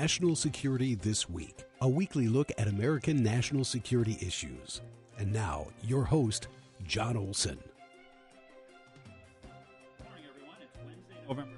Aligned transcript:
National 0.00 0.36
Security 0.36 0.94
This 0.94 1.26
Week, 1.26 1.64
a 1.80 1.88
weekly 1.88 2.28
look 2.28 2.52
at 2.58 2.68
American 2.68 3.22
national 3.22 3.64
security 3.64 4.18
issues. 4.20 4.82
And 5.18 5.32
now, 5.32 5.68
your 5.82 6.04
host, 6.04 6.48
Jon 6.86 7.16
Olson. 7.16 7.58
morning, 10.04 10.26
everyone. 10.28 10.56
It's 10.60 10.76
Wednesday, 10.84 11.14
November 11.26 11.54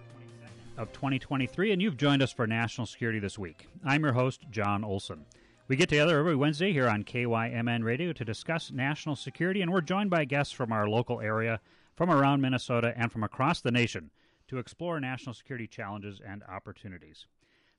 22nd 0.77 0.81
of 0.81 0.93
2023, 0.93 1.73
and 1.73 1.83
you've 1.83 1.97
joined 1.97 2.23
us 2.23 2.33
for 2.33 2.47
National 2.47 2.87
Security 2.87 3.19
This 3.19 3.41
Week. 3.41 3.67
I'm 3.85 4.05
your 4.05 4.13
host, 4.13 4.43
Jon 4.53 4.85
Olson. 4.85 5.27
We 5.67 5.75
get 5.75 5.89
together 5.89 6.21
every 6.21 6.37
Wednesday 6.37 6.73
here 6.73 6.89
on 6.89 7.03
KYMN 7.03 7.83
Radio 7.83 8.13
to 8.13 8.25
discuss 8.25 8.71
national 8.71 9.17
security, 9.17 9.63
and 9.63 9.73
we're 9.73 9.81
joined 9.81 10.11
by 10.11 10.25
guests 10.25 10.53
from 10.53 10.71
our 10.71 10.89
local 10.89 11.21
area, 11.21 11.59
from 11.97 12.09
around 12.09 12.41
Minnesota, 12.41 12.95
and 12.97 13.11
from 13.11 13.25
across 13.25 13.61
the 13.61 13.73
nation 13.73 14.13
to 14.47 14.59
explore 14.59 15.01
national 15.01 15.35
security 15.35 15.67
challenges 15.67 16.21
and 16.25 16.45
opportunities. 16.45 17.27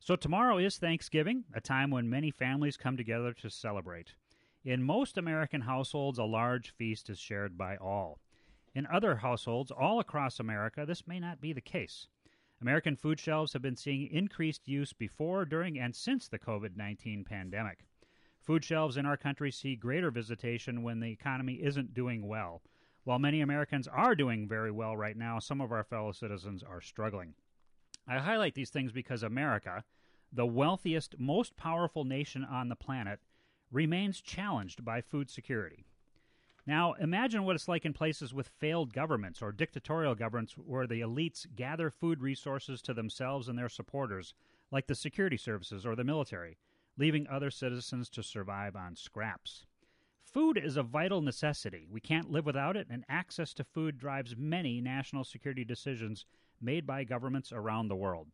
So, 0.01 0.15
tomorrow 0.15 0.57
is 0.57 0.77
Thanksgiving, 0.77 1.43
a 1.53 1.61
time 1.61 1.91
when 1.91 2.09
many 2.09 2.31
families 2.31 2.77
come 2.77 2.95
together 2.95 3.33
to 3.33 3.49
celebrate. 3.49 4.13
In 4.63 4.81
most 4.81 5.17
American 5.17 5.61
households, 5.61 6.17
a 6.17 6.23
large 6.23 6.71
feast 6.71 7.09
is 7.09 7.19
shared 7.19 7.57
by 7.57 7.75
all. 7.75 8.19
In 8.73 8.87
other 8.87 9.17
households 9.17 9.71
all 9.71 9.99
across 9.99 10.39
America, 10.39 10.85
this 10.85 11.05
may 11.05 11.19
not 11.19 11.41
be 11.41 11.53
the 11.53 11.61
case. 11.61 12.07
American 12.61 12.95
food 12.95 13.19
shelves 13.19 13.53
have 13.53 13.61
been 13.61 13.75
seeing 13.75 14.07
increased 14.07 14.67
use 14.67 14.93
before, 14.93 15.45
during, 15.45 15.77
and 15.77 15.95
since 15.95 16.27
the 16.27 16.39
COVID 16.39 16.75
19 16.75 17.23
pandemic. 17.25 17.85
Food 18.41 18.63
shelves 18.63 18.97
in 18.97 19.05
our 19.05 19.17
country 19.17 19.51
see 19.51 19.75
greater 19.75 20.11
visitation 20.11 20.81
when 20.81 21.01
the 21.01 21.11
economy 21.11 21.55
isn't 21.55 21.93
doing 21.93 22.27
well. 22.27 22.61
While 23.03 23.19
many 23.19 23.41
Americans 23.41 23.87
are 23.87 24.15
doing 24.15 24.47
very 24.47 24.71
well 24.71 24.95
right 24.95 25.15
now, 25.15 25.39
some 25.39 25.61
of 25.61 25.71
our 25.71 25.83
fellow 25.83 26.13
citizens 26.13 26.63
are 26.63 26.81
struggling. 26.81 27.35
I 28.09 28.17
highlight 28.17 28.55
these 28.55 28.71
things 28.71 28.91
because 28.91 29.21
America, 29.21 29.83
the 30.33 30.47
wealthiest, 30.47 31.19
most 31.19 31.55
powerful 31.55 32.05
nation 32.05 32.43
on 32.43 32.67
the 32.67 32.75
planet, 32.75 33.19
remains 33.71 34.19
challenged 34.19 34.83
by 34.83 34.99
food 34.99 35.29
security. 35.29 35.85
Now, 36.65 36.93
imagine 36.93 37.43
what 37.43 37.55
it's 37.55 37.67
like 37.67 37.85
in 37.85 37.93
places 37.93 38.33
with 38.33 38.47
failed 38.47 38.93
governments 38.93 39.43
or 39.43 39.51
dictatorial 39.51 40.15
governments 40.15 40.53
where 40.53 40.87
the 40.87 41.01
elites 41.01 41.45
gather 41.55 41.91
food 41.91 42.19
resources 42.19 42.81
to 42.81 42.95
themselves 42.95 43.47
and 43.47 43.59
their 43.59 43.69
supporters, 43.69 44.33
like 44.71 44.87
the 44.87 44.95
security 44.95 45.37
services 45.37 45.85
or 45.85 45.95
the 45.95 46.03
military, 46.03 46.57
leaving 46.97 47.27
other 47.27 47.51
citizens 47.51 48.09
to 48.09 48.23
survive 48.23 48.75
on 48.75 48.95
scraps. 48.95 49.67
Food 50.23 50.57
is 50.57 50.77
a 50.77 50.83
vital 50.83 51.21
necessity. 51.21 51.87
We 51.89 52.01
can't 52.01 52.31
live 52.31 52.45
without 52.45 52.75
it, 52.75 52.87
and 52.89 53.05
access 53.07 53.53
to 53.55 53.63
food 53.63 53.99
drives 53.99 54.35
many 54.35 54.81
national 54.81 55.25
security 55.25 55.63
decisions 55.63 56.25
made 56.61 56.85
by 56.87 57.03
governments 57.03 57.51
around 57.51 57.87
the 57.87 57.95
world. 57.95 58.27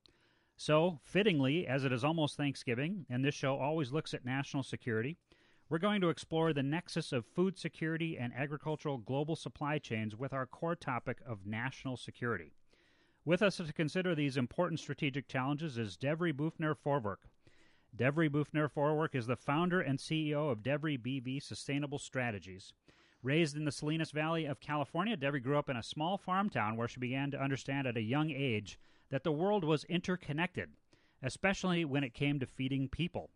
So, 0.58 1.00
fittingly, 1.04 1.68
as 1.68 1.84
it 1.84 1.92
is 1.92 2.04
almost 2.04 2.38
Thanksgiving, 2.38 3.06
and 3.10 3.24
this 3.24 3.36
show 3.36 3.58
always 3.58 3.92
looks 3.92 4.14
at 4.14 4.24
national 4.24 4.64
security, 4.64 5.18
we're 5.68 5.80
going 5.80 6.00
to 6.02 6.10
explore 6.10 6.54
the 6.54 6.64
nexus 6.64 7.12
of 7.12 7.26
food 7.26 7.58
security 7.58 8.18
and 8.18 8.32
agricultural 8.34 9.00
global 9.00 9.36
supply 9.36 9.80
chains 9.80 10.16
with 10.16 10.32
our 10.32 10.46
core 10.46 10.76
topic 10.76 11.18
of 11.26 11.46
national 11.46 11.98
security. 11.98 12.54
With 13.26 13.42
us 13.42 13.58
to 13.58 13.74
consider 13.74 14.14
these 14.14 14.38
important 14.38 14.80
strategic 14.80 15.28
challenges 15.28 15.78
is 15.78 15.98
Devry 15.98 16.32
Boughner 16.32 16.76
Vorwerk. 16.76 17.28
Devry 17.98 18.30
Boughner 18.30 18.70
Vorwerk 18.70 19.16
is 19.16 19.26
the 19.26 19.36
founder 19.36 19.82
and 19.82 19.98
CEO 19.98 20.52
of 20.52 20.62
Devry 20.62 20.98
BV 21.00 21.42
Sustainable 21.42 21.98
Strategies. 21.98 22.74
Raised 23.26 23.58
in 23.58 23.66
the 23.66 23.72
Salinas 23.72 24.12
Valley 24.12 24.46
of 24.46 24.60
California, 24.60 25.18
Devry 25.18 25.42
grew 25.42 25.58
up 25.58 25.68
in 25.68 25.76
a 25.76 25.82
small 25.82 26.16
farm 26.16 26.48
town 26.48 26.78
where 26.78 26.88
she 26.88 27.00
began 27.00 27.32
to 27.32 27.42
understand 27.42 27.88
at 27.88 27.98
a 27.98 28.02
young 28.04 28.30
age 28.30 28.78
that 29.10 29.24
the 29.24 29.32
world 29.32 29.64
was 29.64 29.84
interconnected, 29.86 30.70
especially 31.24 31.84
when 31.86 32.04
it 32.04 32.14
came 32.14 32.40
to 32.40 32.46
feeding 32.46 32.88
people. 32.88 33.32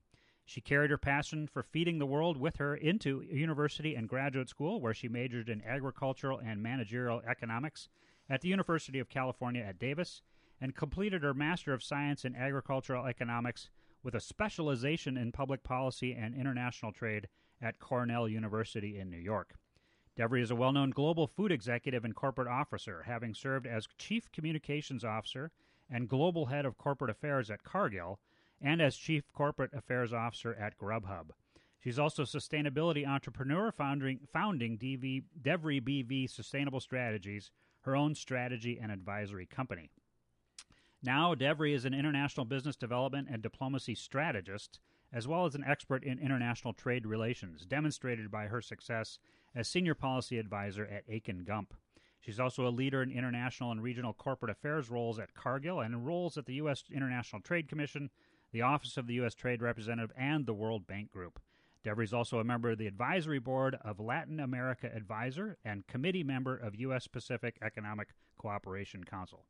She 0.45 0.61
carried 0.61 0.91
her 0.91 0.99
passion 0.99 1.47
for 1.47 1.63
feeding 1.63 1.97
the 1.97 2.05
world 2.05 2.37
with 2.37 2.57
her 2.57 2.75
into 2.75 3.23
university 3.31 3.95
and 3.95 4.07
graduate 4.07 4.47
school, 4.47 4.79
where 4.79 4.93
she 4.93 5.07
majored 5.07 5.49
in 5.49 5.63
agricultural 5.63 6.37
and 6.37 6.61
managerial 6.61 7.23
economics 7.27 7.89
at 8.29 8.41
the 8.41 8.49
University 8.49 8.99
of 8.99 9.09
California 9.09 9.63
at 9.63 9.79
Davis, 9.79 10.21
and 10.61 10.75
completed 10.75 11.23
her 11.23 11.33
Master 11.33 11.73
of 11.73 11.81
Science 11.81 12.25
in 12.25 12.35
Agricultural 12.35 13.07
Economics 13.07 13.71
with 14.03 14.13
a 14.13 14.19
specialization 14.19 15.17
in 15.17 15.31
public 15.31 15.63
policy 15.63 16.13
and 16.13 16.35
international 16.35 16.91
trade 16.91 17.27
at 17.59 17.79
Cornell 17.79 18.29
University 18.29 18.99
in 18.99 19.09
New 19.09 19.17
York. 19.17 19.55
Devry 20.19 20.41
is 20.41 20.51
a 20.51 20.55
well 20.55 20.73
known 20.73 20.89
global 20.89 21.27
food 21.27 21.49
executive 21.49 22.03
and 22.03 22.13
corporate 22.13 22.49
officer, 22.49 23.03
having 23.07 23.33
served 23.33 23.65
as 23.65 23.87
Chief 23.97 24.29
Communications 24.33 25.05
Officer 25.05 25.49
and 25.89 26.09
Global 26.09 26.47
Head 26.47 26.65
of 26.65 26.77
Corporate 26.77 27.09
Affairs 27.09 27.49
at 27.49 27.63
Cargill 27.63 28.19
and 28.59 28.81
as 28.81 28.97
Chief 28.97 29.31
Corporate 29.31 29.73
Affairs 29.73 30.11
Officer 30.11 30.53
at 30.55 30.77
Grubhub. 30.77 31.29
She's 31.81 31.97
also 31.97 32.23
a 32.23 32.25
sustainability 32.25 33.07
entrepreneur 33.07 33.71
founding, 33.71 34.19
founding 34.33 34.77
DV, 34.77 35.23
Devry 35.41 35.79
BV 35.79 36.29
Sustainable 36.29 36.81
Strategies, 36.81 37.49
her 37.83 37.95
own 37.95 38.13
strategy 38.13 38.77
and 38.77 38.91
advisory 38.91 39.45
company. 39.45 39.89
Now, 41.01 41.33
Devry 41.33 41.73
is 41.73 41.85
an 41.85 41.93
international 41.93 42.45
business 42.45 42.75
development 42.75 43.29
and 43.31 43.41
diplomacy 43.41 43.95
strategist, 43.95 44.81
as 45.13 45.29
well 45.29 45.45
as 45.45 45.55
an 45.55 45.63
expert 45.65 46.03
in 46.03 46.19
international 46.19 46.73
trade 46.73 47.05
relations, 47.05 47.65
demonstrated 47.65 48.29
by 48.29 48.47
her 48.47 48.61
success 48.61 49.17
as 49.59 49.67
senior 49.67 49.93
policy 49.93 50.39
advisor 50.39 50.85
at 50.85 51.03
Akin 51.13 51.43
Gump. 51.43 51.73
She's 52.21 52.39
also 52.39 52.65
a 52.65 52.69
leader 52.69 53.03
in 53.03 53.11
international 53.11 53.71
and 53.71 53.83
regional 53.83 54.13
corporate 54.13 54.51
affairs 54.51 54.89
roles 54.89 55.19
at 55.19 55.33
Cargill 55.33 55.81
and 55.81 56.05
roles 56.05 56.37
at 56.37 56.45
the 56.45 56.55
U.S. 56.55 56.85
International 56.89 57.41
Trade 57.41 57.67
Commission, 57.67 58.09
the 58.53 58.61
Office 58.61 58.95
of 58.95 59.05
the 59.05 59.15
U.S. 59.15 59.35
Trade 59.35 59.61
Representative, 59.61 60.15
and 60.17 60.45
the 60.45 60.53
World 60.53 60.87
Bank 60.87 61.11
Group. 61.11 61.41
Devry 61.85 62.05
is 62.05 62.13
also 62.13 62.39
a 62.39 62.43
member 62.43 62.71
of 62.71 62.77
the 62.77 62.87
advisory 62.87 63.39
board 63.39 63.77
of 63.83 63.99
Latin 63.99 64.39
America 64.39 64.89
Advisor 64.93 65.57
and 65.63 65.87
committee 65.87 66.23
member 66.23 66.55
of 66.55 66.75
U.S. 66.75 67.07
Pacific 67.07 67.57
Economic 67.61 68.09
Cooperation 68.37 69.03
Council. 69.03 69.43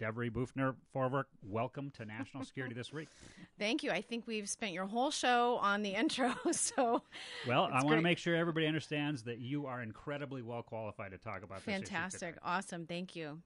Devry 0.00 0.30
Boughner 0.30 0.74
Vorwerk, 0.94 1.24
welcome 1.42 1.90
to 1.92 2.04
National 2.04 2.44
Security 2.44 2.74
This 2.74 2.92
Week. 2.92 3.08
Thank 3.58 3.82
you. 3.84 3.90
I 3.90 4.00
think 4.00 4.26
we've 4.26 4.48
spent 4.48 4.72
your 4.72 4.86
whole 4.86 5.10
show 5.10 5.56
on 5.58 5.82
the 5.82 5.90
intro, 5.90 6.34
so 6.52 7.02
Well, 7.46 7.68
I 7.72 7.84
want 7.84 7.98
to 7.98 8.02
make 8.02 8.18
sure 8.18 8.34
everybody 8.34 8.66
understands 8.66 9.22
that 9.24 9.38
you 9.38 9.66
are 9.66 9.82
incredibly 9.82 10.42
well 10.42 10.62
qualified 10.62 11.12
to 11.12 11.18
talk 11.18 11.44
about 11.44 11.64
this 11.64 11.72
fantastic, 11.72 12.36
awesome. 12.42 12.86
Thank 12.86 13.14
you. 13.14 13.40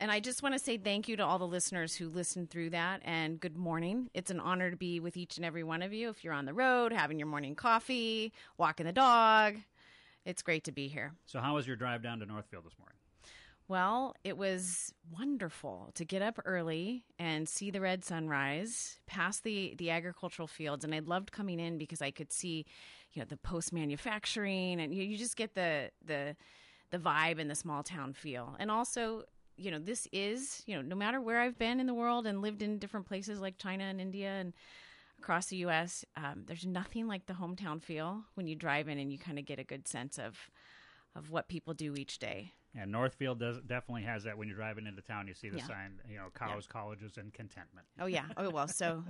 And 0.00 0.10
I 0.10 0.18
just 0.18 0.42
want 0.42 0.56
to 0.56 0.58
say 0.58 0.78
thank 0.78 1.06
you 1.06 1.16
to 1.16 1.24
all 1.24 1.38
the 1.38 1.46
listeners 1.46 1.94
who 1.94 2.08
listened 2.08 2.50
through 2.50 2.70
that 2.70 3.00
and 3.04 3.38
good 3.38 3.56
morning. 3.56 4.10
It's 4.14 4.32
an 4.32 4.40
honor 4.40 4.68
to 4.68 4.76
be 4.76 4.98
with 4.98 5.16
each 5.16 5.36
and 5.36 5.46
every 5.46 5.62
one 5.62 5.80
of 5.80 5.92
you. 5.92 6.08
If 6.08 6.24
you're 6.24 6.34
on 6.34 6.44
the 6.44 6.54
road, 6.54 6.92
having 6.92 7.20
your 7.20 7.28
morning 7.28 7.54
coffee, 7.54 8.32
walking 8.58 8.84
the 8.84 8.92
dog, 8.92 9.58
it's 10.24 10.42
great 10.42 10.64
to 10.64 10.72
be 10.72 10.88
here. 10.88 11.12
So, 11.26 11.38
how 11.38 11.54
was 11.54 11.68
your 11.68 11.76
drive 11.76 12.02
down 12.02 12.18
to 12.18 12.26
Northfield 12.26 12.64
this 12.64 12.76
morning? 12.80 12.96
Well, 13.68 14.14
it 14.24 14.36
was 14.36 14.92
wonderful 15.10 15.90
to 15.94 16.04
get 16.04 16.20
up 16.20 16.38
early 16.44 17.04
and 17.18 17.48
see 17.48 17.70
the 17.70 17.80
red 17.80 18.04
sunrise 18.04 18.98
past 19.06 19.44
the, 19.44 19.74
the 19.78 19.90
agricultural 19.90 20.48
fields. 20.48 20.84
And 20.84 20.94
I 20.94 20.98
loved 20.98 21.32
coming 21.32 21.60
in 21.60 21.78
because 21.78 22.02
I 22.02 22.10
could 22.10 22.32
see, 22.32 22.66
you 23.12 23.20
know, 23.20 23.26
the 23.26 23.36
post 23.36 23.72
manufacturing 23.72 24.80
and 24.80 24.94
you, 24.94 25.04
you 25.04 25.16
just 25.16 25.36
get 25.36 25.54
the, 25.54 25.90
the, 26.04 26.36
the 26.90 26.98
vibe 26.98 27.38
and 27.38 27.50
the 27.50 27.54
small 27.54 27.82
town 27.82 28.12
feel. 28.12 28.56
And 28.58 28.70
also, 28.70 29.24
you 29.56 29.70
know, 29.70 29.78
this 29.78 30.08
is, 30.12 30.62
you 30.66 30.74
know, 30.74 30.82
no 30.82 30.96
matter 30.96 31.20
where 31.20 31.40
I've 31.40 31.58
been 31.58 31.80
in 31.80 31.86
the 31.86 31.94
world 31.94 32.26
and 32.26 32.42
lived 32.42 32.62
in 32.62 32.78
different 32.78 33.06
places 33.06 33.40
like 33.40 33.58
China 33.58 33.84
and 33.84 34.00
India 34.00 34.28
and 34.28 34.52
across 35.18 35.46
the 35.46 35.56
U.S., 35.56 36.04
um, 36.16 36.44
there's 36.46 36.66
nothing 36.66 37.06
like 37.06 37.26
the 37.26 37.34
hometown 37.34 37.80
feel 37.80 38.24
when 38.34 38.48
you 38.48 38.56
drive 38.56 38.88
in 38.88 38.98
and 38.98 39.12
you 39.12 39.18
kind 39.18 39.38
of 39.38 39.44
get 39.44 39.60
a 39.60 39.64
good 39.64 39.86
sense 39.86 40.18
of, 40.18 40.50
of 41.14 41.30
what 41.30 41.48
people 41.48 41.74
do 41.74 41.94
each 41.94 42.18
day. 42.18 42.52
And 42.74 42.90
Northfield 42.90 43.38
does, 43.38 43.58
definitely 43.66 44.02
has 44.04 44.24
that 44.24 44.38
when 44.38 44.48
you're 44.48 44.56
driving 44.56 44.86
into 44.86 45.02
town. 45.02 45.28
You 45.28 45.34
see 45.34 45.50
the 45.50 45.58
Yeah. 45.58 45.66
sign, 45.66 46.00
you 46.08 46.16
know, 46.16 46.28
cows, 46.34 46.66
colleges, 46.66 47.18
and 47.18 47.32
contentment. 47.34 47.86
Oh 48.00 48.06
yeah. 48.06 48.24
Oh 48.36 48.48
well. 48.50 48.66
So 48.68 49.04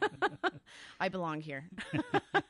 I 1.00 1.08
belong 1.08 1.40
here. 1.40 1.68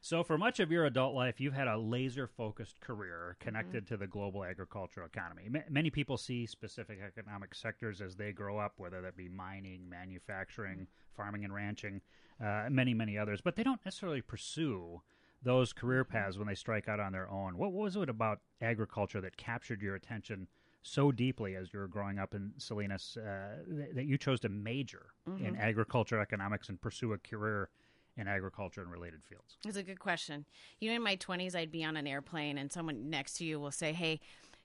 So, 0.00 0.22
for 0.22 0.38
much 0.38 0.60
of 0.60 0.70
your 0.70 0.86
adult 0.86 1.12
life, 1.16 1.40
you've 1.40 1.54
had 1.54 1.66
a 1.66 1.76
laser 1.76 2.28
focused 2.28 2.80
career 2.80 3.36
Mm-hmm. 3.38 3.44
connected 3.44 3.86
to 3.88 3.96
the 3.96 4.06
global 4.06 4.44
agricultural 4.44 5.06
economy. 5.06 5.48
Ma 5.50 5.58
many 5.68 5.90
people 5.90 6.16
see 6.16 6.46
specific 6.46 7.00
economic 7.04 7.52
sectors 7.54 8.00
as 8.00 8.14
they 8.14 8.30
grow 8.32 8.58
up, 8.58 8.74
whether 8.76 9.02
that 9.02 9.16
be 9.16 9.28
mining, 9.28 9.88
manufacturing, 9.88 10.86
farming 11.16 11.44
and 11.44 11.52
ranching, 11.52 12.00
uh, 12.42 12.68
many, 12.70 12.94
many 12.94 13.18
others, 13.18 13.40
but 13.42 13.56
they 13.56 13.64
don't 13.64 13.84
necessarily 13.84 14.22
pursue 14.22 15.02
those 15.42 15.72
career 15.72 16.04
paths 16.04 16.36
when 16.38 16.48
they 16.48 16.54
strike 16.54 16.88
out 16.88 17.00
on 17.00 17.12
their 17.12 17.30
own. 17.30 17.56
What 17.56 17.72
was 17.72 17.96
it 17.96 18.08
about 18.08 18.40
agriculture 18.60 19.20
that 19.20 19.36
captured 19.36 19.80
your 19.82 19.94
attention 19.94 20.48
so 20.82 21.12
deeply 21.12 21.54
as 21.54 21.72
you 21.72 21.78
were 21.80 21.88
growing 21.88 22.18
up 22.18 22.34
in 22.34 22.52
Salinas 22.56 23.16
uh, 23.16 23.58
th- 23.68 23.94
that 23.94 24.06
you 24.06 24.16
chose 24.18 24.40
to 24.40 24.48
major 24.48 25.06
Mm-hmm. 25.28 25.44
in 25.44 25.56
agriculture 25.56 26.18
economics 26.20 26.70
and 26.70 26.80
pursue 26.80 27.12
a 27.12 27.18
career 27.18 27.68
in 28.16 28.26
agriculture 28.26 28.80
and 28.80 28.90
related 28.90 29.22
fields? 29.22 29.58
It's 29.66 29.76
a 29.76 29.82
good 29.82 30.00
question. 30.00 30.46
You 30.80 30.88
know, 30.88 30.96
in 30.96 31.02
my 31.02 31.16
twenties, 31.16 31.54
I'd 31.54 31.70
be 31.70 31.84
on 31.84 31.96
an 31.98 32.06
airplane 32.06 32.56
and 32.56 32.72
someone 32.72 33.10
next 33.10 33.34
to 33.38 33.44
you 33.44 33.60
will 33.60 33.70
say, 33.70 33.92
"Hey." 33.92 34.20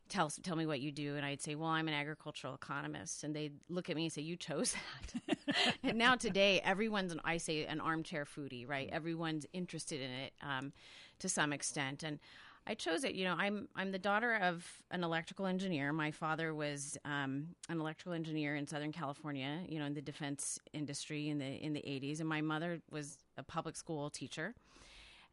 Tell 0.09 0.29
tell 0.29 0.55
me 0.55 0.65
what 0.65 0.79
you 0.79 0.91
do. 0.91 1.15
And 1.15 1.25
I'd 1.25 1.41
say 1.41 1.55
well 1.55 1.69
I'm 1.69 1.87
an 1.87 1.93
agricultural 1.93 2.55
economist. 2.55 3.23
And 3.23 3.35
they'd 3.35 3.53
look 3.69 3.89
at 3.89 3.95
me 3.95 4.05
and 4.05 4.13
say 4.13 4.21
you 4.21 4.35
chose 4.35 4.73
that. 4.73 5.37
And 5.83 5.97
now 5.97 6.15
today 6.15 6.61
everyone's 6.63 7.11
an 7.11 7.21
I 7.23 7.37
say 7.37 7.65
an 7.65 7.79
armchair 7.79 8.25
foodie 8.25 8.67
right? 8.67 8.89
Everyone's 8.91 9.45
interested 9.53 10.01
in 10.01 10.09
it 10.09 10.33
um, 10.41 10.73
to 11.19 11.29
some 11.29 11.53
extent. 11.53 12.03
And 12.03 12.19
I 12.65 12.75
chose 12.75 13.03
it. 13.03 13.13
You 13.15 13.25
know 13.25 13.35
I'm 13.37 13.67
I'm 13.75 13.91
the 13.91 13.99
daughter 13.99 14.35
of 14.35 14.65
an 14.91 15.03
electrical 15.03 15.45
engineer. 15.45 15.91
My 15.91 16.11
father 16.11 16.53
was 16.53 16.97
um, 17.05 17.47
an 17.69 17.79
electrical 17.79 18.13
engineer 18.13 18.55
in 18.55 18.67
Southern 18.67 18.91
California 18.91 19.61
you 19.67 19.79
know 19.79 19.85
in 19.85 19.93
the 19.93 20.01
defense 20.01 20.59
industry 20.73 21.29
in 21.29 21.39
the 21.39 21.63
in 21.63 21.73
the 21.73 21.81
80s 21.81 22.19
and 22.19 22.29
my 22.29 22.41
mother 22.41 22.79
was 22.91 23.17
a 23.37 23.43
public 23.43 23.75
school 23.75 24.09
teacher. 24.09 24.53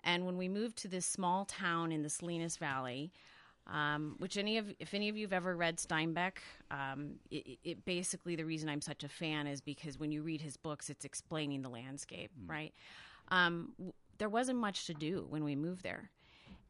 And 0.02 0.24
when 0.24 0.36
we 0.36 0.48
moved 0.48 0.78
to 0.78 0.88
this 0.88 1.06
small 1.06 1.44
town 1.44 1.92
in 1.92 2.02
the 2.02 2.08
Salinas 2.08 2.56
Valley 2.56 3.12
um, 3.70 4.16
which 4.18 4.36
any 4.36 4.58
of 4.58 4.72
if 4.78 4.94
any 4.94 5.08
of 5.08 5.16
you 5.16 5.24
have 5.26 5.32
ever 5.32 5.56
read 5.56 5.78
Steinbeck, 5.78 6.38
um, 6.70 7.12
it, 7.30 7.58
it, 7.64 7.84
basically 7.84 8.36
the 8.36 8.44
reason 8.44 8.68
I'm 8.68 8.80
such 8.80 9.04
a 9.04 9.08
fan 9.08 9.46
is 9.46 9.60
because 9.60 9.98
when 9.98 10.10
you 10.10 10.22
read 10.22 10.40
his 10.40 10.56
books, 10.56 10.90
it's 10.90 11.04
explaining 11.04 11.62
the 11.62 11.68
landscape, 11.68 12.30
mm. 12.38 12.50
right? 12.50 12.74
Um, 13.28 13.72
w- 13.78 13.92
there 14.18 14.28
wasn't 14.28 14.58
much 14.58 14.86
to 14.86 14.94
do 14.94 15.26
when 15.28 15.44
we 15.44 15.54
moved 15.54 15.82
there. 15.82 16.10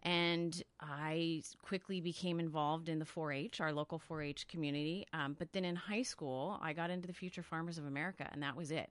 And 0.02 0.62
I 0.81 1.43
quickly 1.61 2.00
became 2.00 2.41
involved 2.41 2.88
in 2.88 2.99
the 2.99 3.05
4 3.05 3.32
H, 3.32 3.61
our 3.61 3.70
local 3.70 3.99
4 3.99 4.23
H 4.23 4.49
community. 4.49 5.06
Um, 5.12 5.37
but 5.38 5.53
then 5.53 5.67
in 5.67 5.76
high 5.76 6.05
school, 6.05 6.58
I 6.62 6.73
got 6.73 6.88
into 6.88 7.06
the 7.06 7.12
Future 7.12 7.43
Farmers 7.43 7.76
of 7.76 7.85
America, 7.85 8.26
and 8.32 8.43
that 8.43 8.56
was 8.56 8.70
it 8.70 8.91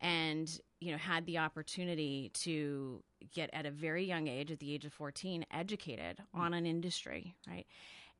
and 0.00 0.60
you 0.80 0.92
know 0.92 0.98
had 0.98 1.26
the 1.26 1.38
opportunity 1.38 2.30
to 2.34 3.02
get 3.34 3.50
at 3.52 3.66
a 3.66 3.70
very 3.70 4.04
young 4.04 4.28
age 4.28 4.50
at 4.50 4.58
the 4.58 4.72
age 4.72 4.84
of 4.84 4.92
14 4.92 5.44
educated 5.52 6.18
mm. 6.18 6.40
on 6.40 6.54
an 6.54 6.66
industry 6.66 7.34
right? 7.48 7.66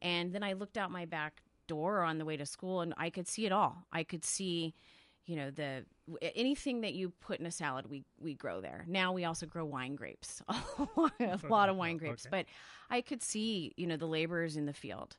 And 0.03 0.33
then 0.33 0.43
i 0.43 0.53
looked 0.53 0.79
out 0.79 0.91
my 0.91 1.05
back 1.05 1.43
door 1.67 2.03
on 2.03 2.19
the 2.19 2.25
way 2.25 2.37
to 2.37 2.47
school 2.47 2.81
and 2.81 2.95
i 2.97 3.11
could 3.11 3.29
see 3.29 3.47
it 3.47 3.53
all. 3.53 3.87
I 3.93 4.03
could 4.05 4.25
see 4.25 4.75
you 5.27 5.37
know 5.37 5.51
the 5.51 5.85
anything 6.35 6.81
that 6.81 6.95
you 6.95 7.13
put 7.21 7.39
in 7.39 7.47
a 7.47 7.51
salad 7.53 7.87
we 7.89 8.05
we 8.21 8.35
grow 8.35 8.61
there. 8.61 8.85
Now 8.89 9.13
we 9.13 9.25
also 9.25 9.47
grow 9.47 9.65
wine 9.65 9.95
grapes. 9.95 10.43
A 10.49 11.39
lot 11.49 11.69
of 11.69 11.77
wine 11.77 11.97
grapes. 12.03 12.27
Okay. 12.27 12.31
but 12.31 12.47
i 12.91 13.01
could 13.01 13.23
see 13.23 13.73
you 13.77 13.87
know 13.87 13.97
the 13.97 14.07
laborers 14.07 14.57
in 14.57 14.67
the 14.67 14.73
field 14.73 15.17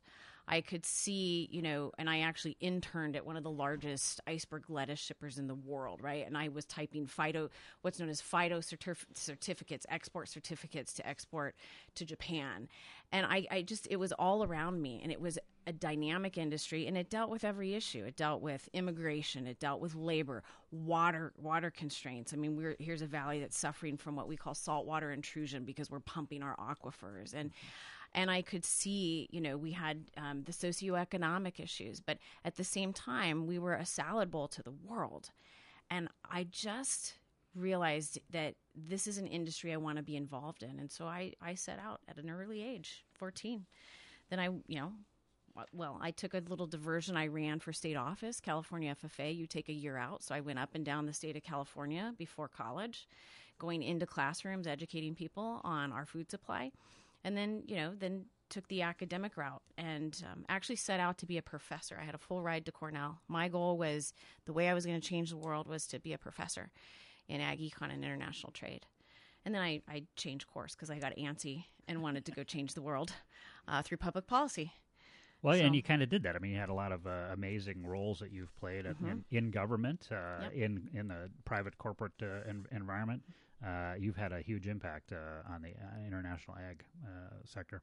I 0.51 0.59
could 0.59 0.86
see, 0.86 1.48
you 1.50 1.62
know, 1.62 1.94
and 1.98 2.09
I 2.09 2.19
actually 2.19 2.57
interned 2.59 3.15
at 3.15 3.25
one 3.25 3.38
of 3.38 3.44
the 3.44 3.50
largest 3.50 4.19
iceberg 4.27 4.65
lettuce 4.68 5.00
shippers 5.00 5.38
in 5.38 5.48
the 5.48 5.56
world, 5.56 6.01
right? 6.01 6.27
And 6.27 6.38
I 6.38 6.50
was 6.50 6.65
typing 6.65 7.07
phyto, 7.07 7.50
what's 7.83 8.01
known 8.01 8.09
as 8.09 8.21
phyto 8.21 8.57
certif- 8.59 9.06
certificates, 9.13 9.86
export 9.88 10.27
certificates 10.27 10.92
to 10.95 11.07
export 11.07 11.56
to 11.95 12.06
Japan. 12.06 12.68
And 13.13 13.25
I, 13.25 13.48
I 13.50 13.62
just, 13.62 13.88
it 13.89 13.95
was 13.95 14.12
all 14.12 14.44
around 14.44 14.81
me. 14.81 15.00
And 15.01 15.09
it 15.09 15.21
was 15.21 15.39
a 15.68 15.71
dynamic 15.71 16.38
industry 16.38 16.86
and 16.86 16.97
it 16.97 17.09
dealt 17.09 17.30
with 17.30 17.45
every 17.45 17.74
issue. 17.74 18.04
It 18.04 18.18
dealt 18.18 18.42
with 18.42 18.68
immigration, 18.74 19.47
it 19.47 19.59
dealt 19.59 19.80
with 19.80 19.95
labor, 19.95 20.44
water, 20.71 21.31
water 21.38 21.71
constraints. 21.71 22.33
I 22.33 22.36
mean, 22.36 22.57
we're, 22.57 22.75
here's 22.77 23.01
a 23.01 23.07
valley 23.07 23.39
that's 23.39 23.57
suffering 23.57 23.95
from 23.95 24.18
what 24.18 24.27
we 24.27 24.36
call 24.36 24.54
saltwater 24.54 25.12
intrusion 25.12 25.63
because 25.63 25.89
we're 25.89 26.01
pumping 26.01 26.44
our 26.44 26.57
aquifers. 26.57 27.33
And, 27.33 27.51
mm-hmm 27.51 27.68
and 28.13 28.30
I 28.30 28.42
could 28.42 28.66
see, 28.66 29.30
you 29.31 29.40
know, 29.40 29.58
we 29.58 29.72
had 29.72 30.04
um, 30.18 30.44
the 30.44 30.52
socioeconomic 30.52 31.60
issues, 31.60 32.02
but 32.02 32.18
at 32.44 32.58
the 32.58 32.63
same 32.63 32.92
time, 32.92 33.48
we 33.48 33.58
were 33.58 33.74
a 33.74 33.86
salad 33.86 34.30
bowl 34.30 34.48
to 34.50 34.62
the 34.62 34.72
world. 34.72 35.30
And 35.90 36.10
I 36.30 36.46
just 36.50 37.16
realized 37.56 38.19
that 38.31 38.56
this 38.75 39.08
is 39.08 39.18
an 39.18 39.28
industry 39.28 39.74
I 39.74 39.78
want 39.78 39.98
to 39.98 40.04
be 40.04 40.16
involved 40.16 40.63
in. 40.63 40.80
And 40.80 40.92
so 40.92 41.06
I, 41.06 41.34
I 41.42 41.56
set 41.56 41.80
out 41.80 42.02
at 42.08 42.18
an 42.18 42.30
early 42.30 42.63
age, 42.63 43.06
14. 43.13 43.66
Then 44.30 44.40
I, 44.40 44.46
you 44.68 44.80
know, 44.80 44.92
well, 45.74 46.00
I 46.02 46.12
took 46.12 46.34
a 46.34 46.44
little 46.48 46.68
diversion. 46.68 47.18
I 47.18 47.28
ran 47.28 47.60
for 47.60 47.74
state 47.74 47.98
office, 47.98 48.40
California 48.40 48.96
FFA. 49.04 49.36
You 49.36 49.48
take 49.48 49.68
a 49.69 49.74
year 49.74 49.98
out. 49.98 50.24
So 50.24 50.34
I 50.34 50.40
went 50.40 50.60
up 50.60 50.69
and 50.75 50.86
down 50.86 51.06
the 51.06 51.14
state 51.14 51.36
of 51.36 51.44
California 51.44 52.14
before 52.18 52.48
college, 52.48 53.07
going 53.60 53.84
into 53.84 54.06
classrooms, 54.06 54.68
educating 54.68 55.14
people 55.14 55.60
on 55.64 55.92
our 55.92 56.06
food 56.06 56.31
supply 56.31 56.72
and 57.23 57.38
then 57.38 57.63
you 57.68 57.75
know 57.75 57.94
then 57.97 58.25
took 58.51 58.68
the 58.68 58.81
academic 58.81 59.38
route 59.38 59.62
and 59.77 60.23
um, 60.29 60.45
actually 60.50 60.75
set 60.75 61.00
out 61.00 61.18
to 61.18 61.25
be 61.25 61.38
a 61.38 61.41
professor. 61.41 61.97
I 62.00 62.03
had 62.03 62.13
a 62.13 62.19
full 62.19 62.44
ride 62.44 62.65
to 62.65 62.71
Cornell. 62.71 63.21
My 63.27 63.47
goal 63.47 63.77
was 63.77 64.13
the 64.45 64.53
way 64.53 64.68
I 64.68 64.73
was 64.73 64.85
going 64.85 65.00
to 65.00 65.07
change 65.07 65.29
the 65.29 65.38
world 65.38 65.68
was 65.68 65.88
to 65.88 66.00
be 66.00 66.13
a 66.13 66.18
professor 66.18 66.69
in 67.29 67.39
ag 67.39 67.59
econ 67.59 67.94
and 67.94 68.03
international 68.03 68.51
trade. 68.51 68.85
And 69.45 69.56
then 69.56 69.62
I, 69.62 69.81
I 69.88 70.03
changed 70.18 70.47
course 70.47 70.75
because 70.75 70.89
I 70.89 71.00
got 71.00 71.15
antsy 71.15 71.63
and 71.88 72.01
wanted 72.01 72.25
to 72.25 72.31
go 72.31 72.44
change 72.44 72.73
the 72.73 72.81
world 72.81 73.13
uh, 73.68 73.81
through 73.81 73.97
public 73.97 74.27
policy. 74.27 74.73
Well, 75.41 75.57
so, 75.57 75.63
and 75.63 75.73
you 75.73 75.81
kind 75.81 76.03
of 76.03 76.09
did 76.09 76.23
that. 76.23 76.35
I 76.35 76.39
mean, 76.39 76.51
you 76.51 76.59
had 76.59 76.69
a 76.69 76.73
lot 76.73 76.91
of 76.91 77.07
uh, 77.07 77.29
amazing 77.33 77.88
roles 77.88 78.19
that 78.19 78.31
you've 78.31 78.56
played 78.57 78.85
mm-hmm. 78.85 79.07
in, 79.07 79.25
in, 79.31 79.50
government, 79.50 80.09
uh, 80.12 80.44
yep. 80.44 80.53
in 80.53 80.89
in 80.94 81.07
the 81.07 81.31
private 81.45 81.77
corporate 81.79 82.12
uh, 82.21 82.47
en- 82.47 82.68
environment 82.71 83.23
uh, 83.66 83.94
you've 84.00 84.16
had 84.16 84.31
a 84.31 84.42
huge 84.42 84.68
impact 84.68 85.12
uh, 85.12 85.54
on 85.54 85.62
the 85.62 85.69
uh, 85.69 86.06
international 86.06 86.58
ag 86.58 86.84
uh, 87.06 87.36
sector. 87.46 87.81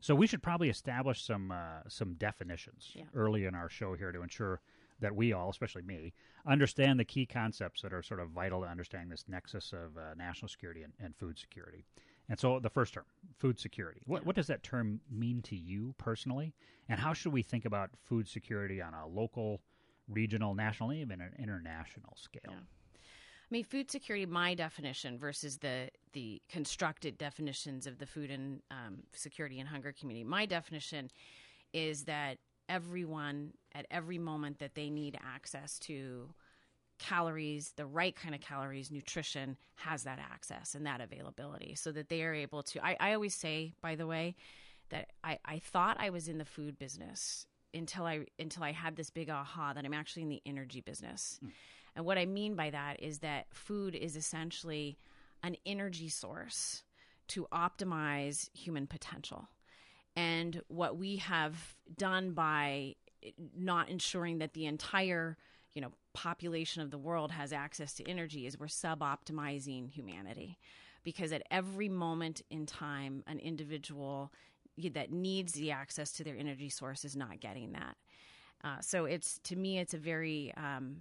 So 0.00 0.14
we 0.14 0.26
should 0.26 0.42
probably 0.42 0.68
establish 0.68 1.24
some 1.24 1.50
uh, 1.50 1.80
some 1.88 2.14
definitions 2.14 2.92
yeah. 2.94 3.04
early 3.14 3.46
in 3.46 3.54
our 3.54 3.68
show 3.68 3.94
here 3.94 4.12
to 4.12 4.22
ensure 4.22 4.60
that 5.00 5.14
we 5.14 5.32
all, 5.32 5.48
especially 5.50 5.82
me, 5.82 6.12
understand 6.46 6.98
the 6.98 7.04
key 7.04 7.24
concepts 7.24 7.82
that 7.82 7.92
are 7.92 8.02
sort 8.02 8.20
of 8.20 8.30
vital 8.30 8.62
to 8.62 8.66
understanding 8.66 9.08
this 9.08 9.24
nexus 9.28 9.72
of 9.72 9.96
uh, 9.96 10.14
national 10.16 10.48
security 10.48 10.82
and, 10.82 10.92
and, 11.00 11.14
food 11.16 11.38
security. 11.38 11.84
And 12.28 12.38
so 12.38 12.58
the 12.58 12.68
first 12.68 12.94
term, 12.94 13.04
food 13.38 13.60
security. 13.60 14.00
What, 14.06 14.26
what 14.26 14.34
does 14.34 14.48
that 14.48 14.62
term 14.62 15.00
mean 15.10 15.40
to 15.42 15.56
you 15.56 15.94
personally? 15.98 16.52
And 16.88 16.98
how 16.98 17.12
should 17.12 17.32
we 17.32 17.42
think 17.42 17.64
about 17.64 17.90
food 18.04 18.28
security 18.28 18.82
on 18.82 18.92
a 18.92 19.06
local, 19.06 19.60
regional, 20.08 20.54
national, 20.54 20.92
even 20.92 21.20
an 21.20 21.32
international 21.38 22.16
scale? 22.16 22.54
I 23.50 23.54
mean, 23.54 23.64
food 23.64 23.90
security, 23.90 24.26
my 24.26 24.54
definition 24.54 25.18
versus 25.18 25.58
the 25.58 25.88
the 26.12 26.42
constructed 26.48 27.16
definitions 27.16 27.86
of 27.86 27.98
the 27.98 28.06
food 28.06 28.30
and 28.30 28.60
um, 28.70 28.98
security 29.12 29.58
and 29.58 29.68
hunger 29.68 29.92
community. 29.92 30.24
My 30.24 30.44
definition 30.46 31.10
is 31.72 32.04
that 32.04 32.38
everyone 32.68 33.52
at 33.74 33.86
every 33.90 34.18
moment 34.18 34.58
that 34.58 34.74
they 34.74 34.90
need 34.90 35.18
access 35.24 35.78
to 35.80 36.28
calories, 36.98 37.72
the 37.76 37.86
right 37.86 38.14
kind 38.14 38.34
of 38.34 38.40
calories, 38.40 38.90
nutrition 38.90 39.56
has 39.76 40.02
that 40.02 40.18
access 40.18 40.74
and 40.74 40.84
that 40.84 41.00
availability 41.00 41.74
so 41.74 41.92
that 41.92 42.08
they 42.08 42.22
are 42.24 42.34
able 42.34 42.62
to. 42.64 42.84
I, 42.84 42.96
I 43.00 43.14
always 43.14 43.34
say, 43.34 43.72
by 43.80 43.94
the 43.94 44.06
way, 44.06 44.34
that 44.90 45.10
I, 45.22 45.38
I 45.44 45.58
thought 45.58 45.96
I 46.00 46.10
was 46.10 46.28
in 46.28 46.38
the 46.38 46.44
food 46.44 46.78
business 46.78 47.46
until 47.74 48.04
I 48.04 48.26
until 48.38 48.62
I 48.62 48.72
had 48.72 48.96
this 48.96 49.10
big 49.10 49.30
aha 49.30 49.72
that 49.74 49.84
I'm 49.84 49.94
actually 49.94 50.22
in 50.22 50.28
the 50.28 50.42
energy 50.44 50.80
business. 50.80 51.38
Mm. 51.44 51.50
And 51.98 52.06
what 52.06 52.16
I 52.16 52.26
mean 52.26 52.54
by 52.54 52.70
that 52.70 53.02
is 53.02 53.18
that 53.18 53.48
food 53.52 53.96
is 53.96 54.14
essentially 54.14 54.96
an 55.42 55.56
energy 55.66 56.08
source 56.08 56.84
to 57.26 57.48
optimize 57.52 58.48
human 58.56 58.86
potential. 58.86 59.48
And 60.14 60.62
what 60.68 60.96
we 60.96 61.16
have 61.16 61.74
done 61.96 62.34
by 62.34 62.94
not 63.56 63.88
ensuring 63.88 64.38
that 64.38 64.54
the 64.54 64.66
entire 64.66 65.36
you 65.74 65.82
know 65.82 65.90
population 66.14 66.82
of 66.82 66.92
the 66.92 66.98
world 66.98 67.32
has 67.32 67.52
access 67.52 67.94
to 67.94 68.08
energy 68.08 68.46
is 68.46 68.58
we're 68.58 68.66
suboptimizing 68.66 69.90
humanity 69.90 70.56
because 71.02 71.32
at 71.32 71.42
every 71.50 71.88
moment 71.88 72.42
in 72.48 72.64
time 72.64 73.24
an 73.26 73.40
individual 73.40 74.32
that 74.92 75.10
needs 75.10 75.52
the 75.54 75.72
access 75.72 76.12
to 76.12 76.22
their 76.22 76.36
energy 76.36 76.68
source 76.68 77.04
is 77.04 77.16
not 77.16 77.40
getting 77.40 77.72
that 77.72 77.96
uh, 78.64 78.80
so 78.80 79.04
it's 79.04 79.38
to 79.40 79.56
me 79.56 79.78
it's 79.78 79.94
a 79.94 79.98
very 79.98 80.52
um, 80.56 80.96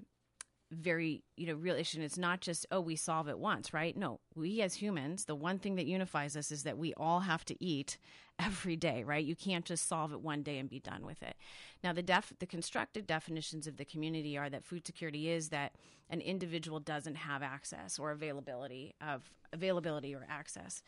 very 0.72 1.24
you 1.36 1.48
know 1.48 1.54
real 1.54 1.76
issue. 1.76 1.98
And 1.98 2.06
it's 2.06 2.18
not 2.18 2.42
just 2.42 2.66
oh 2.72 2.82
we 2.82 2.96
solve 2.96 3.28
it 3.28 3.40
once 3.40 3.74
right? 3.74 3.96
No 3.96 4.20
we 4.36 4.62
as 4.62 4.76
humans 4.76 5.26
the 5.26 5.36
one 5.36 5.60
thing 5.60 5.76
that 5.76 5.86
unifies 5.86 6.36
us 6.36 6.52
is 6.52 6.64
that 6.64 6.78
we 6.78 6.94
all 6.96 7.22
have 7.22 7.46
to 7.46 7.64
eat 7.64 7.98
every 8.40 8.76
day 8.76 9.04
right? 9.04 9.24
You 9.24 9.36
can't 9.36 9.66
just 9.66 9.88
solve 9.88 10.14
it 10.14 10.22
one 10.22 10.44
day 10.44 10.58
and 10.58 10.70
be 10.70 10.80
done 10.80 11.06
with 11.06 11.24
it. 11.24 11.36
Now 11.84 11.94
the 11.94 12.04
def 12.04 12.34
the 12.40 12.46
constructive 12.46 13.08
definitions 13.08 13.68
of 13.68 13.78
the 13.78 13.86
community 13.86 14.38
are 14.38 14.50
that 14.50 14.66
food 14.66 14.86
security 14.86 15.30
is 15.30 15.50
that 15.50 15.74
an 16.10 16.22
individual 16.22 16.80
doesn't 16.80 17.16
have 17.16 17.44
access 17.44 18.00
or 18.00 18.12
availability 18.12 18.96
of 19.02 19.32
availability 19.54 20.14
or 20.14 20.26
access 20.30 20.82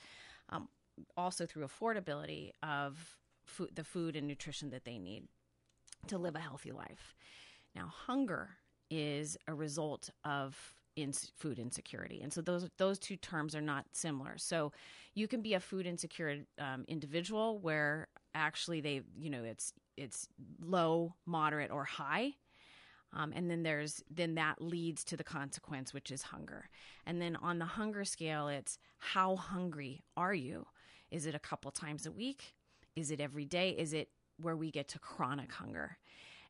um, 0.49 0.67
also 1.15 1.45
through 1.45 1.65
affordability 1.65 2.51
of 2.61 3.17
food, 3.45 3.71
the 3.75 3.83
food 3.83 4.15
and 4.15 4.27
nutrition 4.27 4.69
that 4.69 4.85
they 4.85 4.97
need 4.97 5.23
to 6.07 6.17
live 6.17 6.35
a 6.35 6.39
healthy 6.39 6.71
life. 6.71 7.15
Now 7.75 7.87
hunger 7.87 8.57
is 8.89 9.37
a 9.47 9.53
result 9.53 10.09
of 10.23 10.75
food 11.37 11.59
insecurity, 11.59 12.19
and 12.21 12.33
so 12.33 12.41
those 12.41 12.69
those 12.77 12.99
two 12.99 13.15
terms 13.15 13.55
are 13.55 13.61
not 13.61 13.85
similar. 13.93 14.37
So 14.37 14.73
you 15.13 15.29
can 15.29 15.41
be 15.41 15.53
a 15.53 15.59
food 15.59 15.85
insecure 15.85 16.39
um, 16.59 16.83
individual 16.89 17.59
where 17.59 18.09
actually 18.35 18.81
they 18.81 19.01
you 19.17 19.29
know 19.29 19.43
it's 19.43 19.73
it's 19.95 20.27
low, 20.61 21.15
moderate, 21.25 21.71
or 21.71 21.85
high. 21.85 22.33
Um, 23.11 23.33
and 23.35 23.49
then 23.49 23.63
there's 23.63 24.03
then 24.11 24.35
that 24.35 24.61
leads 24.61 25.03
to 25.05 25.17
the 25.17 25.23
consequence, 25.23 25.93
which 25.93 26.11
is 26.11 26.21
hunger. 26.21 26.69
And 27.05 27.21
then 27.21 27.37
on 27.37 27.59
the 27.59 27.65
hunger 27.65 28.03
scale, 28.03 28.49
it's 28.49 28.77
how 28.97 29.37
hungry 29.37 30.03
are 30.17 30.33
you? 30.33 30.67
Is 31.11 31.25
it 31.25 31.33
a 31.33 31.39
couple 31.39 31.71
times 31.71 32.05
a 32.05 32.11
week? 32.11 32.53
Is 32.95 33.09
it 33.09 33.21
every 33.21 33.45
day? 33.45 33.69
Is 33.71 33.93
it 33.93 34.09
where 34.41 34.55
we 34.55 34.71
get 34.71 34.87
to 34.89 34.99
chronic 34.99 35.51
hunger. 35.51 35.97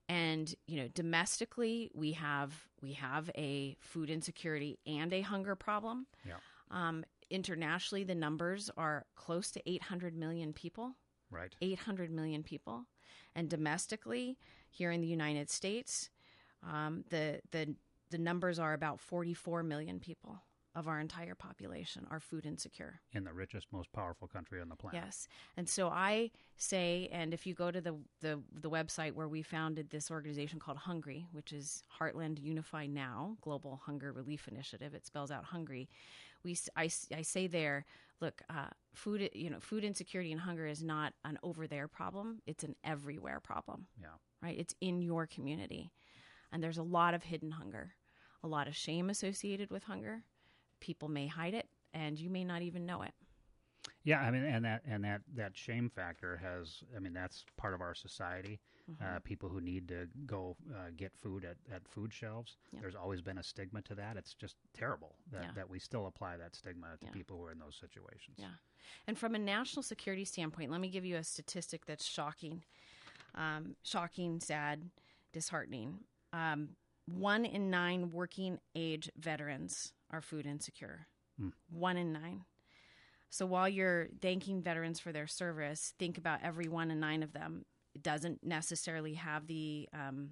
And 0.09 0.53
you 0.65 0.81
know, 0.81 0.87
domestically, 0.87 1.91
we 1.93 2.13
have 2.13 2.53
we 2.81 2.93
have 2.93 3.29
a 3.37 3.77
food 3.79 4.09
insecurity 4.09 4.79
and 4.85 5.13
a 5.13 5.21
hunger 5.21 5.55
problem. 5.55 6.07
Yeah. 6.25 6.37
Um, 6.71 7.05
internationally, 7.29 8.03
the 8.03 8.15
numbers 8.15 8.71
are 8.75 9.05
close 9.15 9.51
to 9.51 9.69
800 9.69 10.17
million 10.17 10.51
people. 10.51 10.95
Right. 11.31 11.53
800 11.61 12.09
million 12.09 12.41
people, 12.41 12.85
and 13.35 13.47
domestically, 13.47 14.39
here 14.71 14.89
in 14.91 14.99
the 14.99 15.07
United 15.07 15.51
States, 15.51 16.09
um, 16.67 17.03
the 17.09 17.39
the 17.51 17.75
the 18.09 18.17
numbers 18.17 18.57
are 18.57 18.73
about 18.73 18.99
44 18.99 19.61
million 19.61 19.99
people 19.99 20.41
of 20.79 20.87
our 20.87 20.99
entire 20.99 21.35
population 21.35 22.07
are 22.09 22.21
food 22.21 22.45
insecure. 22.45 23.01
In 23.11 23.25
the 23.25 23.33
richest, 23.33 23.67
most 23.71 23.91
powerful 23.91 24.27
country 24.27 24.61
on 24.61 24.69
the 24.69 24.75
planet. 24.77 25.01
Yes. 25.03 25.27
And 25.57 25.67
so 25.67 25.89
I 25.89 26.31
say, 26.55 27.09
and 27.11 27.33
if 27.33 27.45
you 27.45 27.53
go 27.53 27.69
to 27.69 27.81
the, 27.81 27.95
the, 28.21 28.41
the 28.61 28.69
website 28.69 29.11
where 29.11 29.27
we 29.27 29.41
founded 29.41 29.89
this 29.89 30.09
organization 30.09 30.57
called 30.57 30.77
Hungry, 30.77 31.27
which 31.33 31.51
is 31.51 31.83
Heartland 31.99 32.41
Unify 32.41 32.85
Now 32.85 33.35
Global 33.41 33.81
Hunger 33.85 34.13
Relief 34.13 34.47
Initiative, 34.47 34.93
it 34.95 35.05
spells 35.05 35.31
out 35.31 35.43
Hungry. 35.43 35.89
We, 36.43 36.57
I, 36.77 36.89
I 37.13 37.21
say 37.23 37.47
there, 37.47 37.85
look, 38.21 38.41
uh, 38.49 38.69
food, 38.95 39.29
you 39.33 39.49
know, 39.49 39.59
food 39.59 39.83
insecurity 39.83 40.31
and 40.31 40.39
hunger 40.39 40.65
is 40.65 40.81
not 40.81 41.13
an 41.25 41.37
over 41.43 41.67
there 41.67 41.89
problem. 41.89 42.41
It's 42.47 42.63
an 42.63 42.75
everywhere 42.85 43.41
problem. 43.41 43.87
Yeah. 44.01 44.07
Right. 44.41 44.57
It's 44.57 44.73
in 44.79 45.01
your 45.01 45.27
community. 45.27 45.91
And 46.53 46.63
there's 46.63 46.77
a 46.77 46.83
lot 46.83 47.13
of 47.13 47.23
hidden 47.23 47.51
hunger, 47.51 47.95
a 48.41 48.47
lot 48.47 48.69
of 48.69 48.75
shame 48.77 49.09
associated 49.09 49.69
with 49.69 49.83
hunger 49.83 50.23
people 50.79 51.09
may 51.09 51.27
hide 51.27 51.53
it 51.53 51.67
and 51.93 52.19
you 52.19 52.29
may 52.29 52.43
not 52.43 52.61
even 52.61 52.85
know 52.85 53.01
it. 53.01 53.13
Yeah, 54.03 54.21
I 54.21 54.31
mean, 54.31 54.43
and 54.43 54.63
that 54.65 54.81
and 54.87 55.03
that 55.03 55.21
that 55.35 55.55
shame 55.55 55.89
factor 55.89 56.37
has. 56.37 56.83
I 56.95 56.99
mean, 56.99 57.13
that's 57.13 57.45
part 57.57 57.73
of 57.73 57.81
our 57.81 57.93
society. 57.93 58.59
Mm-hmm. 58.89 59.03
Uh, 59.03 59.19
people 59.19 59.49
who 59.49 59.61
need 59.61 59.87
to 59.89 60.07
go 60.25 60.55
uh, 60.73 60.89
get 60.97 61.15
food 61.15 61.45
at, 61.45 61.57
at 61.73 61.87
food 61.87 62.11
shelves. 62.11 62.57
There's 62.81 62.95
always 62.95 63.21
been 63.21 63.37
a 63.37 63.43
stigma 63.43 63.83
to 63.83 63.95
that. 63.95 64.17
It's 64.17 64.33
just 64.33 64.55
terrible 64.73 65.15
that, 65.31 65.43
yeah. 65.43 65.49
that 65.55 65.69
we 65.69 65.77
still 65.77 66.07
apply 66.07 66.37
that 66.37 66.55
stigma 66.55 66.87
to 66.99 67.05
yeah. 67.05 67.11
people 67.11 67.37
who 67.37 67.43
are 67.43 67.51
in 67.51 67.59
those 67.59 67.75
situations. 67.79 68.37
Yeah, 68.37 68.47
and 69.05 69.17
from 69.17 69.35
a 69.35 69.39
national 69.39 69.83
security 69.83 70.25
standpoint, 70.25 70.71
let 70.71 70.81
me 70.81 70.89
give 70.89 71.05
you 71.05 71.17
a 71.17 71.23
statistic 71.23 71.85
that's 71.85 72.05
shocking, 72.05 72.63
um, 73.35 73.75
shocking, 73.83 74.39
sad, 74.39 74.89
disheartening. 75.33 75.99
Um, 76.33 76.69
one 77.05 77.45
in 77.45 77.69
nine 77.69 78.11
working 78.11 78.59
age 78.75 79.09
veterans 79.17 79.93
are 80.11 80.21
food 80.21 80.45
insecure. 80.45 81.07
Mm. 81.41 81.53
One 81.69 81.97
in 81.97 82.11
nine. 82.11 82.45
So 83.29 83.45
while 83.45 83.69
you're 83.69 84.07
thanking 84.21 84.61
veterans 84.61 84.99
for 84.99 85.11
their 85.11 85.27
service, 85.27 85.93
think 85.99 86.17
about 86.17 86.39
every 86.43 86.67
one 86.67 86.89
in 86.89 86.99
nine 86.99 87.21
of 87.21 87.33
them 87.33 87.65
it 87.95 88.03
doesn't 88.03 88.43
necessarily 88.43 89.13
have 89.15 89.47
the 89.47 89.89
um, 89.93 90.31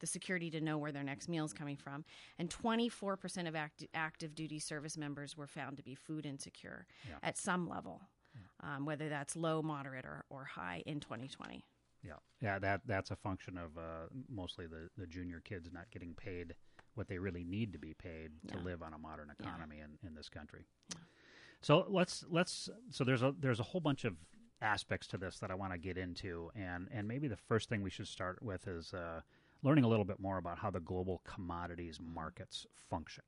the 0.00 0.06
security 0.06 0.50
to 0.50 0.60
know 0.60 0.76
where 0.76 0.92
their 0.92 1.02
next 1.02 1.26
meal 1.26 1.46
is 1.46 1.54
coming 1.54 1.76
from. 1.76 2.04
And 2.38 2.50
24% 2.50 3.48
of 3.48 3.56
act- 3.56 3.86
active 3.94 4.34
duty 4.34 4.58
service 4.58 4.98
members 4.98 5.38
were 5.38 5.46
found 5.46 5.78
to 5.78 5.82
be 5.82 5.94
food 5.94 6.26
insecure 6.26 6.86
yeah. 7.08 7.14
at 7.22 7.38
some 7.38 7.66
level, 7.66 8.02
yeah. 8.34 8.76
um, 8.76 8.84
whether 8.84 9.08
that's 9.08 9.36
low, 9.36 9.62
moderate, 9.62 10.04
or, 10.04 10.26
or 10.28 10.44
high 10.44 10.82
in 10.84 11.00
2020. 11.00 11.64
Yeah, 12.02 12.12
yeah, 12.42 12.58
that 12.58 12.82
that's 12.86 13.10
a 13.10 13.16
function 13.16 13.56
of 13.56 13.78
uh, 13.78 14.08
mostly 14.28 14.66
the, 14.66 14.90
the 14.98 15.06
junior 15.06 15.40
kids 15.42 15.70
not 15.72 15.90
getting 15.90 16.12
paid 16.12 16.54
what 16.96 17.08
they 17.08 17.18
really 17.18 17.44
need 17.44 17.72
to 17.72 17.78
be 17.78 17.94
paid 17.94 18.30
yeah. 18.42 18.52
to 18.52 18.64
live 18.64 18.82
on 18.82 18.92
a 18.92 18.98
modern 18.98 19.30
economy 19.38 19.76
yeah. 19.78 19.84
in, 19.84 20.08
in 20.08 20.14
this 20.14 20.28
country. 20.28 20.66
Yeah. 20.90 21.00
So 21.60 21.86
let's 21.88 22.24
let's 22.30 22.68
so 22.90 23.04
there's 23.04 23.22
a 23.22 23.34
there's 23.40 23.60
a 23.60 23.64
whole 23.64 23.80
bunch 23.80 24.04
of 24.04 24.14
aspects 24.62 25.06
to 25.08 25.18
this 25.18 25.38
that 25.38 25.50
I 25.50 25.54
want 25.54 25.72
to 25.72 25.78
get 25.78 25.98
into, 25.98 26.50
and 26.54 26.88
and 26.92 27.06
maybe 27.06 27.28
the 27.28 27.36
first 27.36 27.68
thing 27.68 27.82
we 27.82 27.90
should 27.90 28.08
start 28.08 28.42
with 28.42 28.66
is 28.68 28.92
uh, 28.94 29.20
learning 29.62 29.84
a 29.84 29.88
little 29.88 30.04
bit 30.04 30.20
more 30.20 30.38
about 30.38 30.58
how 30.58 30.70
the 30.70 30.80
global 30.80 31.22
commodities 31.24 31.98
markets 32.00 32.66
function. 32.88 33.24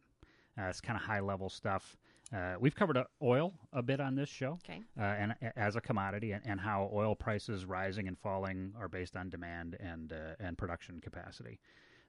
Uh, 0.59 0.65
it's 0.65 0.81
kind 0.81 0.97
of 0.97 1.05
high 1.05 1.21
level 1.21 1.49
stuff. 1.49 1.97
Uh, 2.35 2.55
we've 2.61 2.75
covered 2.75 2.97
uh, 2.97 3.05
oil 3.23 3.55
a 3.73 3.83
bit 3.83 4.01
on 4.01 4.15
this 4.15 4.29
show, 4.29 4.59
okay. 4.65 4.83
Uh, 4.99 5.03
and 5.03 5.35
as 5.57 5.77
a 5.77 5.81
commodity, 5.81 6.33
and, 6.33 6.43
and, 6.45 6.61
how 6.61 6.91
oil 6.93 7.15
prices 7.15 7.65
rising 7.65 8.07
and 8.07 8.19
falling 8.19 8.73
are 8.79 8.89
based 8.89 9.17
on 9.17 9.31
demand 9.31 9.77
and 9.81 10.13
uh, 10.13 10.35
and 10.39 10.59
production 10.59 11.01
capacity. 11.01 11.59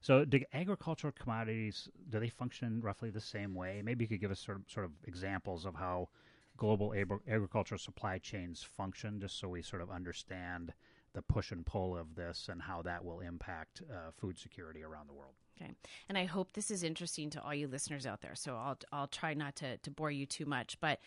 So, 0.01 0.23
do 0.23 0.39
agricultural 0.53 1.13
commodities 1.17 1.89
do 2.09 2.19
they 2.19 2.29
function 2.29 2.81
roughly 2.81 3.09
the 3.09 3.19
same 3.19 3.53
way? 3.53 3.81
Maybe 3.83 4.05
you 4.05 4.07
could 4.07 4.21
give 4.21 4.31
us 4.31 4.39
sort 4.39 4.57
of, 4.57 4.63
sort 4.67 4.85
of 4.85 4.91
examples 5.05 5.65
of 5.65 5.75
how 5.75 6.09
global 6.57 6.93
agricultural 7.27 7.79
supply 7.79 8.17
chains 8.17 8.63
function, 8.63 9.19
just 9.19 9.39
so 9.39 9.47
we 9.47 9.61
sort 9.61 9.81
of 9.81 9.89
understand 9.89 10.73
the 11.13 11.21
push 11.21 11.51
and 11.51 11.65
pull 11.65 11.97
of 11.97 12.15
this 12.15 12.49
and 12.51 12.61
how 12.61 12.81
that 12.83 13.03
will 13.03 13.19
impact 13.19 13.81
uh, 13.91 14.11
food 14.11 14.37
security 14.37 14.83
around 14.83 15.09
the 15.09 15.13
world. 15.13 15.33
Okay, 15.59 15.73
and 16.07 16.17
I 16.17 16.25
hope 16.25 16.53
this 16.53 16.71
is 16.71 16.83
interesting 16.83 17.29
to 17.31 17.43
all 17.43 17.53
you 17.53 17.67
listeners 17.67 18.05
out 18.05 18.21
there. 18.21 18.35
So 18.35 18.55
I'll 18.55 18.77
I'll 18.91 19.07
try 19.07 19.33
not 19.33 19.55
to 19.57 19.77
to 19.77 19.91
bore 19.91 20.11
you 20.11 20.25
too 20.25 20.45
much, 20.45 20.79
but 20.79 20.99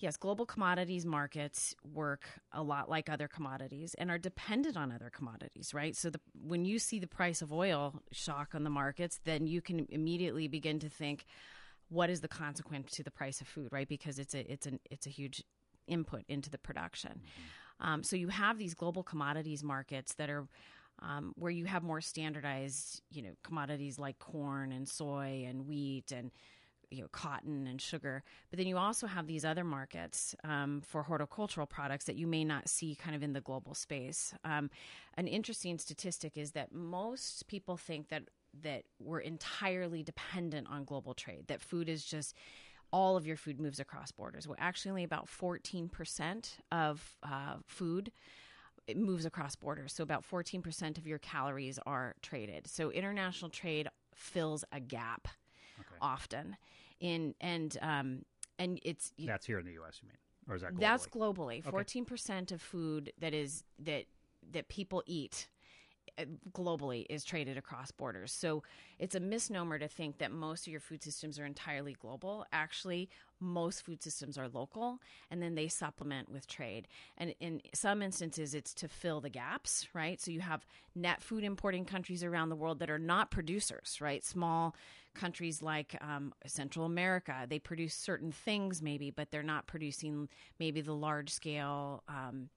yes, 0.00 0.16
global 0.16 0.46
commodities 0.46 1.06
markets 1.06 1.74
work 1.84 2.24
a 2.52 2.62
lot 2.62 2.88
like 2.88 3.08
other 3.08 3.28
commodities 3.28 3.94
and 3.94 4.10
are 4.10 4.18
dependent 4.18 4.76
on 4.76 4.90
other 4.90 5.10
commodities, 5.10 5.72
right? 5.72 5.94
So 5.94 6.10
the, 6.10 6.20
when 6.42 6.64
you 6.64 6.78
see 6.78 6.98
the 6.98 7.06
price 7.06 7.42
of 7.42 7.52
oil 7.52 8.02
shock 8.10 8.54
on 8.54 8.64
the 8.64 8.70
markets, 8.70 9.20
then 9.24 9.46
you 9.46 9.60
can 9.60 9.86
immediately 9.90 10.48
begin 10.48 10.78
to 10.80 10.88
think, 10.88 11.26
what 11.90 12.08
is 12.08 12.20
the 12.20 12.28
consequence 12.28 12.92
to 12.92 13.02
the 13.02 13.10
price 13.10 13.40
of 13.40 13.48
food, 13.48 13.68
right? 13.70 13.88
Because 13.88 14.18
it's 14.18 14.34
a 14.34 14.50
it's 14.50 14.66
an 14.66 14.80
it's 14.90 15.06
a 15.06 15.10
huge 15.10 15.44
input 15.86 16.22
into 16.28 16.48
the 16.48 16.58
production. 16.58 17.12
Mm-hmm. 17.12 17.92
Um, 17.92 18.02
so 18.02 18.16
you 18.16 18.28
have 18.28 18.58
these 18.58 18.74
global 18.74 19.02
commodities 19.02 19.62
markets 19.62 20.14
that 20.14 20.30
are 20.30 20.46
um, 21.02 21.32
where 21.36 21.50
you 21.50 21.64
have 21.64 21.82
more 21.82 22.00
standardized, 22.00 23.02
you 23.10 23.22
know, 23.22 23.30
commodities 23.42 23.98
like 23.98 24.18
corn 24.18 24.70
and 24.70 24.88
soy 24.88 25.46
and 25.48 25.66
wheat 25.66 26.12
and 26.12 26.30
you 26.90 27.02
know 27.02 27.08
cotton 27.12 27.66
and 27.66 27.80
sugar. 27.80 28.22
But 28.50 28.58
then 28.58 28.66
you 28.66 28.76
also 28.76 29.06
have 29.06 29.26
these 29.26 29.44
other 29.44 29.64
markets 29.64 30.34
um, 30.44 30.82
for 30.84 31.02
horticultural 31.02 31.66
products 31.66 32.04
that 32.06 32.16
you 32.16 32.26
may 32.26 32.44
not 32.44 32.68
see 32.68 32.94
kind 32.94 33.14
of 33.14 33.22
in 33.22 33.32
the 33.32 33.40
global 33.40 33.74
space. 33.74 34.34
Um, 34.44 34.70
an 35.14 35.26
interesting 35.26 35.78
statistic 35.78 36.36
is 36.36 36.52
that 36.52 36.72
most 36.72 37.46
people 37.46 37.76
think 37.76 38.08
that 38.08 38.24
that 38.62 38.82
we're 38.98 39.20
entirely 39.20 40.02
dependent 40.02 40.66
on 40.68 40.84
global 40.84 41.14
trade 41.14 41.44
that 41.46 41.62
food 41.62 41.88
is 41.88 42.04
just 42.04 42.34
all 42.92 43.16
of 43.16 43.24
your 43.24 43.36
food 43.36 43.60
moves 43.60 43.78
across 43.78 44.10
borders. 44.10 44.48
Well 44.48 44.56
actually 44.58 44.90
only 44.90 45.04
about 45.04 45.26
14% 45.26 46.50
of 46.72 47.16
uh, 47.22 47.56
food 47.66 48.10
it 48.86 48.96
moves 48.96 49.24
across 49.24 49.54
borders. 49.54 49.92
So 49.92 50.02
about 50.02 50.24
14% 50.28 50.98
of 50.98 51.06
your 51.06 51.18
calories 51.18 51.78
are 51.86 52.16
traded. 52.22 52.66
So 52.66 52.90
international 52.90 53.50
trade 53.50 53.88
fills 54.14 54.64
a 54.72 54.80
gap 54.80 55.28
okay. 55.78 55.96
often 56.00 56.56
in 57.00 57.34
and 57.40 57.76
um 57.82 58.24
and 58.58 58.78
it's 58.82 59.12
that's 59.18 59.46
here 59.46 59.58
in 59.58 59.66
the 59.66 59.72
U.S. 59.72 60.00
You 60.02 60.08
mean, 60.08 60.18
or 60.48 60.54
is 60.54 60.62
that 60.62 60.74
globally? 60.74 60.80
that's 60.80 61.06
globally? 61.06 61.64
Fourteen 61.64 62.02
okay. 62.02 62.08
percent 62.08 62.52
of 62.52 62.60
food 62.60 63.12
that 63.18 63.34
is 63.34 63.64
that 63.80 64.04
that 64.52 64.68
people 64.68 65.02
eat 65.06 65.48
uh, 66.18 66.24
globally 66.52 67.06
is 67.08 67.24
traded 67.24 67.56
across 67.56 67.90
borders. 67.90 68.32
So 68.32 68.62
it's 68.98 69.14
a 69.14 69.20
misnomer 69.20 69.78
to 69.78 69.88
think 69.88 70.18
that 70.18 70.32
most 70.32 70.66
of 70.66 70.70
your 70.70 70.80
food 70.80 71.02
systems 71.02 71.38
are 71.38 71.46
entirely 71.46 71.94
global. 71.94 72.44
Actually, 72.52 73.08
most 73.38 73.84
food 73.84 74.02
systems 74.02 74.36
are 74.36 74.48
local 74.48 74.98
and 75.30 75.42
then 75.42 75.54
they 75.54 75.68
supplement 75.68 76.30
with 76.30 76.46
trade. 76.46 76.88
And 77.16 77.34
in 77.40 77.62
some 77.74 78.02
instances, 78.02 78.54
it's 78.54 78.74
to 78.74 78.88
fill 78.88 79.20
the 79.20 79.30
gaps, 79.30 79.86
right? 79.94 80.20
So 80.20 80.30
you 80.30 80.40
have 80.40 80.66
net 80.94 81.22
food 81.22 81.44
importing 81.44 81.84
countries 81.84 82.24
around 82.24 82.48
the 82.48 82.56
world 82.56 82.80
that 82.80 82.90
are 82.90 82.98
not 82.98 83.30
producers, 83.30 83.98
right? 84.00 84.24
Small 84.24 84.74
countries 85.14 85.62
like 85.62 85.96
um, 86.00 86.32
Central 86.46 86.86
America, 86.86 87.46
they 87.48 87.58
produce 87.58 87.94
certain 87.94 88.32
things 88.32 88.82
maybe, 88.82 89.10
but 89.10 89.30
they're 89.30 89.42
not 89.42 89.66
producing 89.66 90.28
maybe 90.58 90.80
the 90.80 90.94
large 90.94 91.30
scale. 91.30 92.02
Um, 92.08 92.50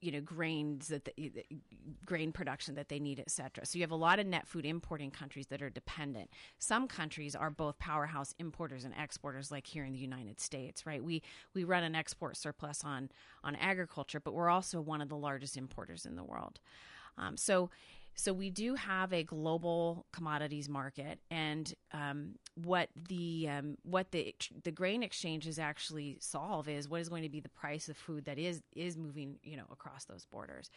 you 0.00 0.12
know 0.12 0.20
grains 0.20 0.88
that 0.88 1.04
the, 1.04 1.32
grain 2.04 2.30
production 2.30 2.74
that 2.74 2.88
they 2.88 2.98
need 2.98 3.18
etc 3.20 3.64
so 3.64 3.78
you 3.78 3.82
have 3.82 3.90
a 3.90 3.96
lot 3.96 4.18
of 4.18 4.26
net 4.26 4.46
food 4.46 4.66
importing 4.66 5.10
countries 5.10 5.46
that 5.46 5.62
are 5.62 5.70
dependent. 5.70 6.30
Some 6.58 6.88
countries 6.88 7.34
are 7.34 7.50
both 7.50 7.78
powerhouse 7.78 8.34
importers 8.38 8.84
and 8.84 8.92
exporters 8.98 9.50
like 9.50 9.66
here 9.66 9.84
in 9.84 9.92
the 9.92 9.98
united 9.98 10.40
states 10.40 10.84
right? 10.84 11.02
We 11.02 11.22
we 11.54 11.64
run 11.64 11.84
an 11.84 11.94
export 11.94 12.36
surplus 12.36 12.84
on 12.84 13.08
on 13.42 13.56
agriculture 13.56 14.20
but 14.20 14.34
we're 14.34 14.50
also 14.50 14.80
one 14.80 15.00
of 15.00 15.08
the 15.08 15.16
largest 15.16 15.56
importers 15.56 16.04
in 16.04 16.16
the 16.16 16.24
world. 16.24 16.60
Um, 17.16 17.36
so 17.36 17.70
so 18.16 18.32
we 18.32 18.50
do 18.50 18.74
have 18.74 19.12
a 19.12 19.22
global 19.24 20.06
commodities 20.12 20.68
market, 20.68 21.18
and 21.30 21.72
um, 21.92 22.36
what 22.54 22.88
the 23.08 23.48
um, 23.50 23.76
what 23.82 24.12
the 24.12 24.34
the 24.62 24.70
grain 24.70 25.02
exchanges 25.02 25.58
actually 25.58 26.18
solve 26.20 26.68
is 26.68 26.88
what 26.88 27.00
is 27.00 27.08
going 27.08 27.24
to 27.24 27.28
be 27.28 27.40
the 27.40 27.48
price 27.48 27.88
of 27.88 27.96
food 27.96 28.24
that 28.26 28.38
is 28.38 28.62
is 28.76 28.96
moving 28.96 29.38
you 29.42 29.56
know 29.56 29.64
across 29.70 30.04
those 30.04 30.26
borders. 30.26 30.70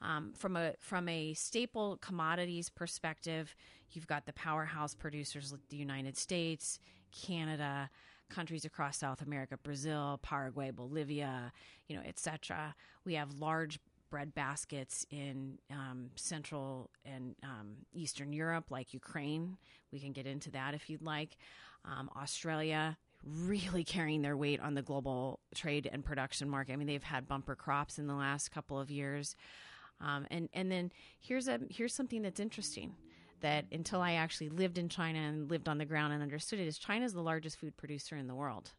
Um, 0.00 0.32
from 0.36 0.56
a 0.56 0.74
from 0.78 1.08
a 1.08 1.34
staple 1.34 1.96
commodities 1.98 2.68
perspective, 2.68 3.56
you've 3.90 4.06
got 4.06 4.26
the 4.26 4.32
powerhouse 4.32 4.94
producers 4.94 5.52
like 5.52 5.68
the 5.68 5.76
United 5.76 6.16
States, 6.16 6.78
Canada, 7.10 7.90
countries 8.28 8.64
across 8.64 8.98
South 8.98 9.22
America, 9.22 9.56
Brazil, 9.62 10.20
Paraguay, 10.22 10.70
Bolivia, 10.70 11.52
you 11.88 11.96
know, 11.96 12.02
etc. 12.06 12.74
We 13.04 13.14
have 13.14 13.32
large 13.34 13.78
bread 14.10 14.34
baskets 14.34 15.06
in 15.10 15.58
um, 15.70 16.10
Central 16.16 16.90
and 17.04 17.34
um, 17.42 17.76
Eastern 17.92 18.32
Europe, 18.32 18.66
like 18.70 18.94
Ukraine. 18.94 19.56
We 19.92 20.00
can 20.00 20.12
get 20.12 20.26
into 20.26 20.50
that 20.52 20.74
if 20.74 20.88
you'd 20.88 21.02
like. 21.02 21.36
Um, 21.84 22.10
Australia, 22.16 22.96
really 23.24 23.84
carrying 23.84 24.22
their 24.22 24.36
weight 24.36 24.60
on 24.60 24.74
the 24.74 24.82
global 24.82 25.40
trade 25.54 25.88
and 25.92 26.04
production 26.04 26.48
market. 26.48 26.72
I 26.72 26.76
mean, 26.76 26.86
they've 26.86 27.02
had 27.02 27.28
bumper 27.28 27.54
crops 27.54 27.98
in 27.98 28.06
the 28.06 28.14
last 28.14 28.50
couple 28.50 28.78
of 28.78 28.90
years. 28.90 29.34
Um, 30.00 30.26
and 30.30 30.48
and 30.52 30.70
then 30.70 30.92
here's 31.20 31.48
a 31.48 31.60
here's 31.70 31.94
something 31.94 32.22
that's 32.22 32.40
interesting 32.40 32.94
that 33.40 33.64
until 33.72 34.00
I 34.00 34.14
actually 34.14 34.48
lived 34.48 34.78
in 34.78 34.88
China 34.88 35.18
and 35.18 35.50
lived 35.50 35.68
on 35.68 35.78
the 35.78 35.84
ground 35.84 36.12
and 36.12 36.22
understood 36.22 36.58
it 36.58 36.66
is 36.66 36.78
China 36.78 37.04
is 37.04 37.12
the 37.12 37.22
largest 37.22 37.58
food 37.58 37.76
producer 37.76 38.16
in 38.16 38.26
the 38.26 38.34
world. 38.34 38.72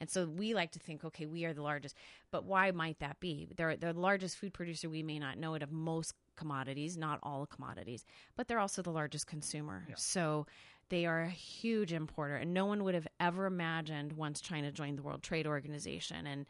And 0.00 0.10
so 0.10 0.26
we 0.26 0.54
like 0.54 0.72
to 0.72 0.78
think, 0.78 1.04
okay, 1.04 1.26
we 1.26 1.44
are 1.44 1.54
the 1.54 1.62
largest, 1.62 1.96
but 2.30 2.44
why 2.44 2.70
might 2.70 2.98
that 3.00 3.20
be? 3.20 3.48
They're, 3.56 3.76
they're 3.76 3.92
the 3.92 4.00
largest 4.00 4.36
food 4.36 4.52
producer. 4.52 4.88
We 4.88 5.02
may 5.02 5.18
not 5.18 5.38
know 5.38 5.54
it 5.54 5.62
of 5.62 5.72
most 5.72 6.14
commodities, 6.36 6.96
not 6.96 7.18
all 7.22 7.46
commodities, 7.46 8.04
but 8.36 8.48
they're 8.48 8.58
also 8.58 8.82
the 8.82 8.90
largest 8.90 9.26
consumer. 9.26 9.84
Yeah. 9.88 9.94
So 9.96 10.46
they 10.88 11.06
are 11.06 11.22
a 11.22 11.30
huge 11.30 11.92
importer, 11.92 12.36
and 12.36 12.52
no 12.52 12.66
one 12.66 12.84
would 12.84 12.94
have 12.94 13.08
ever 13.18 13.46
imagined 13.46 14.12
once 14.12 14.40
China 14.40 14.70
joined 14.70 14.98
the 14.98 15.02
World 15.02 15.22
Trade 15.22 15.46
Organization 15.46 16.26
and 16.26 16.46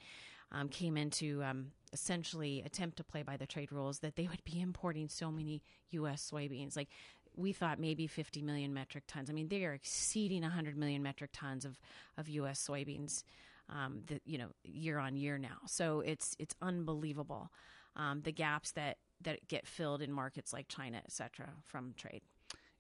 um, 0.51 0.69
came 0.69 0.97
into 0.97 1.43
um, 1.43 1.73
essentially 1.93 2.63
attempt 2.65 2.97
to 2.99 3.05
play 3.05 3.23
by 3.23 3.37
the 3.37 3.47
trade 3.47 3.73
rules 3.73 4.01
that 4.01 4.17
they 4.17 4.27
would 4.27 4.45
be 4.45 4.61
importing 4.61 5.09
so 5.09 5.31
many 5.31 5.63
U.S. 5.91 6.29
soybeans. 6.33 6.77
Like 6.77 6.89
we 7.37 7.53
thought 7.53 7.79
maybe 7.79 8.07
50 8.07 8.43
million 8.43 8.75
metric 8.75 9.05
tons. 9.07 9.31
I 9.31 9.33
mean, 9.33 9.49
they 9.49 9.65
are 9.65 9.73
exceeding 9.73 10.43
100 10.43 10.77
million 10.77 11.03
metric 11.03 11.31
tons 11.33 11.65
of, 11.65 11.79
of 12.17 12.29
U.S. 12.29 12.67
soybeans, 12.67 13.25
um, 13.69 14.03
the, 14.07 14.21
you 14.25 14.39
know, 14.39 14.49
year 14.65 14.99
on 14.99 15.17
year 15.17 15.39
now. 15.39 15.59
So 15.67 16.01
it's 16.01 16.37
it's 16.39 16.55
unbelievable 16.61 17.51
um, 17.97 18.23
the 18.23 18.33
gaps 18.33 18.73
that 18.73 18.99
that 19.23 19.47
get 19.49 19.67
filled 19.67 20.03
in 20.03 20.13
markets 20.13 20.53
like 20.53 20.69
China, 20.69 20.99
et 20.99 21.13
cetera, 21.13 21.51
from 21.65 21.95
trade. 21.97 22.23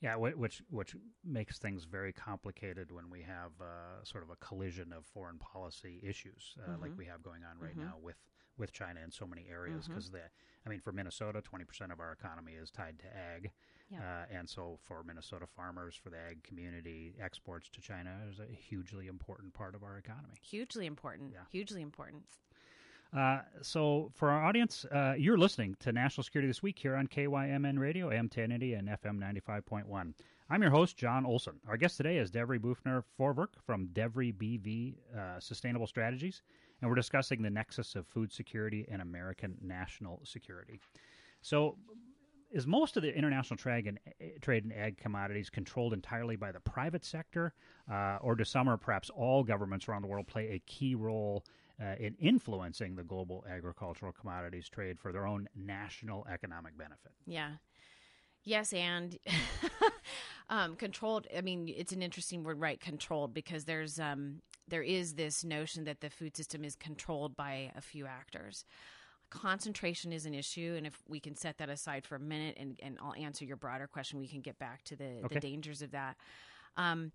Yeah, 0.00 0.16
which 0.16 0.62
which 0.68 0.96
makes 1.24 1.58
things 1.58 1.84
very 1.84 2.12
complicated 2.12 2.90
when 2.90 3.08
we 3.08 3.22
have 3.22 3.52
uh, 3.60 4.02
sort 4.02 4.24
of 4.24 4.30
a 4.30 4.36
collision 4.36 4.92
of 4.92 5.06
foreign 5.06 5.38
policy 5.38 6.00
issues 6.02 6.56
uh, 6.58 6.72
mm-hmm. 6.72 6.82
like 6.82 6.90
we 6.98 7.06
have 7.06 7.22
going 7.22 7.42
on 7.48 7.56
right 7.60 7.78
mm-hmm. 7.78 7.86
now 7.86 7.94
with 8.02 8.16
with 8.58 8.72
China 8.72 9.00
in 9.04 9.12
so 9.12 9.26
many 9.26 9.46
areas. 9.48 9.86
Because 9.86 10.06
mm-hmm. 10.06 10.16
the, 10.16 10.22
I 10.66 10.70
mean, 10.70 10.80
for 10.80 10.92
Minnesota, 10.92 11.40
twenty 11.40 11.64
percent 11.64 11.92
of 11.92 12.00
our 12.00 12.10
economy 12.10 12.54
is 12.60 12.72
tied 12.72 12.98
to 12.98 13.04
ag, 13.16 13.52
yeah. 13.92 13.98
uh, 13.98 14.38
and 14.38 14.48
so 14.48 14.78
for 14.82 15.02
Minnesota 15.04 15.46
farmers, 15.46 15.94
for 15.94 16.10
the 16.10 16.16
ag 16.16 16.42
community, 16.42 17.14
exports 17.22 17.68
to 17.70 17.80
China 17.80 18.10
is 18.30 18.38
a 18.38 18.52
hugely 18.52 19.06
important 19.06 19.52
part 19.52 19.74
of 19.74 19.82
our 19.82 19.98
economy. 19.98 20.34
Hugely 20.40 20.86
important. 20.86 21.30
Yeah. 21.32 21.40
Hugely 21.50 21.82
important. 21.82 22.22
Uh, 23.16 23.40
so, 23.60 24.10
for 24.14 24.30
our 24.30 24.42
audience, 24.42 24.86
uh, 24.86 25.12
you're 25.18 25.36
listening 25.36 25.76
to 25.80 25.92
National 25.92 26.24
Security 26.24 26.48
This 26.48 26.62
Week 26.62 26.78
here 26.78 26.96
on 26.96 27.06
KYMN 27.06 27.78
Radio, 27.78 28.10
AM 28.10 28.24
1080 28.24 28.74
and 28.74 28.88
FM 28.88 29.20
95.1. 29.20 30.14
I'm 30.48 30.62
your 30.62 30.70
host, 30.70 30.96
Jon 30.96 31.26
Olson. 31.26 31.60
Our 31.68 31.76
guest 31.76 31.98
today 31.98 32.16
is 32.16 32.30
Devry 32.30 32.58
Boughner 32.58 33.04
Vorwerk 33.20 33.48
from 33.66 33.88
Devry 33.88 34.32
BV 34.34 34.94
uh, 35.14 35.40
Sustainable 35.40 35.86
Strategies, 35.86 36.42
and 36.80 36.88
we're 36.88 36.94
discussing 36.94 37.42
the 37.42 37.50
nexus 37.50 37.94
of 37.96 38.06
food 38.06 38.32
security 38.32 38.86
and 38.90 39.02
American 39.02 39.56
national 39.60 40.20
security. 40.24 40.80
So, 41.42 41.76
is 42.52 42.66
most 42.66 42.96
of 42.96 43.02
the 43.02 43.16
international 43.16 43.56
trade 43.56 43.86
and 43.86 43.98
trade 44.40 44.64
in 44.64 44.72
ag 44.72 44.98
commodities 44.98 45.50
controlled 45.50 45.92
entirely 45.92 46.36
by 46.36 46.52
the 46.52 46.60
private 46.60 47.04
sector, 47.04 47.54
uh, 47.90 48.18
or 48.20 48.34
do 48.34 48.44
some 48.44 48.68
or 48.68 48.76
perhaps 48.76 49.10
all 49.10 49.42
governments 49.42 49.88
around 49.88 50.02
the 50.02 50.08
world 50.08 50.26
play 50.26 50.50
a 50.50 50.58
key 50.60 50.94
role 50.94 51.44
uh, 51.80 51.94
in 51.98 52.14
influencing 52.20 52.94
the 52.94 53.02
global 53.02 53.44
agricultural 53.48 54.12
commodities 54.12 54.68
trade 54.68 54.98
for 54.98 55.12
their 55.12 55.26
own 55.26 55.48
national 55.56 56.26
economic 56.30 56.76
benefit. 56.76 57.12
Yeah. 57.26 57.52
Yes, 58.44 58.72
and 58.72 59.18
um, 60.50 60.74
controlled. 60.74 61.28
I 61.36 61.42
mean, 61.42 61.72
it's 61.74 61.92
an 61.92 62.02
interesting 62.02 62.42
word, 62.42 62.60
right? 62.60 62.80
Controlled, 62.80 63.32
because 63.32 63.64
there's 63.66 64.00
um, 64.00 64.42
there 64.66 64.82
is 64.82 65.14
this 65.14 65.44
notion 65.44 65.84
that 65.84 66.00
the 66.00 66.10
food 66.10 66.36
system 66.36 66.64
is 66.64 66.74
controlled 66.74 67.36
by 67.36 67.70
a 67.76 67.80
few 67.80 68.06
actors. 68.06 68.64
Concentration 69.32 70.12
is 70.12 70.26
an 70.26 70.34
issue, 70.34 70.74
and 70.76 70.86
if 70.86 71.02
we 71.08 71.18
can 71.18 71.34
set 71.34 71.56
that 71.58 71.70
aside 71.70 72.04
for 72.04 72.16
a 72.16 72.20
minute, 72.20 72.56
and, 72.60 72.78
and 72.82 72.98
I'll 73.02 73.14
answer 73.14 73.46
your 73.46 73.56
broader 73.56 73.86
question, 73.86 74.18
we 74.18 74.28
can 74.28 74.42
get 74.42 74.58
back 74.58 74.84
to 74.84 74.96
the, 74.96 75.20
okay. 75.24 75.34
the 75.34 75.40
dangers 75.40 75.80
of 75.80 75.92
that. 75.92 76.16
Um, 76.76 77.12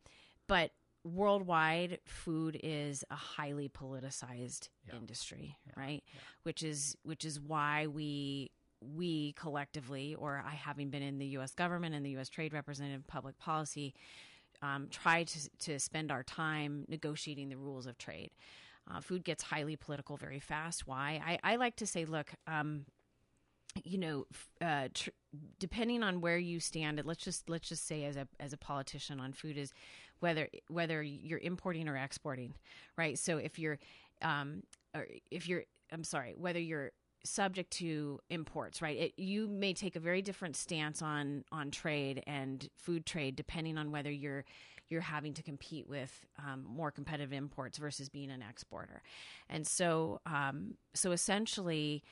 but 0.48 0.72
worldwide 1.04 2.00
food 2.06 2.60
is 2.64 3.04
a 3.10 3.16
highly 3.16 3.70
politicized 3.70 4.70
yeah. 4.88 4.98
industry 4.98 5.58
yeah. 5.66 5.82
right 5.82 6.04
yeah. 6.14 6.20
which 6.44 6.64
is 6.64 6.98
which 7.04 7.24
is 7.24 7.40
why 7.40 7.88
we 7.88 8.52
we 8.82 9.32
collectively 9.34 10.16
or 10.16 10.44
i 10.46 10.52
having 10.52 10.90
been 10.90 11.02
in 11.02 11.18
the 11.18 11.28
us 11.28 11.54
government 11.54 11.96
and 11.96 12.06
the 12.06 12.18
us 12.18 12.28
trade 12.28 12.52
representative 12.52 13.06
public 13.08 13.38
policy 13.40 13.94
um, 14.62 14.88
try 14.90 15.24
to, 15.24 15.50
to 15.60 15.80
spend 15.80 16.12
our 16.12 16.24
time 16.24 16.84
negotiating 16.88 17.48
the 17.48 17.58
rules 17.58 17.86
of 17.86 17.98
trade 17.98 18.32
uh, 18.90 19.02
food 19.02 19.24
gets 19.24 19.44
highly 19.44 19.76
political 19.76 20.18
very 20.18 20.40
fast 20.40 20.88
why 20.88 21.22
i, 21.26 21.54
I 21.54 21.56
like 21.58 21.76
to 21.78 21.86
say 21.86 22.06
look 22.06 22.32
um, 22.48 22.86
you 23.84 23.98
know, 23.98 24.26
uh, 24.62 24.88
tr- 24.94 25.10
depending 25.60 26.04
on 26.04 26.22
where 26.22 26.38
you 26.38 26.60
stand, 26.60 27.02
let's 27.06 27.24
just 27.24 27.50
let's 27.50 27.70
just 27.70 27.88
say 27.88 28.06
as 28.06 28.16
a 28.16 28.28
as 28.40 28.54
a 28.54 28.58
politician 28.58 29.20
on 29.20 29.34
food 29.34 29.58
is 29.58 29.72
whether 30.20 30.48
whether 30.70 31.02
you're 31.02 31.40
importing 31.40 31.88
or 31.88 31.98
exporting, 31.98 32.54
right? 32.98 33.18
So 33.18 33.38
if 33.38 33.60
you're 33.60 33.80
um, 34.22 34.64
or 34.96 35.08
if 35.32 35.48
you're 35.48 35.64
I'm 35.92 36.04
sorry, 36.04 36.34
whether 36.38 36.60
you're 36.60 36.92
subject 37.24 37.72
to 37.72 38.20
imports, 38.30 38.82
right? 38.82 38.98
It, 38.98 39.14
you 39.18 39.48
may 39.48 39.74
take 39.74 39.96
a 39.96 40.00
very 40.00 40.22
different 40.22 40.56
stance 40.56 41.02
on 41.02 41.44
on 41.52 41.72
trade 41.72 42.24
and 42.26 42.68
food 42.78 43.06
trade 43.06 43.36
depending 43.36 43.78
on 43.78 43.92
whether 43.92 44.12
you're 44.12 44.46
you're 44.90 45.02
having 45.02 45.34
to 45.34 45.44
compete 45.44 45.88
with 45.88 46.26
um, 46.40 46.64
more 46.68 46.92
competitive 46.92 47.34
imports 47.34 47.78
versus 47.78 48.10
being 48.10 48.32
an 48.32 48.44
exporter, 48.48 49.02
and 49.50 49.66
so 49.68 50.22
um, 50.26 50.76
so 50.94 51.12
essentially 51.12 52.04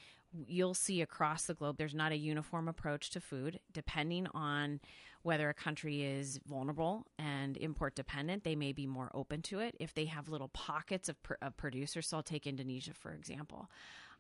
you'll 0.48 0.74
see 0.74 1.02
across 1.02 1.46
the 1.46 1.54
globe 1.54 1.78
there's 1.78 1.94
not 1.94 2.12
a 2.12 2.18
uniform 2.18 2.68
approach 2.68 3.10
to 3.12 3.22
food. 3.22 3.60
Depending 3.72 4.28
on 4.34 4.80
whether 5.22 5.50
a 5.50 5.54
country 5.54 6.04
is 6.04 6.40
vulnerable 6.46 7.08
and 7.18 7.58
import 7.58 7.96
dependent 7.96 8.44
they 8.44 8.56
may 8.56 8.72
be 8.72 8.86
more 8.86 9.12
open 9.14 9.42
to 9.42 9.60
it. 9.60 9.76
If 9.80 9.94
they 9.94 10.06
have 10.06 10.30
little 10.30 10.50
pockets 10.50 11.10
of, 11.10 11.16
of 11.42 11.58
producers 11.58 12.08
so 12.08 12.18
i'll 12.18 12.24
take 12.24 12.46
indonesia 12.46 12.94
for 12.94 13.14
example. 13.14 13.70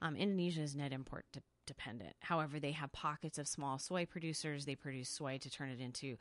Um, 0.01 0.15
indonesia 0.15 0.61
is 0.61 0.75
net 0.75 0.91
import 0.93 1.25
de- 1.31 1.41
dependent. 1.67 2.15
However 2.21 2.59
they 2.59 2.71
have 2.71 2.91
pockets 2.91 3.37
of 3.37 3.47
small 3.47 3.77
soy 3.77 4.05
producers. 4.05 4.65
They 4.65 4.75
produce 4.75 5.09
soy 5.09 5.37
to 5.39 5.49
turn 5.49 5.69
it 5.69 5.79
into 5.79 6.17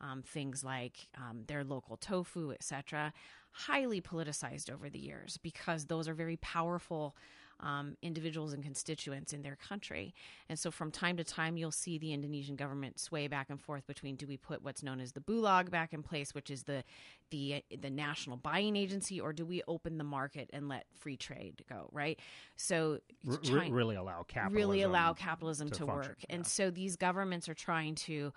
um, 0.00 0.22
things 0.22 0.62
like 0.62 1.08
um, 1.16 1.42
their 1.46 1.64
local 1.64 1.96
tofu 1.96 2.52
etc 2.52 3.12
highly 3.52 4.02
politicized 4.02 4.70
over 4.70 4.90
the 4.90 4.98
years 4.98 5.38
because 5.42 5.86
those 5.86 6.08
are 6.08 6.14
very 6.14 6.36
powerful 6.36 7.16
um, 7.60 7.96
individuals 8.02 8.52
and 8.52 8.62
constituents 8.62 9.32
in 9.32 9.42
their 9.42 9.56
country. 9.56 10.14
And 10.48 10.58
so 10.58 10.70
from 10.70 10.90
time 10.90 11.16
to 11.16 11.24
time, 11.24 11.56
you'll 11.56 11.70
see 11.70 11.96
the 11.96 12.12
Indonesian 12.12 12.54
government 12.54 13.00
sway 13.00 13.28
back 13.28 13.48
and 13.48 13.58
forth 13.58 13.86
between 13.86 14.16
do 14.16 14.26
we 14.26 14.36
put 14.36 14.62
what's 14.62 14.82
known 14.82 15.00
as 15.00 15.12
the 15.12 15.20
Bulog 15.20 15.70
back 15.70 15.94
in 15.94 16.02
place, 16.02 16.34
which 16.34 16.50
is 16.50 16.64
the 16.64 16.84
the 17.30 17.64
the 17.80 17.88
national 17.88 18.36
buying 18.36 18.76
agency, 18.76 19.20
or 19.20 19.32
do 19.32 19.46
we 19.46 19.62
open 19.66 19.96
the 19.96 20.04
market 20.04 20.50
and 20.52 20.68
let 20.68 20.84
free 20.94 21.16
trade 21.16 21.64
go? 21.68 21.88
Right. 21.92 22.20
So 22.56 22.98
China, 23.42 23.72
really 23.72 23.96
allow 23.96 24.24
capitalism 24.28 24.54
really 24.54 24.82
allow 24.82 25.14
capitalism 25.14 25.70
to, 25.70 25.78
to 25.78 25.86
work. 25.86 26.16
Yeah. 26.28 26.36
And 26.36 26.46
so 26.46 26.70
these 26.70 26.96
governments 26.96 27.48
are 27.48 27.54
trying 27.54 27.94
to. 28.06 28.32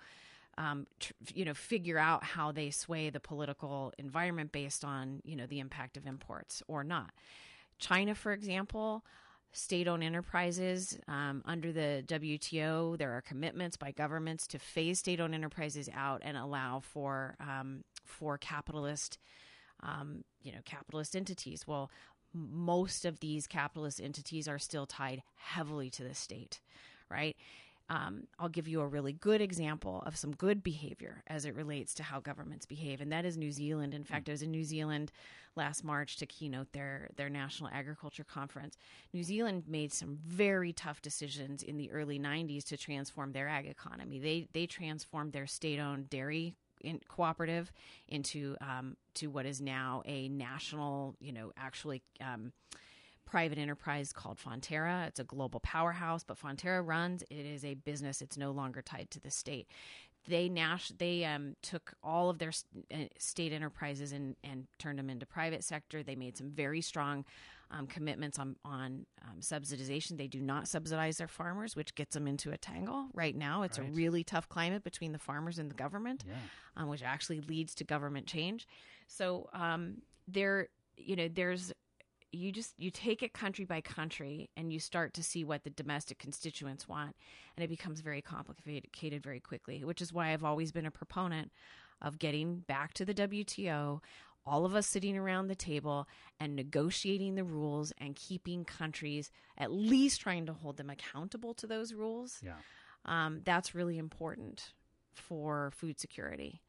Um, 0.60 0.86
tr- 0.98 1.12
you 1.34 1.46
know, 1.46 1.54
figure 1.54 1.96
out 1.96 2.22
how 2.22 2.52
they 2.52 2.70
sway 2.70 3.08
the 3.08 3.20
political 3.20 3.94
environment 3.96 4.52
based 4.52 4.84
on 4.84 5.22
you 5.24 5.34
know 5.34 5.46
the 5.46 5.58
impact 5.58 5.96
of 5.96 6.06
imports 6.06 6.62
or 6.68 6.84
not. 6.84 7.12
China, 7.78 8.14
for 8.14 8.32
example, 8.32 9.02
state 9.52 9.88
owned 9.88 10.04
enterprises 10.04 10.98
um, 11.08 11.42
under 11.46 11.72
the 11.72 12.04
WTO, 12.06 12.98
there 12.98 13.12
are 13.16 13.22
commitments 13.22 13.76
by 13.76 13.90
governments 13.90 14.46
to 14.48 14.58
phase 14.58 14.98
state 14.98 15.18
owned 15.18 15.34
enterprises 15.34 15.88
out 15.94 16.20
and 16.24 16.36
allow 16.36 16.80
for 16.80 17.36
um, 17.40 17.82
for 18.04 18.36
capitalist 18.36 19.18
um, 19.82 20.24
you 20.42 20.52
know 20.52 20.60
capitalist 20.64 21.16
entities. 21.16 21.66
Well, 21.66 21.90
most 22.32 23.04
of 23.04 23.20
these 23.20 23.46
capitalist 23.46 24.00
entities 24.00 24.46
are 24.46 24.58
still 24.58 24.86
tied 24.86 25.22
heavily 25.36 25.90
to 25.90 26.04
the 26.04 26.14
state, 26.14 26.60
right? 27.10 27.36
Um, 27.90 28.28
I'll 28.38 28.48
give 28.48 28.68
you 28.68 28.80
a 28.80 28.86
really 28.86 29.12
good 29.12 29.40
example 29.40 30.02
of 30.06 30.16
some 30.16 30.30
good 30.30 30.62
behavior 30.62 31.24
as 31.26 31.44
it 31.44 31.56
relates 31.56 31.92
to 31.94 32.04
how 32.04 32.20
governments 32.20 32.64
behave, 32.64 33.00
and 33.00 33.10
that 33.10 33.24
is 33.24 33.36
New 33.36 33.50
Zealand. 33.50 33.94
In 33.94 34.04
fact, 34.04 34.28
I 34.28 34.32
was 34.32 34.42
in 34.42 34.52
New 34.52 34.62
Zealand 34.62 35.10
last 35.56 35.82
March 35.82 36.16
to 36.18 36.26
keynote 36.26 36.72
their 36.72 37.10
their 37.16 37.28
national 37.28 37.68
agriculture 37.72 38.22
conference. 38.22 38.76
New 39.12 39.24
Zealand 39.24 39.64
made 39.66 39.92
some 39.92 40.16
very 40.24 40.72
tough 40.72 41.02
decisions 41.02 41.64
in 41.64 41.76
the 41.76 41.90
early 41.90 42.18
'90s 42.18 42.64
to 42.68 42.76
transform 42.76 43.32
their 43.32 43.48
ag 43.48 43.66
economy. 43.66 44.20
They 44.20 44.46
they 44.52 44.66
transformed 44.66 45.32
their 45.32 45.48
state-owned 45.48 46.08
dairy 46.08 46.54
in, 46.80 47.00
cooperative 47.08 47.72
into 48.06 48.56
um, 48.60 48.96
to 49.14 49.26
what 49.26 49.46
is 49.46 49.60
now 49.60 50.02
a 50.06 50.28
national, 50.28 51.16
you 51.20 51.32
know, 51.32 51.52
actually. 51.56 52.02
Um, 52.20 52.52
private 53.30 53.58
enterprise 53.58 54.12
called 54.12 54.38
Fonterra. 54.38 55.06
It's 55.06 55.20
a 55.20 55.24
global 55.24 55.60
powerhouse, 55.60 56.24
but 56.24 56.38
Fonterra 56.38 56.84
runs. 56.84 57.22
It 57.30 57.46
is 57.46 57.64
a 57.64 57.74
business. 57.74 58.20
It's 58.20 58.36
no 58.36 58.50
longer 58.50 58.82
tied 58.82 59.10
to 59.12 59.20
the 59.20 59.30
state. 59.30 59.68
They 60.28 60.48
Nash 60.48 60.88
they 60.98 61.24
um, 61.24 61.54
took 61.62 61.94
all 62.02 62.28
of 62.28 62.38
their 62.38 62.52
uh, 62.92 62.96
state 63.18 63.52
enterprises 63.52 64.12
and 64.12 64.36
and 64.44 64.66
turned 64.78 64.98
them 64.98 65.08
into 65.08 65.26
private 65.26 65.64
sector. 65.64 66.02
They 66.02 66.16
made 66.16 66.36
some 66.36 66.50
very 66.50 66.80
strong 66.80 67.24
um, 67.70 67.86
commitments 67.86 68.38
on 68.38 68.56
on 68.64 69.06
um, 69.22 69.40
subsidization. 69.40 70.18
They 70.18 70.26
do 70.26 70.40
not 70.40 70.68
subsidize 70.68 71.18
their 71.18 71.28
farmers, 71.28 71.74
which 71.76 71.94
gets 71.94 72.14
them 72.14 72.26
into 72.26 72.50
a 72.50 72.58
tangle. 72.58 73.06
Right 73.14 73.34
now, 73.34 73.62
it's 73.62 73.78
right. 73.78 73.88
a 73.88 73.92
really 73.92 74.24
tough 74.24 74.48
climate 74.48 74.82
between 74.82 75.12
the 75.12 75.18
farmers 75.18 75.58
and 75.58 75.70
the 75.70 75.74
government, 75.76 76.24
yeah. 76.26 76.34
um, 76.76 76.88
which 76.88 77.02
actually 77.02 77.40
leads 77.42 77.74
to 77.76 77.84
government 77.84 78.26
change. 78.26 78.66
So 79.06 79.48
um, 79.54 80.02
there, 80.28 80.68
you 80.96 81.16
know, 81.16 81.28
there's 81.28 81.72
you 82.32 82.52
just 82.52 82.74
you 82.78 82.90
take 82.90 83.22
it 83.22 83.32
country 83.32 83.64
by 83.64 83.80
country 83.80 84.50
and 84.56 84.72
you 84.72 84.78
start 84.78 85.14
to 85.14 85.22
see 85.22 85.44
what 85.44 85.64
the 85.64 85.70
domestic 85.70 86.18
constituents 86.18 86.88
want 86.88 87.16
and 87.56 87.64
it 87.64 87.68
becomes 87.68 88.00
very 88.00 88.22
complicated 88.22 89.22
very 89.22 89.40
quickly 89.40 89.84
which 89.84 90.00
is 90.00 90.12
why 90.12 90.32
i've 90.32 90.44
always 90.44 90.70
been 90.70 90.86
a 90.86 90.90
proponent 90.90 91.50
of 92.00 92.18
getting 92.18 92.58
back 92.58 92.94
to 92.94 93.04
the 93.04 93.14
wto 93.14 94.00
all 94.46 94.64
of 94.64 94.74
us 94.74 94.86
sitting 94.86 95.16
around 95.16 95.48
the 95.48 95.54
table 95.54 96.08
and 96.38 96.56
negotiating 96.56 97.34
the 97.34 97.44
rules 97.44 97.92
and 97.98 98.16
keeping 98.16 98.64
countries 98.64 99.30
at 99.58 99.70
least 99.70 100.20
trying 100.20 100.46
to 100.46 100.52
hold 100.52 100.76
them 100.76 100.90
accountable 100.90 101.54
to 101.54 101.66
those 101.66 101.92
rules. 101.92 102.40
Yeah. 102.42 102.54
Um, 103.04 103.40
that's 103.44 103.74
really 103.74 103.98
important 103.98 104.72
for 105.14 105.72
food 105.74 105.98
security 106.00 106.62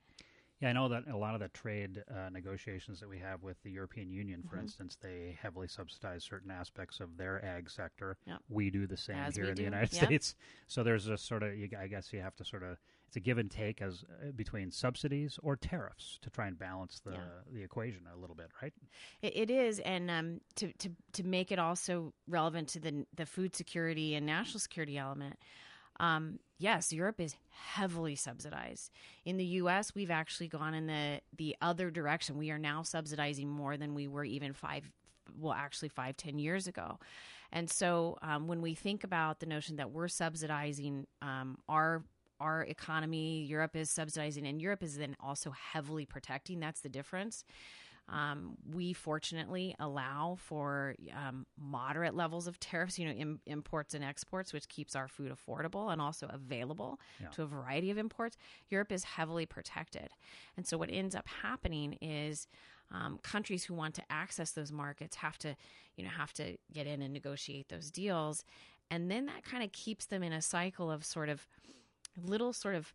yeah, 0.62 0.69
I 0.69 0.74
know 0.74 0.89
that 0.89 1.08
a 1.12 1.17
lot 1.17 1.34
of 1.34 1.41
the 1.41 1.47
trade 1.50 2.04
uh, 2.10 2.30
negotiations 2.30 3.00
that 3.00 3.10
we 3.10 3.17
have 3.17 3.41
with 3.41 3.62
the 3.63 3.71
European 3.71 4.12
Union, 4.12 4.43
for 4.43 4.56
mm-hmm. 4.56 4.65
instance, 4.65 4.97
they 5.02 5.38
heavily 5.41 5.67
subsidize 5.67 6.24
certain 6.24 6.52
aspects 6.52 7.00
of 7.00 7.17
their 7.17 7.43
ag 7.43 7.69
sector. 7.69 8.17
Yep. 8.28 8.38
We 8.47 8.69
do 8.69 8.86
the 8.86 8.97
same 8.97 9.15
As 9.15 9.36
here 9.36 9.45
in 9.45 9.56
do. 9.56 9.56
the 9.56 9.63
United 9.63 9.91
yep. 9.93 10.06
States. 10.06 10.36
So 10.67 10.84
there's 10.84 11.08
a 11.08 11.17
sort 11.17 11.41
of, 11.43 11.50
I 11.80 11.88
guess 11.88 12.13
you 12.13 12.21
have 12.21 12.36
to 12.36 12.45
sort 12.45 12.63
of, 12.63 12.78
it's 13.08 13.17
a 13.17 13.19
give 13.19 13.39
and 13.39 13.52
take 13.52 13.82
as 13.82 14.06
uh, 14.24 14.32
between 14.32 14.71
subsidies 14.71 15.38
or 15.43 15.58
tariffs 15.58 16.17
to 16.21 16.30
try 16.30 16.47
and 16.47 16.58
balance 16.58 17.02
the 17.04 17.12
Yeah. 17.12 17.17
the 17.52 17.62
equation 17.62 18.04
a 18.13 18.17
little 18.17 18.38
bit, 18.38 18.52
right? 18.62 18.74
It, 19.21 19.36
it 19.36 19.52
is, 19.52 19.80
and 19.80 20.10
um, 20.10 20.41
to, 20.56 20.71
to 20.71 20.89
to 21.13 21.24
make 21.26 21.52
it 21.52 21.60
also 21.60 22.13
relevant 22.28 22.69
to 22.69 22.80
the 22.80 23.06
the 23.15 23.26
food 23.26 23.54
security 23.54 24.15
and 24.15 24.26
national 24.26 24.60
security 24.60 24.97
element. 24.97 25.38
Um, 26.02 26.40
yes, 26.58 26.92
Europe 26.92 27.22
is 27.22 27.36
heavily 27.52 28.16
subsidized. 28.16 28.90
In 29.24 29.38
the 29.38 29.46
U.S., 29.46 29.94
we've 29.94 30.12
actually 30.12 30.48
gone 30.48 30.74
in 30.74 30.88
the 30.88 31.22
the 31.38 31.56
other 31.62 31.92
direction. 31.92 32.38
We 32.38 32.50
are 32.50 32.60
now 32.60 32.82
subsidizing 32.82 33.48
more 33.48 33.78
than 33.78 33.94
we 33.94 34.08
were 34.08 34.26
even 34.26 34.52
five, 34.52 34.92
well, 35.40 35.54
actually 35.54 35.90
five, 35.90 36.18
ten 36.18 36.40
years 36.40 36.68
ago. 36.68 36.98
And 37.54 37.70
so, 37.70 38.18
um, 38.24 38.48
when 38.48 38.62
we 38.62 38.74
think 38.74 39.04
about 39.04 39.40
the 39.40 39.46
notion 39.46 39.76
that 39.76 39.92
we're 39.92 40.08
subsidizing 40.08 41.06
um, 41.22 41.60
our 41.70 42.04
our 42.40 42.64
economy, 42.64 43.44
Europe 43.44 43.76
is 43.76 43.92
subsidizing, 43.92 44.48
and 44.48 44.60
Europe 44.60 44.82
is 44.82 44.98
then 44.98 45.16
also 45.20 45.52
heavily 45.52 46.08
protecting. 46.08 46.60
That's 46.60 46.82
the 46.82 46.90
difference. 46.90 47.46
Um, 48.12 48.58
we 48.69 48.91
fortunately 48.91 49.74
allow 49.80 50.36
for 50.38 50.95
um, 51.15 51.45
moderate 51.58 52.13
levels 52.13 52.45
of 52.45 52.60
tariffs, 52.60 53.00
you 53.00 53.06
know, 53.06 53.13
Im- 53.13 53.39
imports 53.45 53.93
and 53.93 54.04
exports, 54.04 54.52
which 54.52 54.67
keeps 54.67 54.95
our 54.97 55.08
food 55.08 55.32
affordable 55.32 55.91
and 55.93 56.02
also 56.02 56.28
available 56.32 57.00
Yeah. 57.21 57.30
to 57.30 57.43
a 57.43 57.45
variety 57.45 57.89
of 57.89 57.97
imports. 57.97 58.38
Europe 58.69 58.91
is 58.91 59.06
heavily 59.06 59.45
protected. 59.45 60.10
And 60.58 60.67
so 60.67 60.78
what 60.78 60.89
ends 60.91 61.15
up 61.15 61.28
happening 61.41 61.93
is 62.02 62.47
um, 62.91 63.17
countries 63.24 63.63
who 63.63 63.74
want 63.76 63.95
to 63.95 64.04
access 64.10 64.52
those 64.52 64.74
markets 64.74 65.15
have 65.15 65.38
to, 65.38 65.56
you 65.95 66.04
know, 66.04 66.10
have 66.10 66.34
to 66.34 66.58
get 66.74 66.86
in 66.88 67.02
and 67.02 67.13
negotiate 67.13 67.69
those 67.69 67.89
deals. 67.89 68.43
And 68.89 69.10
then 69.10 69.26
that 69.28 69.45
kind 69.45 69.63
of 69.63 69.71
keeps 69.71 70.06
them 70.08 70.21
in 70.21 70.34
a 70.34 70.41
cycle 70.41 70.91
of 70.91 71.06
sort 71.06 71.30
of 71.30 71.47
little 72.21 72.52
sort 72.52 72.76
of 72.76 72.93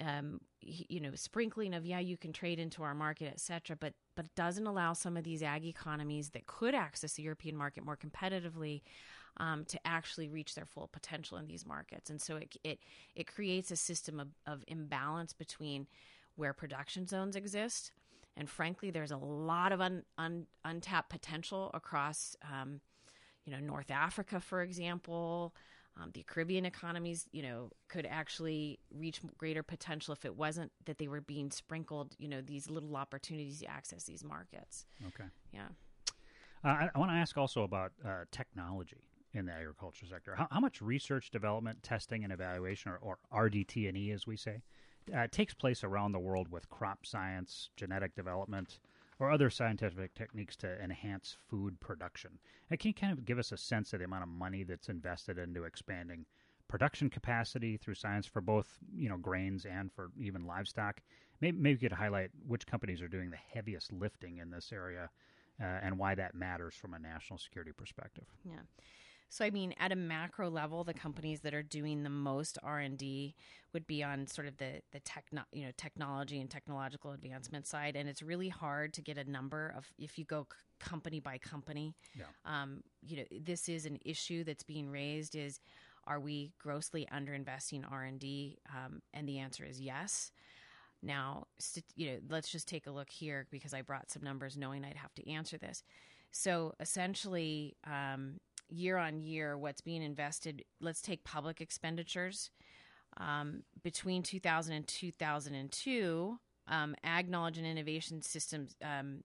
um, 0.00 0.40
you 0.60 1.00
know 1.00 1.14
sprinkling 1.14 1.74
of 1.74 1.86
yeah 1.86 1.98
you 1.98 2.16
can 2.16 2.32
trade 2.32 2.58
into 2.58 2.82
our 2.82 2.94
market 2.94 3.32
etc 3.32 3.76
but 3.78 3.94
but 4.14 4.26
it 4.26 4.34
doesn't 4.34 4.66
allow 4.66 4.92
some 4.92 5.16
of 5.16 5.24
these 5.24 5.42
ag 5.42 5.64
economies 5.64 6.30
that 6.30 6.46
could 6.46 6.74
access 6.74 7.14
the 7.14 7.22
european 7.22 7.56
market 7.56 7.84
more 7.84 7.96
competitively 7.96 8.82
um, 9.38 9.64
to 9.66 9.78
actually 9.86 10.28
reach 10.28 10.54
their 10.54 10.64
full 10.64 10.88
potential 10.88 11.36
in 11.38 11.46
these 11.46 11.66
markets. 11.66 12.10
And 12.10 12.20
so 12.20 12.36
it 12.36 12.56
it, 12.64 12.78
it 13.14 13.26
creates 13.26 13.70
a 13.70 13.76
system 13.76 14.18
of, 14.20 14.28
of 14.46 14.64
imbalance 14.66 15.32
between 15.32 15.86
where 16.36 16.52
production 16.52 17.06
zones 17.06 17.36
exist. 17.36 17.92
And 18.36 18.48
frankly 18.48 18.90
there's 18.90 19.10
a 19.10 19.16
lot 19.16 19.72
of 19.72 19.80
un, 19.80 20.02
un, 20.18 20.46
untapped 20.64 21.10
potential 21.10 21.70
across 21.74 22.36
um, 22.42 22.80
you 23.46 23.52
know 23.52 23.60
north 23.60 23.90
africa 23.90 24.40
for 24.40 24.60
example 24.60 25.54
um, 26.00 26.10
the 26.12 26.22
Caribbean 26.24 26.66
economies, 26.66 27.26
you 27.32 27.42
know, 27.42 27.70
could 27.88 28.06
actually 28.06 28.78
reach 28.90 29.20
greater 29.38 29.62
potential 29.62 30.12
if 30.12 30.24
it 30.24 30.36
wasn't 30.36 30.70
that 30.84 30.98
they 30.98 31.08
were 31.08 31.20
being 31.20 31.50
sprinkled, 31.50 32.14
you 32.18 32.28
know, 32.28 32.40
these 32.40 32.68
little 32.68 32.96
opportunities 32.96 33.60
to 33.60 33.66
access 33.66 34.04
these 34.04 34.22
markets. 34.22 34.84
Okay. 35.06 35.28
Yeah. 35.52 35.68
Uh, 36.64 36.68
I, 36.68 36.90
I 36.94 36.98
want 36.98 37.10
to 37.10 37.16
ask 37.16 37.36
also 37.36 37.62
about 37.62 37.92
uh, 38.04 38.24
technology 38.30 38.98
in 39.32 39.46
the 39.46 39.52
agriculture 39.52 40.06
sector. 40.06 40.34
How, 40.34 40.48
how 40.50 40.60
much 40.60 40.82
research, 40.82 41.30
development, 41.30 41.82
testing, 41.82 42.24
and 42.24 42.32
evaluation, 42.32 42.92
or, 42.92 42.98
or 43.32 43.48
RDT&E 43.48 44.10
as 44.10 44.26
we 44.26 44.36
say, 44.36 44.62
uh, 45.14 45.26
takes 45.30 45.54
place 45.54 45.84
around 45.84 46.12
the 46.12 46.18
world 46.18 46.48
with 46.50 46.68
crop 46.68 47.06
science, 47.06 47.70
genetic 47.76 48.14
development, 48.14 48.80
or 49.18 49.30
other 49.30 49.50
scientific 49.50 50.14
techniques 50.14 50.56
to 50.56 50.80
enhance 50.82 51.36
food 51.48 51.80
production? 51.80 52.38
And 52.70 52.78
can 52.78 52.88
you 52.88 52.94
kind 52.94 53.12
of 53.12 53.24
give 53.24 53.38
us 53.38 53.52
a 53.52 53.56
sense 53.56 53.92
of 53.92 54.00
the 54.00 54.04
amount 54.04 54.24
of 54.24 54.28
money 54.28 54.62
that's 54.62 54.88
invested 54.88 55.38
into 55.38 55.64
expanding 55.64 56.26
production 56.68 57.08
capacity 57.08 57.76
through 57.76 57.94
science 57.94 58.26
for 58.26 58.40
both 58.40 58.78
you 58.94 59.08
know 59.08 59.16
grains 59.16 59.64
and 59.64 59.92
for 59.92 60.10
even 60.20 60.46
livestock? 60.46 61.00
Maybe, 61.40 61.58
maybe 61.58 61.72
you 61.80 61.88
could 61.88 61.96
highlight 61.96 62.30
which 62.46 62.66
companies 62.66 63.02
are 63.02 63.08
doing 63.08 63.30
the 63.30 63.36
heaviest 63.36 63.92
lifting 63.92 64.38
in 64.38 64.50
this 64.50 64.72
area 64.72 65.10
uh, 65.60 65.64
and 65.82 65.98
why 65.98 66.14
that 66.14 66.34
matters 66.34 66.74
from 66.74 66.94
a 66.94 66.98
national 66.98 67.38
security 67.38 67.72
perspective. 67.72 68.24
Yeah. 68.44 68.60
So 69.28 69.44
I 69.44 69.50
mean, 69.50 69.74
at 69.78 69.92
a 69.92 69.96
macro 69.96 70.48
level, 70.48 70.84
the 70.84 70.94
companies 70.94 71.40
that 71.40 71.52
are 71.52 71.62
doing 71.62 72.02
the 72.02 72.10
most 72.10 72.58
R 72.62 72.78
and 72.78 72.96
D 72.96 73.34
would 73.72 73.86
be 73.86 74.02
on 74.02 74.26
sort 74.26 74.46
of 74.46 74.56
the 74.56 74.80
the 74.92 75.00
techno, 75.00 75.42
you 75.52 75.64
know 75.64 75.72
technology 75.76 76.40
and 76.40 76.48
technological 76.48 77.12
advancement 77.12 77.66
side, 77.66 77.96
and 77.96 78.08
it's 78.08 78.22
really 78.22 78.48
hard 78.48 78.94
to 78.94 79.02
get 79.02 79.18
a 79.18 79.28
number 79.28 79.74
of 79.76 79.86
if 79.98 80.18
you 80.18 80.24
go 80.24 80.46
c- 80.50 80.58
company 80.78 81.20
by 81.20 81.38
company. 81.38 81.94
Yeah. 82.16 82.24
Um, 82.44 82.82
you 83.02 83.18
know, 83.18 83.24
this 83.40 83.68
is 83.68 83.84
an 83.84 83.98
issue 84.04 84.44
that's 84.44 84.62
being 84.62 84.88
raised: 84.90 85.34
is 85.34 85.60
are 86.06 86.20
we 86.20 86.52
grossly 86.58 87.06
underinvesting 87.12 87.84
R 87.90 88.04
and 88.04 88.20
D? 88.20 88.58
Um, 88.70 89.02
and 89.12 89.28
the 89.28 89.38
answer 89.38 89.64
is 89.64 89.80
yes. 89.80 90.30
Now, 91.02 91.46
st- 91.58 91.84
you 91.94 92.12
know, 92.12 92.18
let's 92.30 92.48
just 92.48 92.68
take 92.68 92.86
a 92.86 92.90
look 92.90 93.10
here 93.10 93.46
because 93.50 93.74
I 93.74 93.82
brought 93.82 94.10
some 94.10 94.22
numbers, 94.22 94.56
knowing 94.56 94.84
I'd 94.84 94.96
have 94.96 95.14
to 95.16 95.30
answer 95.30 95.58
this. 95.58 95.82
So 96.30 96.74
essentially, 96.80 97.76
um, 97.86 98.38
year 98.68 98.96
on 98.96 99.20
year, 99.20 99.56
what's 99.56 99.80
being 99.80 100.02
invested, 100.02 100.64
let's 100.80 101.00
take 101.00 101.24
public 101.24 101.60
expenditures. 101.60 102.50
Um, 103.18 103.62
between 103.82 104.22
2000 104.22 104.74
and 104.74 104.86
2002, 104.86 106.38
um, 106.68 106.94
ag 107.04 107.28
knowledge 107.28 107.58
and 107.58 107.66
innovation 107.66 108.20
systems 108.22 108.74
um, 108.84 109.22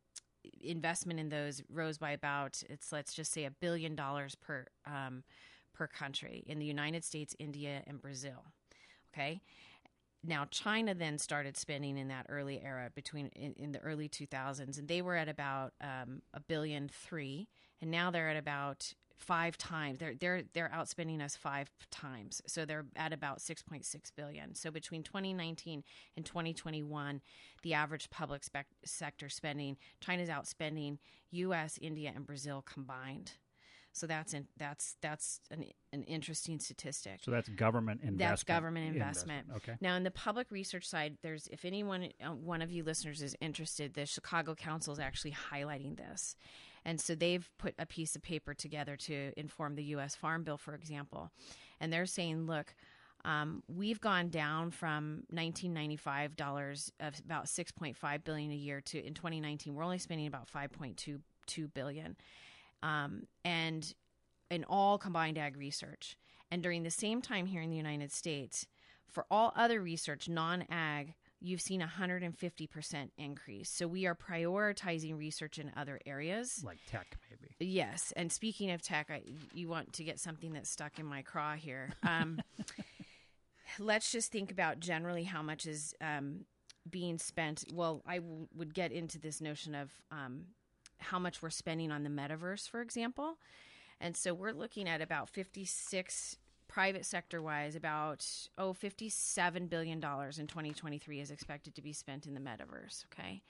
investment 0.61 1.19
in 1.19 1.29
those 1.29 1.61
rose 1.69 1.97
by 1.97 2.11
about 2.11 2.61
it's 2.69 2.91
let's 2.91 3.13
just 3.13 3.31
say 3.31 3.45
a 3.45 3.51
billion 3.51 3.95
dollars 3.95 4.35
per 4.35 4.65
um, 4.85 5.23
per 5.73 5.87
country 5.87 6.43
in 6.47 6.59
the 6.59 6.65
United 6.65 7.03
States, 7.03 7.35
India, 7.39 7.81
and 7.87 8.01
Brazil. 8.01 8.45
Okay. 9.13 9.41
Now 10.23 10.45
China 10.51 10.93
then 10.93 11.17
started 11.17 11.57
spending 11.57 11.97
in 11.97 12.07
that 12.09 12.27
early 12.29 12.61
era 12.63 12.91
between 12.93 13.27
in, 13.35 13.53
in 13.53 13.71
the 13.71 13.79
early 13.79 14.07
2000s, 14.07 14.77
and 14.77 14.87
they 14.87 15.01
were 15.01 15.15
at 15.15 15.27
about 15.27 15.73
um, 15.81 16.21
a 16.33 16.39
billion 16.39 16.89
three, 16.89 17.47
and 17.81 17.89
now 17.89 18.11
they're 18.11 18.29
at 18.29 18.37
about 18.37 18.93
five 19.21 19.57
times. 19.57 19.99
They're 19.99 20.15
they're 20.15 20.43
they're 20.53 20.71
outspending 20.73 21.21
us 21.21 21.35
five 21.35 21.69
times, 21.91 22.41
so 22.47 22.65
they're 22.65 22.85
at 22.95 23.13
about 23.13 23.39
6.6 23.39 23.85
billion. 24.15 24.55
So 24.55 24.71
between 24.71 25.03
2019 25.03 25.83
and 26.17 26.25
2021, 26.25 27.21
the 27.61 27.73
average 27.73 28.09
public 28.09 28.43
spec- 28.43 28.67
sector 28.83 29.29
spending, 29.29 29.77
China's 29.99 30.29
outspending 30.29 30.97
U.S., 31.31 31.77
India, 31.81 32.11
and 32.13 32.25
Brazil 32.25 32.63
combined. 32.65 33.33
So 33.93 34.07
that's 34.07 34.33
in, 34.33 34.47
that's 34.57 34.95
that's 35.01 35.41
an, 35.51 35.65
an 35.91 36.03
interesting 36.03 36.59
statistic. 36.59 37.19
So 37.23 37.31
that's 37.31 37.49
government 37.49 38.01
investment. 38.01 38.19
That's 38.19 38.43
government 38.43 38.95
investment. 38.95 39.47
Okay. 39.57 39.73
Now, 39.81 39.95
in 39.95 40.03
the 40.03 40.11
public 40.11 40.49
research 40.49 40.87
side, 40.87 41.17
there's 41.21 41.47
if 41.51 41.65
anyone, 41.65 42.09
uh, 42.23 42.29
one 42.29 42.61
of 42.61 42.71
you 42.71 42.83
listeners 42.83 43.21
is 43.21 43.35
interested, 43.41 43.93
the 43.93 44.05
Chicago 44.05 44.55
Council 44.55 44.93
is 44.93 44.99
actually 44.99 45.35
highlighting 45.51 45.97
this, 45.97 46.37
and 46.85 46.99
so 46.99 47.15
they've 47.15 47.49
put 47.57 47.75
a 47.77 47.85
piece 47.85 48.15
of 48.15 48.21
paper 48.21 48.53
together 48.53 48.95
to 48.97 49.31
inform 49.37 49.75
the 49.75 49.83
U.S. 49.85 50.15
Farm 50.15 50.43
Bill, 50.43 50.57
for 50.57 50.73
example, 50.75 51.31
and 51.79 51.91
they're 51.91 52.05
saying, 52.05 52.45
look. 52.45 52.73
Um, 53.23 53.61
we've 53.67 54.01
gone 54.01 54.29
down 54.29 54.71
from 54.71 55.25
1995 55.29 56.35
dollars 56.35 56.91
of 56.99 57.13
about 57.23 57.45
6.5 57.45 58.23
billion 58.23 58.51
a 58.51 58.55
year 58.55 58.81
to 58.81 59.05
in 59.05 59.13
2019 59.13 59.75
we're 59.75 59.83
only 59.83 59.99
spending 59.99 60.25
about 60.25 60.49
5.22 60.51 61.19
billion, 61.71 62.17
um, 62.81 63.27
and 63.45 63.93
in 64.49 64.63
all 64.65 64.97
combined 64.97 65.37
ag 65.37 65.55
research. 65.55 66.17
And 66.51 66.61
during 66.61 66.83
the 66.83 66.91
same 66.91 67.21
time 67.21 67.45
here 67.45 67.61
in 67.61 67.69
the 67.69 67.77
United 67.77 68.11
States, 68.11 68.67
for 69.09 69.25
all 69.31 69.53
other 69.55 69.81
research, 69.81 70.27
non 70.29 70.65
ag, 70.69 71.13
you've 71.41 71.61
seen 71.61 71.81
a 71.81 71.87
150% 71.87 73.09
increase. 73.17 73.69
So 73.69 73.87
we 73.87 74.05
are 74.05 74.15
prioritizing 74.15 75.17
research 75.17 75.57
in 75.57 75.71
other 75.75 75.99
areas. 76.05 76.63
Like 76.63 76.77
tech, 76.87 77.17
maybe. 77.29 77.71
Yes. 77.71 78.13
And 78.15 78.31
speaking 78.31 78.71
of 78.71 78.81
tech, 78.81 79.07
I, 79.09 79.23
you 79.53 79.67
want 79.67 79.93
to 79.93 80.03
get 80.03 80.19
something 80.19 80.53
that's 80.53 80.69
stuck 80.69 80.99
in 80.99 81.05
my 81.05 81.23
craw 81.23 81.55
here. 81.55 81.89
Um, 82.03 82.41
let's 83.79 84.11
just 84.11 84.31
think 84.31 84.51
about 84.51 84.79
generally 84.79 85.23
how 85.23 85.41
much 85.41 85.65
is 85.65 85.95
um, 85.99 86.45
being 86.89 87.17
spent. 87.17 87.65
Well, 87.73 88.03
I 88.05 88.17
w- 88.17 88.47
would 88.55 88.73
get 88.73 88.91
into 88.91 89.19
this 89.19 89.41
notion 89.41 89.73
of 89.73 89.91
um, 90.11 90.45
how 90.99 91.17
much 91.17 91.41
we're 91.41 91.49
spending 91.49 91.91
on 91.91 92.03
the 92.03 92.09
metaverse, 92.09 92.69
for 92.69 92.81
example. 92.81 93.37
And 93.99 94.15
so 94.15 94.33
we're 94.33 94.51
looking 94.51 94.87
at 94.87 95.01
about 95.01 95.29
56 95.29 96.37
private 96.71 97.05
sector 97.05 97.41
wise, 97.41 97.75
about 97.75 98.25
oh, 98.57 98.73
57 98.73 99.67
billion 99.67 99.99
dollars 99.99 100.39
in 100.39 100.47
2023 100.47 101.19
is 101.19 101.29
expected 101.29 101.75
to 101.75 101.81
be 101.81 101.93
spent 101.93 102.25
in 102.25 102.33
the 102.33 102.39
metaverse. 102.39 103.05
Okay, 103.11 103.41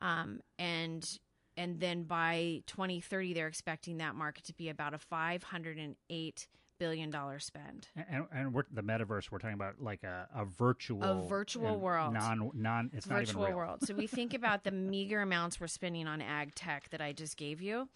um, 0.00 0.40
and 0.58 1.18
and 1.56 1.80
then 1.80 2.04
by 2.04 2.62
2030, 2.66 3.34
they're 3.34 3.48
expecting 3.48 3.98
that 3.98 4.14
market 4.14 4.44
to 4.44 4.54
be 4.54 4.68
about 4.68 4.94
a 4.94 4.98
508 4.98 6.46
billion 6.78 7.10
dollar 7.10 7.38
spend. 7.38 7.88
And, 8.08 8.24
and 8.32 8.54
we're, 8.54 8.62
the 8.72 8.82
metaverse, 8.82 9.30
we're 9.30 9.38
talking 9.38 9.54
about 9.54 9.74
like 9.80 10.04
a, 10.04 10.28
a 10.34 10.44
virtual, 10.44 11.02
a 11.02 11.26
virtual 11.28 11.78
world, 11.78 12.14
non 12.14 12.50
non. 12.54 12.90
It's 12.94 13.06
virtual 13.06 13.18
not 13.18 13.28
even 13.28 13.42
real. 13.42 13.56
world. 13.56 13.86
So 13.86 13.94
we 13.94 14.06
think 14.08 14.34
about 14.34 14.64
the 14.64 14.70
meager 14.70 15.20
amounts 15.20 15.60
we're 15.60 15.66
spending 15.66 16.06
on 16.06 16.22
ag 16.22 16.54
tech 16.54 16.88
that 16.90 17.00
I 17.00 17.12
just 17.12 17.36
gave 17.36 17.60
you, 17.60 17.88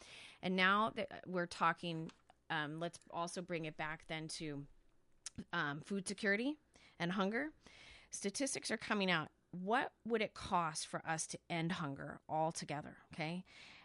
and 0.42 0.56
now 0.56 0.92
that 0.96 1.22
we're 1.26 1.46
talking. 1.46 2.10
Um, 2.52 2.80
let's 2.80 2.98
also 3.10 3.40
bring 3.40 3.64
it 3.64 3.76
back 3.76 4.04
then 4.08 4.28
to 4.28 4.64
um, 5.52 5.80
food 5.84 6.06
security 6.06 6.56
and 7.00 7.12
hunger. 7.12 7.48
Statistics 8.10 8.70
are 8.70 8.76
coming 8.76 9.10
out. 9.10 9.28
What 9.52 9.92
would 10.06 10.20
it 10.20 10.34
cost 10.34 10.86
for 10.86 11.02
us 11.06 11.26
to 11.28 11.38
end 11.48 11.72
hunger 11.72 12.20
altogether? 12.28 12.98
Okay, 13.14 13.44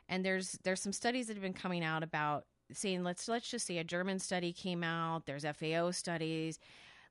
and 0.10 0.24
there's 0.26 0.60
there's 0.64 0.82
some 0.82 0.94
studies 0.94 1.28
that 1.28 1.36
have 1.36 1.44
been 1.44 1.54
coming 1.54 1.84
out 1.84 2.04
about 2.04 2.46
saying 2.74 3.04
let's 3.04 3.28
let's 3.28 3.50
just 3.50 3.66
say 3.66 3.78
a 3.78 3.84
German 3.84 4.20
study 4.20 4.52
came 4.52 4.84
out. 4.84 5.26
There's 5.26 5.46
FAO 5.46 5.92
studies. 5.92 6.60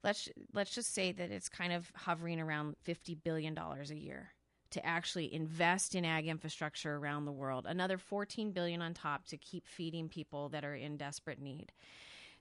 Let's 0.04 0.28
let's 0.52 0.74
just 0.74 0.94
say 0.94 1.12
that 1.12 1.30
it's 1.30 1.48
kind 1.48 1.72
of 1.72 1.90
hovering 1.94 2.40
around 2.40 2.76
fifty 2.82 3.14
billion 3.14 3.54
dollars 3.54 3.90
a 3.90 3.96
year 3.96 4.30
to 4.70 4.84
actually 4.84 5.32
invest 5.32 5.94
in 5.94 6.04
ag 6.04 6.26
infrastructure 6.26 6.96
around 6.96 7.24
the 7.24 7.32
world. 7.32 7.66
Another 7.68 7.98
fourteen 7.98 8.52
billion 8.52 8.82
on 8.82 8.94
top 8.94 9.26
to 9.26 9.36
keep 9.36 9.66
feeding 9.66 10.08
people 10.08 10.48
that 10.50 10.64
are 10.64 10.74
in 10.74 10.96
desperate 10.96 11.40
need. 11.40 11.72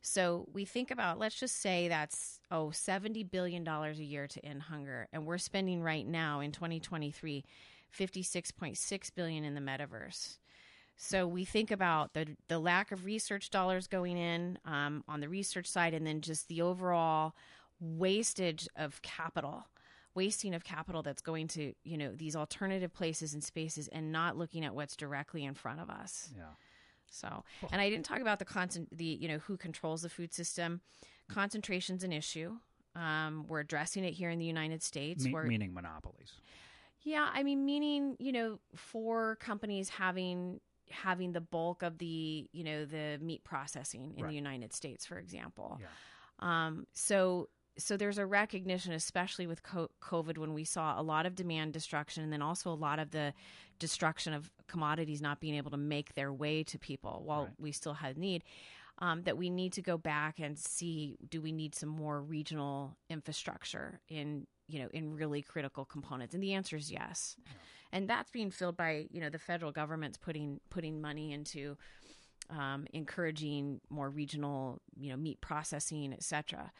So 0.02 0.48
we 0.54 0.66
think 0.66 0.92
about 0.92 1.20
let's 1.20 1.40
just 1.40 1.62
say 1.62 1.88
that's 1.88 2.40
oh 2.52 2.72
70 2.72 3.24
billion 3.24 3.64
dollars 3.64 4.00
a 4.00 4.04
year 4.04 4.28
to 4.28 4.46
end 4.46 4.64
hunger 4.64 5.08
and 5.12 5.26
we're 5.26 5.40
spending 5.40 5.82
right 5.82 6.06
now 6.06 6.42
in 6.42 6.52
2023 6.52 7.44
56.6 7.98 9.16
billion 9.16 9.44
in 9.44 9.56
the 9.56 9.62
metaverse. 9.62 10.38
So 10.98 11.28
we 11.28 11.44
think 11.44 11.72
about 11.72 12.14
the 12.14 12.26
the 12.48 12.60
lack 12.60 12.92
of 12.92 13.06
research 13.06 13.50
dollars 13.50 13.88
going 13.88 14.18
in 14.18 14.58
um, 14.66 15.04
on 15.08 15.20
the 15.20 15.30
research 15.30 15.68
side, 15.68 15.94
and 15.94 16.08
then 16.08 16.22
just 16.22 16.48
the 16.48 16.62
overall 16.62 17.34
wastage 17.80 18.68
of 18.78 19.02
capital, 19.02 19.66
wasting 20.16 20.56
of 20.56 20.64
capital 20.64 21.04
that's 21.04 21.22
going 21.22 21.48
to 21.50 21.74
you 21.84 21.98
know 21.98 22.12
these 22.16 22.36
alternative 22.36 22.94
places 22.94 23.34
and 23.34 23.44
spaces, 23.44 23.88
and 23.90 24.12
not 24.12 24.38
looking 24.38 24.64
at 24.66 24.74
what's 24.74 24.96
directly 24.96 25.44
in 25.46 25.54
front 25.54 25.80
of 25.80 25.90
us. 25.90 26.32
Yeah. 26.36 26.44
So, 27.12 27.44
and 27.72 27.80
I 27.80 27.90
didn't 27.90 28.06
talk 28.06 28.20
about 28.20 28.40
the 28.40 28.46
constant 28.46 28.96
the 28.98 29.06
you 29.06 29.28
know 29.28 29.38
who 29.40 29.58
controls 29.58 30.02
the 30.02 30.10
food 30.10 30.34
system. 30.34 30.82
Concentration's 31.30 32.04
an 32.04 32.12
issue. 32.12 32.54
Um, 32.96 33.46
we're 33.48 33.60
addressing 33.60 34.04
it 34.06 34.14
here 34.14 34.30
in 34.30 34.40
the 34.40 34.46
United 34.46 34.82
States. 34.82 35.26
Me- 35.26 35.34
We're- 35.34 35.48
meaning 35.50 35.74
monopolies. 35.74 36.32
yeah, 37.02 37.30
I 37.34 37.44
mean, 37.44 37.66
meaning 37.66 38.16
you 38.20 38.32
know, 38.32 38.60
for 38.76 39.36
companies 39.38 39.90
having 39.90 40.60
having 40.92 41.32
the 41.32 41.42
bulk 41.42 41.82
of 41.84 41.98
the 41.98 42.48
you 42.52 42.64
know 42.64 42.86
the 42.86 43.18
meat 43.22 43.44
processing 43.44 44.14
in 44.18 44.24
Right. 44.24 44.30
the 44.30 44.36
United 44.36 44.72
States, 44.74 45.06
for 45.06 45.18
example. 45.18 45.80
Yeah. 45.82 45.88
Um, 46.40 46.86
so 46.94 47.50
so 47.78 47.98
there's 47.98 48.18
a 48.18 48.26
recognition, 48.26 48.94
especially 48.94 49.48
with 49.48 49.62
COVID, 49.64 50.38
when 50.38 50.54
we 50.54 50.64
saw 50.64 51.00
a 51.00 51.04
lot 51.04 51.26
of 51.26 51.36
demand 51.36 51.74
destruction, 51.74 52.24
and 52.24 52.32
then 52.32 52.42
also 52.42 52.72
a 52.72 52.76
lot 52.76 53.00
of 53.00 53.12
the 53.12 53.34
destruction 53.80 54.34
of 54.34 54.50
commodities 54.68 55.22
not 55.22 55.40
being 55.40 55.56
able 55.56 55.72
to 55.72 55.78
make 55.78 56.14
their 56.16 56.32
way 56.32 56.64
to 56.64 56.80
people 56.80 57.22
while 57.26 57.44
Right. 57.46 57.54
we 57.60 57.72
still 57.72 57.94
had 57.94 58.18
need. 58.18 58.44
Um, 59.00 59.24
that 59.24 59.36
we 59.38 59.50
need 59.50 59.74
to 59.74 59.82
go 59.82 59.98
back 59.98 60.40
and 60.40 60.58
see: 60.58 61.18
do 61.30 61.42
we 61.42 61.52
need 61.52 61.76
some 61.76 61.90
more 61.90 62.22
regional 62.22 62.96
infrastructure 63.10 64.00
in 64.08 64.48
you 64.68 64.80
know 64.80 64.88
in 64.94 65.14
really 65.14 65.42
critical 65.42 65.84
components? 65.84 66.34
And 66.34 66.42
the 66.42 66.54
answer 66.54 66.78
is 66.78 66.90
yes. 66.90 67.36
And 67.92 68.10
that's 68.10 68.32
being 68.32 68.52
filled 68.52 68.78
by 68.78 69.08
you 69.12 69.20
know 69.20 69.30
the 69.30 69.38
federal 69.40 69.74
government's 69.74 70.18
putting 70.18 70.62
putting 70.70 71.02
money 71.02 71.34
into 71.34 71.76
um, 72.50 72.88
encouraging 72.94 73.82
more 73.90 74.10
regional, 74.10 74.80
you 74.96 75.10
know, 75.12 75.18
meat 75.18 75.42
processing, 75.42 76.14
et 76.14 76.24
cetera. 76.24 76.72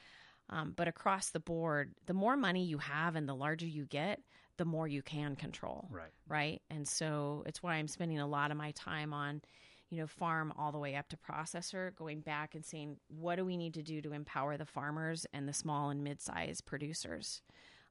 Um, 0.50 0.74
but 0.76 0.88
across 0.88 1.30
the 1.30 1.40
board, 1.40 1.94
the 2.06 2.14
more 2.14 2.38
money 2.38 2.64
you 2.64 2.78
have 2.78 3.16
and 3.16 3.28
the 3.28 3.36
larger 3.36 3.66
you 3.66 3.86
get, 3.86 4.22
the 4.58 4.66
more 4.66 4.88
you 4.88 5.02
can 5.02 5.36
control, 5.36 5.88
Right. 5.92 6.12
right? 6.28 6.62
And 6.70 6.88
so 6.88 7.44
it's 7.46 7.62
why 7.64 7.76
I'm 7.76 7.88
spending 7.88 8.20
a 8.20 8.28
lot 8.28 8.52
of 8.52 8.58
my 8.58 8.72
time 8.72 9.12
on, 9.14 9.42
you 9.90 9.98
know, 9.98 10.08
farm 10.08 10.54
all 10.58 10.72
the 10.72 10.78
way 10.78 10.96
up 10.96 11.10
to 11.10 11.18
processor, 11.18 11.96
going 11.96 12.22
back 12.22 12.56
and 12.56 12.64
saying, 12.64 12.98
what 13.08 13.36
do 13.36 13.46
we 13.46 13.58
need 13.58 13.74
to 13.74 13.84
do 13.84 14.02
to 14.02 14.14
empower 14.14 14.56
the 14.56 14.66
farmers 14.66 15.26
and 15.34 15.48
the 15.48 15.54
small 15.54 15.90
and 15.90 16.04
mid-sized 16.04 16.66
producers 16.66 17.42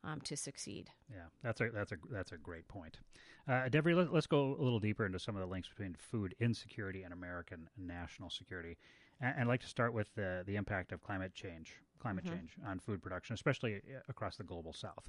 um, 0.05 0.21
to 0.23 0.37
succeed? 0.37 0.91
Yeah, 1.11 1.25
that's 1.43 1.61
a 1.61 1.71
that's 1.71 1.93
a 1.93 1.97
that's 2.11 2.33
a 2.33 2.37
great 2.39 2.69
point. 2.69 2.99
Uh, 3.47 3.69
Devry, 3.69 3.95
let, 3.95 4.13
let's 4.13 4.27
go 4.27 4.57
a 4.59 4.63
little 4.63 4.81
deeper 4.81 5.05
into 5.05 5.19
some 5.19 5.35
of 5.37 5.41
the 5.41 5.47
links 5.47 5.69
between 5.69 5.97
food 5.99 6.35
insecurity 6.41 7.03
and 7.03 7.13
American 7.13 7.69
national 7.77 8.31
security. 8.31 8.79
And 9.21 9.35
I'd 9.43 9.47
like 9.47 9.61
to 9.61 9.67
start 9.67 9.93
with 9.93 10.15
the 10.15 10.45
the 10.47 10.57
impact 10.57 10.93
of 10.93 11.03
climate 11.03 11.35
change, 11.35 11.75
climate 12.05 12.25
change 12.25 12.51
on 12.67 12.79
food 12.79 13.03
production, 13.03 13.33
especially 13.33 13.77
uh, 13.77 14.01
across 14.09 14.37
the 14.37 14.45
global 14.45 14.75
south. 14.75 15.09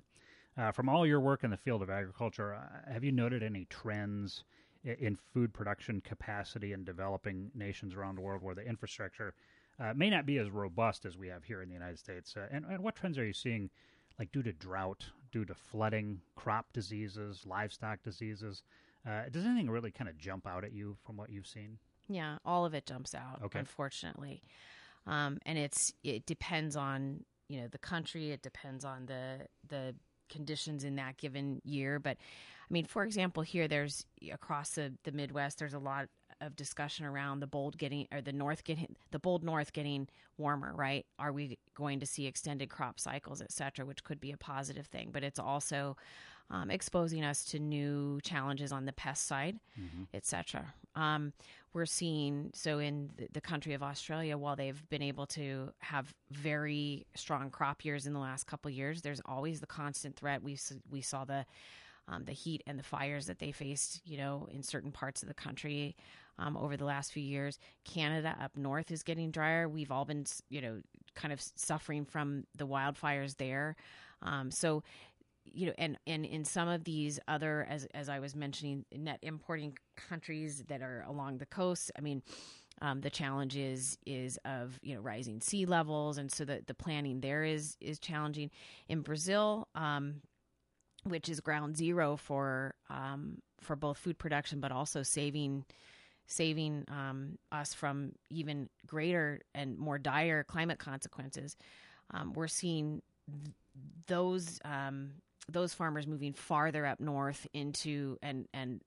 Uh, 0.58 0.71
from 0.71 0.88
all 0.88 1.05
your 1.05 1.19
work 1.19 1.43
in 1.43 1.51
the 1.51 1.58
field 1.58 1.81
of 1.81 1.89
agriculture, 1.89 2.55
uh, 2.55 2.91
have 2.91 3.03
you 3.03 3.12
noted 3.12 3.43
any 3.43 3.65
trends 3.65 4.45
in 4.86 5.17
food 5.34 5.53
production 5.53 5.99
capacity 5.99 6.71
in 6.71 6.86
developing 6.86 7.51
nations 7.53 7.95
around 7.95 8.15
the 8.15 8.21
world 8.21 8.41
where 8.41 8.55
the 8.55 8.65
infrastructure 8.65 9.34
uh, 9.77 9.93
may 9.93 10.10
not 10.10 10.25
be 10.25 10.38
as 10.38 10.49
robust 10.49 11.05
as 11.05 11.17
we 11.17 11.27
have 11.27 11.43
here 11.43 11.62
in 11.62 11.67
the 11.67 11.73
United 11.73 11.99
States? 11.99 12.36
Uh, 12.38 12.47
and, 12.49 12.63
and 12.65 12.79
what 12.81 12.95
trends 12.95 13.17
are 13.17 13.25
you 13.25 13.34
seeing, 13.34 13.69
like 14.17 14.31
due 14.31 14.43
to 14.43 14.53
drought, 14.53 15.03
due 15.34 15.43
to 15.43 15.53
flooding, 15.53 16.21
crop 16.36 16.71
diseases, 16.71 17.41
livestock 17.45 18.01
diseases? 18.03 18.63
Uh, 19.05 19.23
does 19.29 19.43
anything 19.45 19.69
really 19.69 19.91
kind 19.91 20.10
of 20.10 20.17
jump 20.17 20.47
out 20.47 20.63
at 20.63 20.71
you 20.71 20.95
from 21.05 21.17
what 21.17 21.29
you've 21.29 21.47
seen? 21.47 21.77
Yeah, 22.08 22.38
all 22.45 22.65
of 22.65 22.73
it 22.73 22.86
jumps 22.86 23.13
out, 23.13 23.41
Okay. 23.43 23.60
unfortunately. 23.60 24.41
Um, 25.07 25.39
and 25.45 25.57
it's 25.57 25.93
it 26.03 26.25
depends 26.25 26.75
on 26.75 27.23
you 27.49 27.61
know 27.61 27.67
the 27.67 27.77
country. 27.77 28.31
It 28.31 28.41
depends 28.41 28.85
on 28.85 29.05
the 29.05 29.47
the 29.67 29.95
conditions 30.29 30.83
in 30.83 30.95
that 30.95 31.17
given 31.17 31.61
year. 31.63 31.99
But 31.99 32.17
I 32.17 32.73
mean, 32.73 32.85
for 32.85 33.03
example, 33.03 33.43
here 33.43 33.67
there's 33.67 34.05
across 34.31 34.71
the 34.71 34.93
the 35.03 35.11
Midwest, 35.11 35.59
there's 35.59 35.73
a 35.73 35.79
lot 35.79 36.07
of 36.41 36.55
discussion 36.55 37.05
around 37.05 37.39
the 37.39 37.47
bold 37.47 37.77
getting 37.77 38.07
or 38.11 38.21
the 38.21 38.33
north 38.33 38.63
getting 38.63 38.95
the 39.11 39.19
bold 39.19 39.43
north 39.43 39.73
getting 39.73 40.07
warmer. 40.37 40.73
Right? 40.75 41.05
Are 41.19 41.31
we 41.31 41.57
going 41.75 41.99
to 41.99 42.05
see 42.05 42.25
extended 42.25 42.69
crop 42.69 42.99
cycles, 42.99 43.41
et 43.41 43.51
cetera, 43.51 43.85
which 43.85 44.03
could 44.03 44.19
be 44.19 44.31
a 44.31 44.37
positive 44.37 44.87
thing, 44.87 45.09
but 45.11 45.23
it's 45.23 45.39
also 45.39 45.95
um, 46.49 46.69
exposing 46.69 47.23
us 47.23 47.43
to 47.45 47.59
new 47.59 48.19
challenges 48.23 48.71
on 48.71 48.85
the 48.85 48.93
pest 48.93 49.25
side, 49.27 49.59
etc. 50.13 50.73
Um, 50.95 51.33
we're 51.75 51.85
seeing 51.85 52.51
so 52.53 52.79
in 52.79 53.11
the, 53.33 53.41
country 53.41 53.73
of 53.73 53.83
Australia, 53.83 54.38
while 54.38 54.55
they've 54.55 54.81
been 54.89 55.01
able 55.01 55.27
to 55.27 55.73
have 55.79 56.11
very 56.31 57.05
strong 57.15 57.49
crop 57.49 57.83
years 57.83 58.07
in 58.07 58.13
the 58.13 58.19
last 58.19 58.47
couple 58.47 58.71
years, 58.71 59.01
there's 59.01 59.21
always 59.25 59.59
the 59.59 59.67
constant 59.67 60.15
threat. 60.15 60.41
We 60.41 60.57
we 60.89 61.01
saw 61.01 61.25
the 61.25 61.45
um, 62.07 62.23
the 62.23 62.31
heat 62.31 62.63
and 62.65 62.79
the 62.79 62.83
fires 62.83 63.25
that 63.25 63.39
they 63.39 63.51
faced, 63.51 64.01
you 64.05 64.17
know, 64.17 64.47
in 64.51 64.63
certain 64.63 64.91
parts 64.91 65.21
of 65.21 65.27
the 65.27 65.33
country 65.33 65.97
um, 66.39 66.55
over 66.55 66.77
the 66.77 66.85
last 66.85 67.11
few 67.11 67.23
years. 67.23 67.59
Canada 67.83 68.38
up 68.41 68.55
north 68.55 68.89
is 68.89 69.03
getting 69.03 69.29
drier. 69.29 69.67
We've 69.67 69.91
all 69.91 70.05
been, 70.05 70.25
you 70.49 70.61
know, 70.61 70.81
kind 71.13 71.33
of 71.33 71.41
suffering 71.41 72.05
from 72.05 72.45
the 72.57 72.65
wildfires 72.65 73.35
there. 73.35 73.75
Um, 74.21 74.49
so, 74.49 74.81
you 75.45 75.67
know, 75.67 75.73
and, 75.77 75.97
and 76.08 76.25
in 76.25 76.43
some 76.43 76.67
of 76.67 76.84
these 76.84 77.19
other, 77.27 77.65
as, 77.69 77.88
as 77.93 78.10
I 78.10 78.19
was 78.19 78.36
mentioning, 78.36 78.86
net 78.95 79.19
importing 79.21 79.77
countries 79.95 80.63
that 80.67 80.81
are 80.81 81.05
along 81.08 81.38
the 81.38 81.45
coast, 81.45 81.91
I 81.97 82.01
mean, 82.01 82.21
um, 82.81 82.99
the 82.99 83.10
challenge 83.10 83.55
is 83.55 83.97
is 84.05 84.38
of 84.43 84.77
you 84.81 84.95
know 84.95 85.01
rising 85.01 85.39
sea 85.39 85.65
levels, 85.65 86.17
and 86.17 86.29
so 86.29 86.43
the 86.43 86.62
the 86.67 86.73
planning 86.73 87.21
there 87.21 87.43
is 87.43 87.77
is 87.79 87.99
challenging. 87.99 88.51
In 88.89 88.99
Brazil, 89.01 89.69
um, 89.75 90.15
which 91.03 91.29
is 91.29 91.39
ground 91.39 91.77
zero 91.77 92.17
for 92.17 92.75
um, 92.89 93.41
for 93.62 93.75
both 93.75 93.97
food 93.97 94.17
production, 94.17 94.60
but 94.60 94.71
also 94.71 95.03
saving 95.03 95.63
saving 96.27 96.86
um, 96.89 97.38
us 97.51 97.73
from 97.73 98.12
even 98.29 98.67
greater 98.88 99.41
and 99.53 99.77
more 99.77 99.97
dire 99.97 100.43
climate 100.43 100.79
consequences. 100.79 101.55
Um, 102.12 102.34
we're 102.34 102.47
seeing 102.47 103.01
th- 103.31 103.55
those 104.08 104.60
um, 104.65 105.12
those 105.49 105.73
farmers 105.73 106.08
moving 106.08 106.34
farther 106.34 106.86
up 106.86 106.99
north 106.99 107.47
into 107.53 108.17
and 108.21 108.47
and 108.53 108.81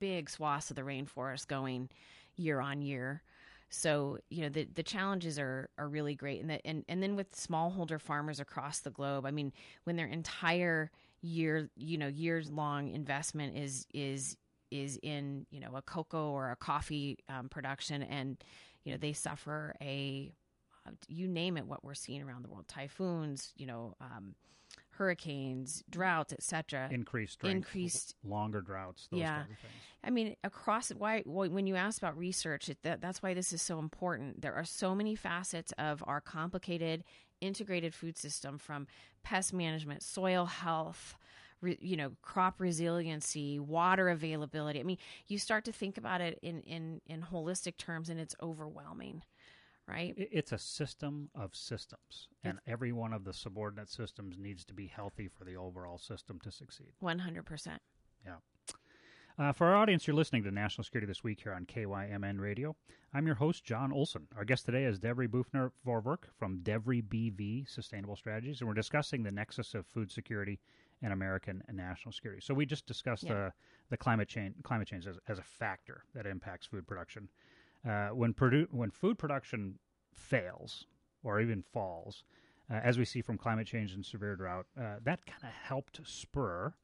big 0.00 0.28
swaths 0.28 0.70
of 0.70 0.76
the 0.76 0.82
rainforest 0.82 1.46
going 1.46 1.88
year 2.36 2.60
on 2.60 2.82
year. 2.82 3.22
So 3.70 4.18
you 4.28 4.42
know 4.42 4.48
the 4.48 4.68
the 4.72 4.82
challenges 4.82 5.38
are 5.38 5.68
are 5.78 5.88
really 5.88 6.14
great, 6.14 6.40
and 6.40 6.50
the, 6.50 6.66
and 6.66 6.84
and 6.88 7.02
then 7.02 7.16
with 7.16 7.34
smallholder 7.34 8.00
farmers 8.00 8.38
across 8.38 8.80
the 8.80 8.90
globe, 8.90 9.26
I 9.26 9.30
mean, 9.30 9.52
when 9.84 9.96
their 9.96 10.06
entire 10.06 10.90
year 11.22 11.70
you 11.76 11.98
know 11.98 12.08
years 12.08 12.50
long 12.50 12.90
investment 12.90 13.56
is 13.56 13.86
is 13.92 14.36
is 14.70 14.98
in 15.02 15.46
you 15.50 15.60
know 15.60 15.74
a 15.74 15.82
cocoa 15.82 16.30
or 16.30 16.50
a 16.50 16.56
coffee 16.56 17.18
um, 17.28 17.48
production, 17.48 18.02
and 18.02 18.36
you 18.84 18.92
know 18.92 18.98
they 18.98 19.12
suffer 19.12 19.74
a 19.80 20.32
you 21.08 21.26
name 21.26 21.56
it 21.56 21.66
what 21.66 21.82
we're 21.82 21.94
seeing 21.94 22.22
around 22.22 22.44
the 22.44 22.48
world 22.48 22.68
typhoons 22.68 23.54
you 23.56 23.66
know 23.66 23.94
um, 24.02 24.34
hurricanes 24.96 25.82
droughts 25.90 26.32
etc 26.32 26.88
increased 26.90 27.34
strength, 27.34 27.56
increased 27.56 28.14
longer 28.24 28.60
droughts 28.60 29.08
those 29.10 29.20
yeah. 29.20 29.38
kind 29.38 29.50
of 29.50 29.58
things. 29.58 29.72
i 30.02 30.10
mean 30.10 30.36
across 30.44 30.90
why 30.90 31.22
when 31.24 31.66
you 31.66 31.76
ask 31.76 31.98
about 31.98 32.16
research 32.16 32.68
it, 32.68 32.78
that, 32.82 33.00
that's 33.00 33.22
why 33.22 33.34
this 33.34 33.52
is 33.52 33.62
so 33.62 33.78
important. 33.78 34.40
There 34.40 34.54
are 34.54 34.64
so 34.64 34.94
many 34.94 35.14
facets 35.14 35.72
of 35.78 36.02
our 36.06 36.20
complicated 36.20 37.04
integrated 37.40 37.94
food 37.94 38.16
system 38.16 38.58
from 38.58 38.86
pest 39.22 39.52
management 39.52 40.02
soil 40.02 40.46
health 40.46 41.16
re, 41.60 41.78
you 41.80 41.96
know 41.96 42.12
crop 42.22 42.60
resiliency 42.60 43.58
water 43.58 44.08
availability. 44.08 44.80
I 44.80 44.84
mean 44.84 44.98
you 45.26 45.38
start 45.38 45.64
to 45.64 45.72
think 45.72 45.98
about 45.98 46.20
it 46.20 46.38
in 46.42 46.60
in 46.62 47.00
in 47.06 47.22
holistic 47.22 47.76
terms 47.76 48.08
and 48.10 48.20
it's 48.20 48.34
overwhelming 48.42 49.22
right 49.88 50.14
It's 50.16 50.52
a 50.52 50.58
system 50.58 51.30
of 51.34 51.54
systems, 51.54 52.28
and 52.42 52.58
every 52.66 52.92
one 52.92 53.12
of 53.12 53.24
the 53.24 53.32
subordinate 53.32 53.90
systems 53.90 54.36
needs 54.38 54.64
to 54.66 54.74
be 54.74 54.86
healthy 54.86 55.28
for 55.28 55.44
the 55.44 55.56
overall 55.56 55.98
system 55.98 56.38
to 56.44 56.50
succeed. 56.50 56.92
100% 57.02 57.78
Yeah. 58.24 58.36
Uh, 59.36 59.50
for 59.52 59.66
our 59.66 59.74
audience, 59.74 60.06
you're 60.06 60.14
listening 60.14 60.44
to 60.44 60.50
National 60.52 60.84
Security 60.84 61.08
This 61.08 61.24
Week 61.24 61.40
here 61.42 61.52
on 61.52 61.66
KYMN 61.66 62.38
Radio. 62.38 62.76
I'm 63.12 63.26
your 63.26 63.34
host, 63.34 63.64
Jon 63.64 63.92
Olson. 63.92 64.28
Our 64.36 64.44
guest 64.44 64.64
today 64.64 64.84
is 64.84 65.00
Devry 65.00 65.26
Boughner 65.26 65.72
Vorwerk 65.84 66.26
from 66.38 66.60
Devry 66.60 67.02
BV 67.02 67.68
Sustainable 67.68 68.14
Strategies, 68.14 68.60
and 68.60 68.68
we're 68.68 68.74
discussing 68.74 69.24
the 69.24 69.32
nexus 69.32 69.74
of 69.74 69.86
food 69.88 70.12
security 70.12 70.60
and 71.02 71.12
American 71.12 71.64
national 71.72 72.12
security. 72.12 72.40
So 72.40 72.54
we 72.54 72.64
just 72.64 72.86
discussed 72.86 73.24
Yeah. 73.24 73.34
the 73.34 73.52
the 73.90 73.96
climate 73.96 74.28
change 74.28 74.54
climate 74.62 74.86
change 74.88 75.06
as, 75.06 75.18
as 75.28 75.38
a 75.38 75.42
factor 75.42 76.04
that 76.14 76.26
impacts 76.26 76.66
food 76.66 76.86
production. 76.86 77.28
Uh, 77.88 78.08
when 78.08 78.32
produ- 78.32 78.70
when 78.72 78.90
food 78.90 79.18
production 79.18 79.78
fails 80.14 80.86
or 81.22 81.40
even 81.40 81.62
falls, 81.62 82.24
uh, 82.70 82.74
as 82.74 82.98
we 82.98 83.04
see 83.04 83.20
from 83.20 83.36
climate 83.36 83.66
change 83.66 83.92
and 83.92 84.04
severe 84.04 84.36
drought, 84.36 84.66
uh, 84.78 84.96
that 85.02 85.24
kind 85.26 85.42
of 85.42 85.50
helped 85.50 86.00
spur 86.04 86.74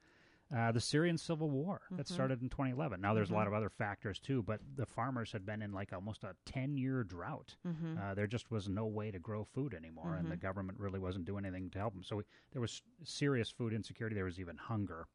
uh, 0.55 0.73
the 0.73 0.81
Syrian 0.81 1.17
civil 1.17 1.49
war 1.49 1.81
that 1.93 2.09
started 2.09 2.43
in 2.43 2.49
2011. 2.49 3.01
Now, 3.01 3.15
there's 3.15 3.31
a 3.31 3.35
lot 3.35 3.47
of 3.47 3.53
other 3.55 3.69
factors 3.69 4.19
too, 4.19 4.43
but 4.43 4.61
the 4.75 4.85
farmers 4.85 5.31
had 5.31 5.47
been 5.47 5.63
in 5.63 5.73
like 5.73 5.93
almost 5.93 6.25
a 6.25 6.35
10 6.45 6.77
year 6.77 7.05
drought. 7.05 7.55
Uh, 7.99 8.15
there 8.15 8.27
just 8.27 8.51
was 8.51 8.69
no 8.69 8.85
way 8.85 9.13
to 9.13 9.21
grow 9.21 9.45
food 9.45 9.75
anymore, 9.75 10.17
and 10.19 10.29
the 10.29 10.37
government 10.37 10.79
really 10.81 10.99
wasn't 10.99 11.25
doing 11.25 11.45
anything 11.45 11.71
to 11.71 11.79
help 11.79 11.95
them. 11.95 12.03
So 12.03 12.17
we, 12.17 12.25
there 12.53 12.61
was 12.61 12.83
serious 13.05 13.49
food 13.49 13.73
insecurity. 13.73 14.17
There 14.17 14.25
was 14.25 14.41
even 14.41 14.57
hunger. 14.57 15.07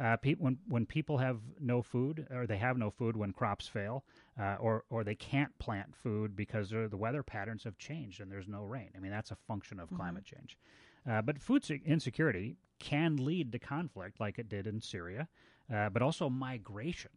Uh, 0.00 0.16
pe- 0.16 0.34
when 0.34 0.56
when 0.68 0.86
people 0.86 1.18
have 1.18 1.40
no 1.60 1.82
food, 1.82 2.26
or 2.30 2.46
they 2.46 2.56
have 2.56 2.78
no 2.78 2.90
food 2.90 3.16
when 3.16 3.32
crops 3.32 3.68
fail, 3.68 4.04
uh, 4.40 4.56
or 4.58 4.84
or 4.88 5.04
they 5.04 5.14
can't 5.14 5.56
plant 5.58 5.94
food 5.94 6.34
because 6.34 6.70
the 6.70 6.96
weather 6.96 7.22
patterns 7.22 7.64
have 7.64 7.76
changed 7.76 8.20
and 8.20 8.32
there's 8.32 8.48
no 8.48 8.62
rain. 8.62 8.88
I 8.96 8.98
mean 8.98 9.10
that's 9.10 9.30
a 9.30 9.36
function 9.36 9.78
of 9.78 9.90
climate 9.96 10.24
change. 10.24 10.56
Uh, 11.08 11.20
but 11.22 11.38
food 11.38 11.68
insecurity 11.84 12.56
can 12.78 13.16
lead 13.16 13.52
to 13.52 13.58
conflict, 13.58 14.20
like 14.20 14.38
it 14.38 14.48
did 14.48 14.66
in 14.66 14.80
Syria, 14.80 15.28
uh, 15.74 15.90
but 15.90 16.02
also 16.02 16.28
migration. 16.30 17.10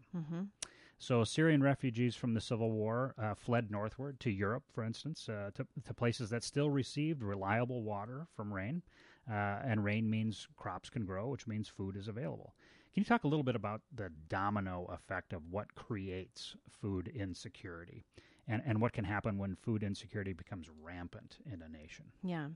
So 0.99 1.23
Syrian 1.23 1.61
refugees 1.61 2.15
from 2.15 2.33
the 2.33 2.39
civil 2.41 2.71
war 2.71 3.13
uh, 3.17 3.33
fled 3.33 3.71
northward 3.71 4.19
to 4.21 4.29
Europe, 4.29 4.63
for 4.73 4.83
instance, 4.83 5.27
uh, 5.27 5.51
to, 5.55 5.67
to 5.85 5.93
places 5.93 6.29
that 6.29 6.43
still 6.43 6.69
received 6.69 7.21
reliable 7.21 7.83
water 7.83 8.27
from 8.35 8.53
rain, 8.53 8.83
uh, 9.29 9.59
and 9.65 9.83
rain 9.83 10.09
means 10.09 10.47
crops 10.57 10.89
can 10.89 11.05
grow, 11.05 11.29
which 11.29 11.47
means 11.47 11.67
food 11.67 11.95
is 11.95 12.07
available. 12.07 12.55
Can 12.93 13.01
you 13.01 13.05
talk 13.05 13.23
a 13.23 13.27
little 13.27 13.43
bit 13.43 13.55
about 13.55 13.81
the 13.95 14.09
domino 14.29 14.85
effect 14.91 15.33
of 15.33 15.41
what 15.49 15.73
creates 15.75 16.55
food 16.69 17.07
insecurity, 17.07 18.05
and 18.47 18.61
and 18.65 18.81
what 18.81 18.93
can 18.93 19.05
happen 19.05 19.37
when 19.37 19.55
food 19.55 19.81
insecurity 19.83 20.33
becomes 20.33 20.67
rampant 20.81 21.37
in 21.51 21.61
a 21.61 21.69
nation? 21.69 22.05
Yeah. 22.23 22.49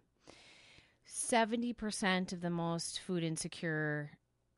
70% 1.10 2.34
of 2.34 2.42
the 2.42 2.50
most 2.50 3.00
food 3.00 3.24
insecure 3.24 4.12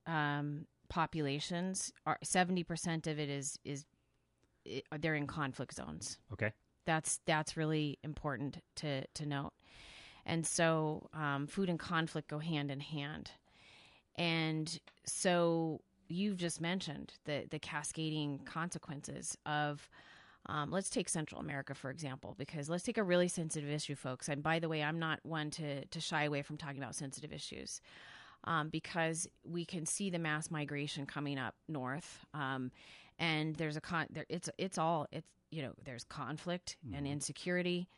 um, 0.08 0.66
populations 0.90 1.94
are 2.08 2.18
70% 2.26 3.06
of 3.08 3.20
it 3.20 3.30
is 3.30 3.60
is 3.64 3.86
it, 4.66 4.84
they're 5.00 5.16
in 5.16 5.28
conflict 5.28 5.76
zones. 5.76 6.18
Okay, 6.34 6.52
That's 6.86 7.20
that's 7.26 7.56
really 7.56 8.00
important 8.04 8.58
to 8.78 9.06
to 9.14 9.26
note. 9.26 9.54
And 10.30 10.46
so 10.46 11.10
um, 11.14 11.48
food 11.48 11.70
and 11.70 11.80
conflict 11.80 12.30
go 12.30 12.38
hand 12.38 12.70
in 12.70 12.80
hand. 12.80 13.32
And 14.16 14.80
so 15.06 15.82
you've 16.08 16.38
just 16.38 16.62
mentioned 16.62 17.14
the 17.26 17.46
the 17.50 17.60
cascading 17.60 18.42
consequences 18.46 19.36
of 19.46 19.90
um, 20.46 20.72
let's 20.72 20.90
take 20.90 21.10
Central 21.10 21.42
America 21.42 21.74
for 21.74 21.90
example, 21.90 22.36
because 22.38 22.70
let's 22.70 22.84
take 22.84 23.00
a 23.00 23.04
really 23.04 23.28
sensitive 23.28 23.70
issue, 23.70 23.96
folks. 23.96 24.30
And 24.30 24.44
by 24.44 24.60
the 24.60 24.70
way, 24.70 24.84
I'm 24.84 25.00
not 25.00 25.20
one 25.24 25.50
to 25.52 25.86
to 25.86 26.00
shy 26.00 26.24
away 26.26 26.44
from 26.44 26.58
talking 26.58 26.78
about 26.78 26.96
sensitive 26.96 27.34
issues. 27.34 27.82
Um, 28.46 28.70
because 28.70 29.28
we 29.44 29.66
can 29.66 29.86
see 29.86 30.10
the 30.10 30.20
mass 30.20 30.50
migration 30.50 31.06
coming 31.06 31.38
up 31.38 31.56
north, 31.68 32.26
um, 32.34 32.72
and 33.18 33.56
there's 33.56 33.76
a 33.76 33.82
con. 33.82 34.06
There, 34.12 34.26
it's 34.30 34.50
it's 34.58 34.78
all 34.78 35.08
it's 35.12 35.28
you 35.52 35.62
know 35.62 35.74
there's 35.84 36.06
conflict 36.06 36.78
and 36.96 37.06
insecurity, 37.06 37.90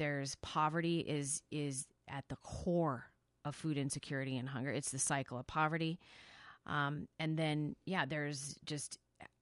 there's 0.00 0.34
poverty 0.36 1.00
is 1.00 1.42
is 1.52 1.86
at 2.08 2.24
the 2.30 2.36
core 2.36 3.04
of 3.44 3.54
food 3.54 3.76
insecurity 3.76 4.38
and 4.38 4.48
hunger. 4.48 4.70
It's 4.72 4.90
the 4.90 4.98
cycle 4.98 5.38
of 5.38 5.46
poverty, 5.46 6.00
um, 6.66 7.06
and 7.18 7.38
then 7.38 7.76
yeah, 7.84 8.06
there's 8.06 8.56
just 8.64 8.98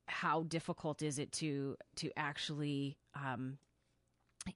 how 0.09 0.43
difficult 0.43 1.01
is 1.01 1.19
it 1.21 1.31
to 1.33 1.77
to 1.97 2.11
actually 2.17 2.99
um, 3.15 3.59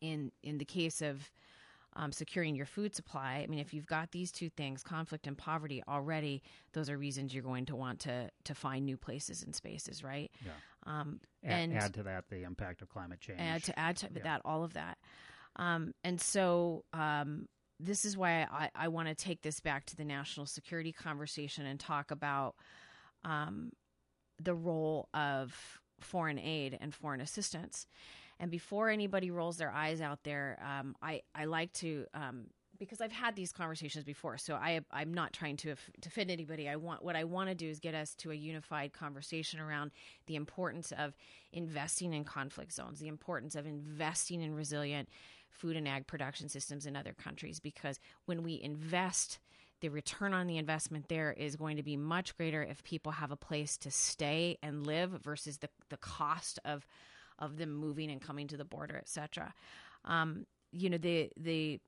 in 0.00 0.32
in 0.42 0.58
the 0.58 0.64
case 0.64 1.00
of 1.02 1.30
um, 1.94 2.10
securing 2.10 2.56
your 2.56 2.66
food 2.66 2.94
supply. 2.96 3.42
I 3.44 3.46
mean, 3.46 3.58
if 3.60 3.72
you've 3.74 3.86
got 3.86 4.10
these 4.12 4.32
two 4.32 4.48
things, 4.48 4.82
conflict 4.82 5.26
and 5.26 5.36
poverty, 5.38 5.82
already, 5.86 6.42
those 6.72 6.88
are 6.90 6.96
reasons 6.98 7.34
you're 7.34 7.42
going 7.44 7.66
to 7.66 7.76
want 7.76 8.00
to 8.00 8.28
to 8.44 8.54
find 8.54 8.84
new 8.84 8.96
places 8.96 9.42
and 9.44 9.54
spaces, 9.54 10.02
right? 10.02 10.30
yeah. 10.44 10.52
Um, 10.84 11.20
and 11.44 11.72
add 11.74 11.94
to 11.94 12.02
that 12.02 12.24
the 12.28 12.42
impact 12.42 12.82
of 12.82 12.88
climate 12.88 13.20
change. 13.20 13.38
add 13.40 13.62
to 13.64 13.78
add 13.78 13.96
to 13.98 14.08
Yeah. 14.16 14.22
that 14.24 14.42
all 14.44 14.64
of 14.64 14.72
that 14.74 14.98
um, 15.56 15.92
and 16.04 16.20
so 16.20 16.84
um, 16.92 17.46
this 17.78 18.04
is 18.04 18.16
why 18.16 18.46
I, 18.50 18.70
I 18.74 18.88
want 18.88 19.08
to 19.08 19.14
take 19.14 19.42
this 19.42 19.60
back 19.60 19.86
to 19.86 19.96
the 19.96 20.04
national 20.04 20.46
security 20.46 20.92
conversation 20.92 21.66
and 21.66 21.78
talk 21.78 22.10
about 22.10 22.54
um, 23.24 23.70
the 24.40 24.54
role 24.54 25.08
of 25.14 25.54
foreign 26.00 26.38
aid 26.38 26.76
and 26.80 26.94
foreign 26.94 27.20
assistance 27.20 27.86
and 28.40 28.50
before 28.50 28.88
anybody 28.88 29.30
rolls 29.30 29.56
their 29.56 29.70
eyes 29.70 30.00
out 30.00 30.24
there 30.24 30.58
um, 30.64 30.96
I, 31.00 31.22
I 31.34 31.44
like 31.44 31.72
to 31.74 32.06
um, 32.12 32.46
because 32.82 33.00
I've 33.00 33.12
had 33.12 33.36
these 33.36 33.52
conversations 33.52 34.04
before, 34.04 34.36
so 34.38 34.54
I 34.54 34.80
I'm 34.90 35.14
not 35.14 35.32
trying 35.32 35.56
to 35.58 35.76
to 36.00 36.10
fit 36.10 36.30
anybody. 36.30 36.68
I 36.68 36.74
want 36.74 37.04
what 37.04 37.14
I 37.14 37.22
want 37.22 37.48
to 37.48 37.54
do 37.54 37.68
is 37.68 37.78
get 37.78 37.94
us 37.94 38.14
to 38.16 38.32
a 38.32 38.34
unified 38.34 38.92
conversation 38.92 39.60
around 39.60 39.92
the 40.26 40.34
importance 40.34 40.92
of 40.98 41.14
investing 41.52 42.12
in 42.12 42.24
conflict 42.24 42.72
zones, 42.72 42.98
the 42.98 43.06
importance 43.06 43.54
of 43.54 43.66
investing 43.66 44.42
in 44.42 44.52
resilient 44.54 45.08
food 45.52 45.76
and 45.76 45.86
ag 45.86 46.06
production 46.06 46.48
systems 46.48 46.86
in 46.86 46.96
other 46.96 47.12
countries. 47.12 47.60
Because 47.60 48.00
when 48.26 48.42
we 48.42 48.60
invest, 48.60 49.38
the 49.80 49.88
return 49.88 50.32
on 50.32 50.46
the 50.46 50.58
investment 50.58 51.08
there 51.08 51.32
is 51.32 51.56
going 51.56 51.76
to 51.76 51.82
be 51.82 51.96
much 51.96 52.36
greater 52.36 52.62
if 52.62 52.82
people 52.84 53.12
have 53.12 53.30
a 53.30 53.36
place 53.36 53.76
to 53.78 53.90
stay 53.90 54.58
and 54.62 54.86
live 54.86 55.10
versus 55.22 55.58
the 55.58 55.68
the 55.90 55.96
cost 55.96 56.58
of 56.64 56.86
of 57.38 57.56
them 57.56 57.72
moving 57.72 58.10
and 58.10 58.20
coming 58.20 58.46
to 58.48 58.56
the 58.56 58.64
border, 58.64 58.96
etc. 58.96 59.52
Um, 60.04 60.46
you 60.72 60.88
know 60.90 60.98
the 60.98 61.30
the 61.36 61.80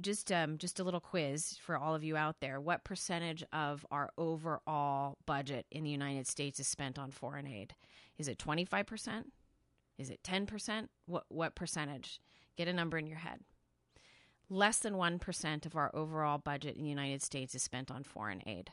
just 0.00 0.30
um, 0.30 0.58
just 0.58 0.80
a 0.80 0.84
little 0.84 1.00
quiz 1.00 1.58
for 1.60 1.76
all 1.76 1.94
of 1.94 2.04
you 2.04 2.16
out 2.16 2.40
there. 2.40 2.60
What 2.60 2.84
percentage 2.84 3.44
of 3.52 3.84
our 3.90 4.10
overall 4.16 5.16
budget 5.26 5.66
in 5.70 5.84
the 5.84 5.90
United 5.90 6.26
States 6.26 6.60
is 6.60 6.68
spent 6.68 6.98
on 6.98 7.10
foreign 7.10 7.46
aid? 7.46 7.74
Is 8.18 8.28
it 8.28 8.38
twenty 8.38 8.64
five 8.64 8.86
percent? 8.86 9.32
Is 9.98 10.10
it 10.10 10.22
ten 10.22 10.46
percent? 10.46 10.90
What 11.06 11.24
what 11.28 11.54
percentage? 11.54 12.20
Get 12.58 12.68
a 12.68 12.72
number 12.74 12.98
in 12.98 13.06
your 13.06 13.18
head. 13.18 13.40
Less 14.50 14.78
than 14.80 14.96
one 14.96 15.18
percent 15.18 15.64
of 15.64 15.76
our 15.76 15.90
overall 15.94 16.38
budget 16.38 16.76
in 16.76 16.82
the 16.82 16.90
United 16.90 17.22
States 17.22 17.54
is 17.54 17.62
spent 17.62 17.90
on 17.90 18.02
foreign 18.02 18.42
aid. 18.46 18.72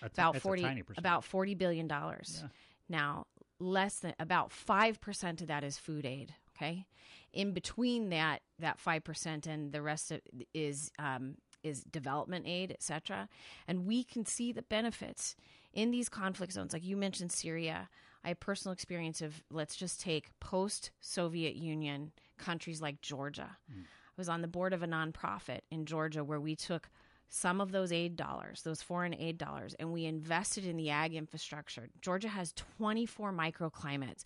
That's- 0.00 0.16
About 0.16 0.36
a 0.36 0.40
forty 0.40 0.62
tiny 0.62 0.82
about 0.96 1.24
forty 1.24 1.54
billion 1.54 1.88
dollars. 1.88 2.38
Yeah. 2.42 2.48
Now 2.88 3.26
less 3.58 3.98
than 4.00 4.14
about 4.18 4.50
5% 4.50 5.40
of 5.40 5.46
that 5.48 5.64
is 5.64 5.78
food 5.78 6.04
aid 6.04 6.34
okay 6.56 6.86
in 7.32 7.52
between 7.52 8.10
that 8.10 8.42
that 8.58 8.78
5% 8.78 9.46
and 9.46 9.72
the 9.72 9.82
rest 9.82 10.10
of, 10.12 10.20
is 10.54 10.90
um, 10.98 11.36
is 11.62 11.82
development 11.82 12.46
aid 12.46 12.70
etc 12.70 13.28
and 13.66 13.86
we 13.86 14.04
can 14.04 14.24
see 14.24 14.52
the 14.52 14.62
benefits 14.62 15.36
in 15.72 15.90
these 15.90 16.08
conflict 16.08 16.52
zones 16.52 16.72
like 16.72 16.84
you 16.84 16.96
mentioned 16.96 17.32
syria 17.32 17.88
i 18.26 18.28
have 18.28 18.40
personal 18.40 18.72
experience 18.74 19.22
of 19.22 19.42
let's 19.50 19.76
just 19.76 20.00
take 20.00 20.28
post 20.40 20.90
soviet 21.00 21.56
union 21.56 22.10
countries 22.36 22.82
like 22.82 23.00
georgia 23.00 23.56
mm. 23.72 23.82
i 23.82 24.12
was 24.18 24.28
on 24.28 24.42
the 24.42 24.48
board 24.48 24.74
of 24.74 24.82
a 24.82 24.86
nonprofit 24.86 25.60
in 25.70 25.86
georgia 25.86 26.22
where 26.22 26.40
we 26.40 26.54
took 26.54 26.90
some 27.28 27.60
of 27.60 27.72
those 27.72 27.92
aid 27.92 28.16
dollars, 28.16 28.62
those 28.62 28.82
foreign 28.82 29.14
aid 29.14 29.38
dollars, 29.38 29.74
and 29.78 29.92
we 29.92 30.04
invested 30.04 30.64
in 30.64 30.76
the 30.76 30.90
ag 30.90 31.14
infrastructure. 31.14 31.88
Georgia 32.00 32.28
has 32.28 32.52
24 32.78 33.32
microclimates. 33.32 34.24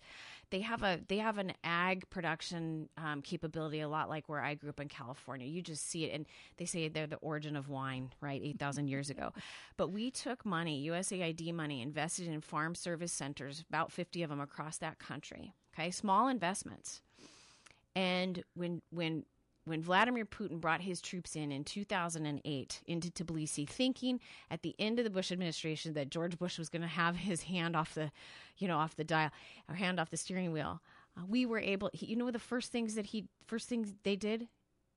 They 0.51 0.61
have 0.61 0.83
a 0.83 0.99
they 1.07 1.17
have 1.17 1.37
an 1.37 1.53
ag 1.63 2.09
production 2.09 2.89
um, 2.97 3.21
capability 3.21 3.79
a 3.79 3.87
lot 3.87 4.09
like 4.09 4.27
where 4.29 4.41
I 4.41 4.55
grew 4.55 4.69
up 4.69 4.79
in 4.79 4.87
California. 4.87 5.47
You 5.47 5.61
just 5.61 5.89
see 5.89 6.05
it, 6.05 6.13
and 6.13 6.25
they 6.57 6.65
say 6.65 6.87
they're 6.89 7.07
the 7.07 7.15
origin 7.17 7.55
of 7.55 7.69
wine, 7.69 8.11
right? 8.21 8.41
8,000 8.43 8.87
years 8.87 9.09
ago. 9.09 9.33
But 9.77 9.91
we 9.91 10.11
took 10.11 10.45
money, 10.45 10.87
USAID 10.89 11.53
money, 11.53 11.81
invested 11.81 12.27
in 12.27 12.41
farm 12.41 12.75
service 12.75 13.11
centers, 13.11 13.63
about 13.67 13.91
50 13.91 14.21
of 14.21 14.29
them 14.29 14.39
across 14.39 14.77
that 14.77 14.99
country. 14.99 15.53
Okay, 15.73 15.89
small 15.89 16.27
investments. 16.27 17.01
And 17.95 18.43
when 18.53 18.81
when 18.91 19.25
when 19.65 19.81
Vladimir 19.81 20.25
Putin 20.25 20.59
brought 20.59 20.81
his 20.81 21.01
troops 21.01 21.35
in 21.35 21.51
in 21.51 21.63
2008 21.63 22.81
into 22.87 23.09
Tbilisi, 23.09 23.67
thinking 23.67 24.19
at 24.49 24.63
the 24.63 24.75
end 24.79 24.99
of 24.99 25.03
the 25.03 25.11
Bush 25.11 25.31
administration 25.31 25.93
that 25.93 26.09
George 26.09 26.37
Bush 26.37 26.57
was 26.57 26.69
going 26.69 26.81
to 26.81 26.87
have 26.87 27.15
his 27.15 27.43
hand 27.43 27.75
off 27.75 27.93
the, 27.93 28.11
you 28.57 28.67
know, 28.67 28.77
off 28.77 28.95
the 28.95 29.03
dial 29.03 29.29
or 29.69 29.75
hand 29.75 29.99
off 29.99 30.09
the 30.09 30.17
steering 30.17 30.51
wheel, 30.51 30.81
uh, 31.17 31.21
we 31.27 31.45
were 31.45 31.59
able. 31.59 31.89
He, 31.93 32.07
you 32.07 32.15
know, 32.15 32.31
the 32.31 32.39
first 32.39 32.71
things 32.71 32.95
that 32.95 33.07
he 33.07 33.25
first 33.45 33.69
things 33.69 33.93
they 34.03 34.15
did, 34.15 34.47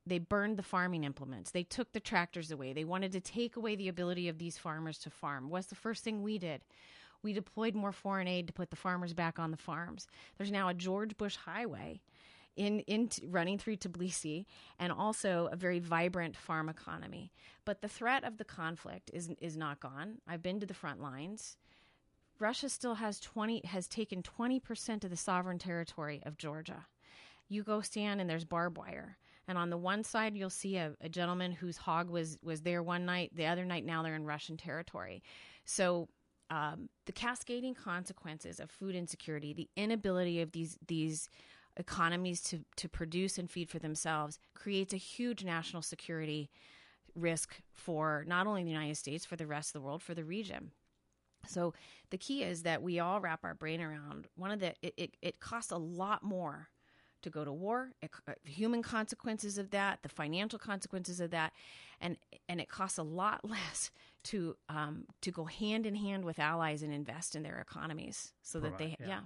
they 0.07 0.19
burned 0.19 0.57
the 0.57 0.63
farming 0.63 1.05
implements. 1.05 1.51
They 1.51 1.65
took 1.65 1.93
the 1.93 2.01
tractors 2.01 2.51
away. 2.51 2.73
They 2.73 2.85
wanted 2.85 3.13
to 3.13 3.21
take 3.21 3.57
away 3.57 3.77
the 3.77 3.89
ability 3.89 4.29
of 4.29 4.39
these 4.39 4.57
farmers 4.57 4.99
to 5.01 5.11
farm. 5.11 5.51
What's 5.51 5.67
the 5.67 5.75
first 5.75 6.05
thing 6.05 6.23
we 6.23 6.39
did? 6.39 6.63
We 7.23 7.33
deployed 7.33 7.75
more 7.75 7.93
foreign 7.93 8.29
aid 8.29 8.47
to 8.47 8.53
put 8.53 8.71
the 8.71 8.77
farmers 8.77 9.15
back 9.15 9.39
on 9.39 9.51
the 9.51 9.57
farms. 9.57 10.07
There's 10.37 10.53
now 10.53 10.69
a 10.69 10.75
George 10.75 11.17
Bush 11.17 11.37
highway 11.37 12.01
in, 12.57 12.81
in 12.81 13.11
running 13.27 13.59
through 13.59 13.77
Tbilisi 13.77 14.47
and 14.79 14.93
also 14.93 15.49
a 15.53 15.57
very 15.57 15.79
vibrant 15.79 16.37
farm 16.37 16.69
economy. 16.69 17.33
But 17.65 17.81
the 17.81 17.89
threat 17.89 18.25
of 18.25 18.39
the 18.39 18.45
conflict 18.45 19.11
is 19.13 19.31
is 19.41 19.57
not 19.57 19.81
gone. 19.81 20.19
I've 20.27 20.43
been 20.43 20.61
to 20.61 20.67
the 20.67 20.75
front 20.75 21.01
lines. 21.01 21.57
Russia 22.39 22.69
still 22.69 22.95
has 22.95 23.21
20 23.21 23.63
has 23.67 23.87
taken 23.87 24.23
20% 24.23 25.05
of 25.05 25.11
the 25.11 25.17
sovereign 25.17 25.59
territory 25.59 26.21
of 26.25 26.37
Georgia. 26.37 26.87
You 27.49 27.63
go 27.63 27.81
stand 27.81 28.21
and 28.21 28.29
there's 28.29 28.45
barbed 28.45 28.77
wire. 28.77 29.19
And 29.47 29.59
on 29.59 29.71
the 29.71 29.77
one 29.77 30.05
side 30.05 30.37
you'll 30.37 30.51
see 30.51 30.77
a, 30.77 30.93
a 31.01 31.09
gentleman 31.09 31.53
whose 31.53 31.77
hog 31.77 32.11
was 32.11 32.39
was 32.43 32.63
there 32.63 32.83
one 32.83 33.05
night, 33.05 33.33
the 33.35 33.47
other 33.47 33.65
night 33.65 33.85
now 33.85 34.03
they're 34.03 34.15
in 34.15 34.25
Russian 34.25 34.57
territory. 34.57 35.23
So 35.65 36.09
um, 36.51 36.89
the 37.07 37.13
cascading 37.13 37.75
consequences 37.75 38.61
of 38.61 38.71
food 38.71 38.95
insecurity, 38.95 39.53
the 39.53 39.69
inability 39.77 40.41
of 40.41 40.53
these 40.53 40.79
these 40.87 41.29
economies 41.77 42.41
to, 42.43 42.61
to 42.77 42.89
produce 42.89 43.39
and 43.39 43.51
feed 43.51 43.69
for 43.69 43.79
themselves 43.79 44.39
creates 44.55 44.95
a 44.95 44.99
huge 44.99 45.45
national 45.45 45.83
security 45.83 46.51
risk 47.15 47.57
for 47.73 48.25
not 48.27 48.47
only 48.47 48.63
the 48.63 48.71
United 48.71 48.97
States, 48.97 49.25
for 49.25 49.37
the 49.37 49.47
rest 49.47 49.71
of 49.71 49.81
the 49.81 49.87
world, 49.87 50.03
for 50.03 50.15
the 50.15 50.25
region. 50.25 50.71
So 51.47 51.75
the 52.11 52.19
key 52.19 52.43
is 52.43 52.63
that 52.63 52.83
we 52.83 52.99
all 52.99 53.21
wrap 53.21 53.45
our 53.45 53.55
brain 53.55 53.81
around 53.81 54.27
one 54.37 54.51
of 54.51 54.61
the, 54.61 54.75
it, 54.83 54.95
it, 54.97 55.17
it 55.21 55.41
costs 55.41 55.71
a 55.71 55.77
lot 55.77 56.23
more 56.23 56.69
to 57.25 57.31
go 57.31 57.45
to 57.45 57.53
war, 57.53 57.91
it, 58.03 58.11
uh, 58.29 58.33
human 58.45 58.83
consequences 58.83 59.57
of 59.57 59.71
that, 59.71 60.01
the 60.03 60.09
financial 60.11 60.59
consequences 60.59 61.21
of 61.21 61.31
that, 61.31 61.53
and 62.01 62.19
and 62.51 62.61
it 62.61 62.69
costs 62.69 62.99
a 62.99 63.03
lot 63.03 63.41
less 63.49 63.91
to 64.25 64.57
um, 64.69 65.07
to 65.23 65.31
go 65.31 65.45
hand 65.45 65.87
in 65.87 65.95
hand 65.95 66.25
with 66.25 66.39
allies 66.39 66.83
and 66.83 66.93
invest 66.93 67.35
in 67.35 67.43
their 67.43 67.59
economies 67.59 68.33
so 68.43 68.61
that 68.61 68.77
they 68.77 68.95
yeah. 69.01 69.07
yeah 69.09 69.21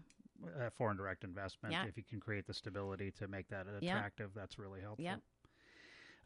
uh, 0.44 0.70
foreign 0.76 0.96
direct 0.96 1.24
investment. 1.24 1.72
Yeah. 1.72 1.84
If 1.86 1.96
you 1.96 2.04
can 2.08 2.20
create 2.20 2.46
the 2.46 2.54
stability 2.54 3.10
to 3.18 3.28
make 3.28 3.48
that 3.48 3.66
attractive, 3.66 4.30
yeah. 4.34 4.40
that's 4.40 4.58
really 4.58 4.80
helpful. 4.80 5.04
Yeah. 5.04 5.16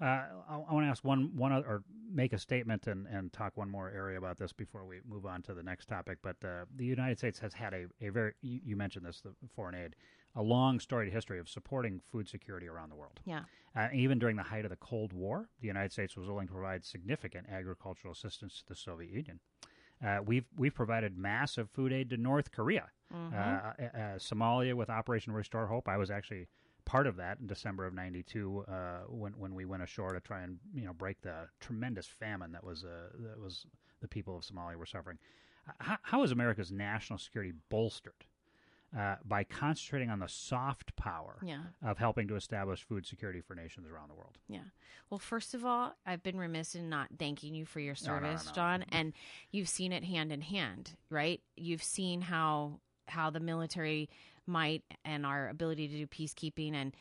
Uh, 0.01 0.27
I, 0.49 0.55
I 0.69 0.75
want 0.75 0.87
to 0.87 0.91
ask 0.91 1.05
one 1.05 1.31
one 1.37 1.53
other, 1.53 1.67
or 1.67 1.85
make 2.13 2.33
a 2.33 2.39
statement 2.39 2.87
and, 2.87 3.07
and 3.07 3.33
talk 3.33 3.57
one 3.57 3.71
more 3.71 3.91
area 3.91 4.19
about 4.19 4.37
this 4.39 4.53
before 4.53 4.85
we 4.85 5.01
move 5.09 5.27
on 5.27 5.43
to 5.43 5.55
the 5.55 5.63
next 5.63 5.87
topic. 5.87 6.19
But 6.23 6.37
uh, 6.45 6.65
the 6.75 6.85
United 6.85 7.19
States 7.19 7.39
has 7.39 7.55
had 7.55 7.73
a, 7.73 7.87
a 8.01 8.09
very 8.11 8.33
you, 8.43 8.61
you, 8.65 8.77
mentioned 8.77 9.07
this 9.07 9.21
the 9.21 9.33
foreign 9.55 9.75
aid 9.75 9.95
a 10.35 10.43
long 10.43 10.81
storied 10.81 11.13
history 11.13 11.39
of 11.39 11.49
supporting 11.49 12.01
food 12.11 12.29
security 12.29 12.67
around 12.67 12.91
the 12.91 12.97
world. 12.97 13.21
Yeah. 13.25 13.43
Uh, 13.77 13.89
even 13.93 14.19
during 14.19 14.37
the 14.37 14.43
height 14.43 14.65
of 14.65 14.71
the 14.71 14.77
Cold 14.77 15.13
War, 15.13 15.49
the 15.61 15.67
United 15.67 15.93
States 15.93 16.17
was 16.17 16.27
willing 16.27 16.47
to 16.47 16.53
provide 16.53 16.85
significant 16.85 17.47
agricultural 17.51 18.13
assistance 18.13 18.59
to 18.59 18.69
the 18.69 18.75
Soviet 18.75 19.11
Union. 19.11 19.41
Uh, 20.05 20.19
we've 20.25 20.47
we've 20.57 20.75
provided 20.75 21.17
massive 21.17 21.71
food 21.71 21.93
aid 21.93 22.11
to 22.11 22.17
North 22.17 22.51
Korea, 22.51 22.89
mm-hmm. 23.15 23.35
uh, 23.35 23.39
uh, 23.39 23.99
uh, 23.99 24.19
Somalia 24.19 24.75
with 24.75 24.91
Operation 24.91 25.33
Restore 25.33 25.67
Hope. 25.67 25.89
I 25.89 25.97
was 25.97 26.11
actually 26.11 26.49
part 26.85 27.07
of 27.07 27.17
that 27.17 27.39
in 27.41 27.47
December 27.47 27.87
of 27.87 27.95
'92 27.95 28.65
uh, 28.67 28.73
when 29.09 29.33
when 29.33 29.55
we 29.55 29.65
went 29.65 29.83
ashore 29.83 30.13
to 30.13 30.21
try 30.21 30.43
and 30.43 30.59
you 30.75 30.85
know 30.85 30.93
break 30.93 31.21
the 31.23 31.49
tremendous 31.61 32.07
famine 32.07 32.53
that 32.53 32.65
was 32.65 32.85
uh, 32.85 33.11
that 33.21 33.41
was 33.41 33.67
the 34.01 34.09
people 34.09 34.37
of 34.37 34.43
Somalia 34.43 34.77
were 34.77 34.87
suffering. 34.87 35.19
How, 35.79 35.99
how 36.03 36.23
is 36.25 36.33
America's 36.33 36.73
national 36.73 37.21
security 37.21 37.53
bolstered 37.71 38.25
uh, 38.97 39.17
by 39.25 39.45
concentrating 39.45 40.11
on 40.11 40.19
the 40.19 40.29
soft 40.29 40.95
power 40.97 41.39
yeah. 41.43 41.63
of 41.83 41.99
helping 41.99 42.29
to 42.29 42.37
establish 42.37 42.83
food 42.83 43.07
security 43.07 43.41
for 43.41 43.55
nations 43.55 43.87
around 43.89 44.09
the 44.09 44.15
world. 44.15 44.37
Yeah. 44.49 44.65
Well, 45.09 45.19
first 45.19 45.55
of 45.55 45.65
all, 45.65 45.95
I've 46.07 46.23
been 46.23 46.39
remiss 46.39 46.75
in 46.75 46.89
not 46.89 47.09
thanking 47.19 47.55
you 47.55 47.65
for 47.65 47.81
your 47.81 47.95
service, 47.95 48.45
no, 48.45 48.63
no, 48.63 48.77
no, 48.77 48.79
Jon, 48.79 48.85
and 48.91 49.13
you've 49.51 49.69
seen 49.69 49.93
it 49.93 50.05
hand 50.05 50.33
in 50.33 50.41
hand, 50.41 50.93
right? 51.11 51.41
You've 51.57 51.83
seen 51.83 52.21
how 52.21 52.81
how 53.09 53.31
the 53.31 53.41
military 53.41 54.09
might 54.47 54.83
and 55.05 55.27
our 55.27 55.49
ability 55.49 55.89
to 55.89 55.97
do 55.97 56.07
peacekeeping 56.07 56.75
and 56.75 56.95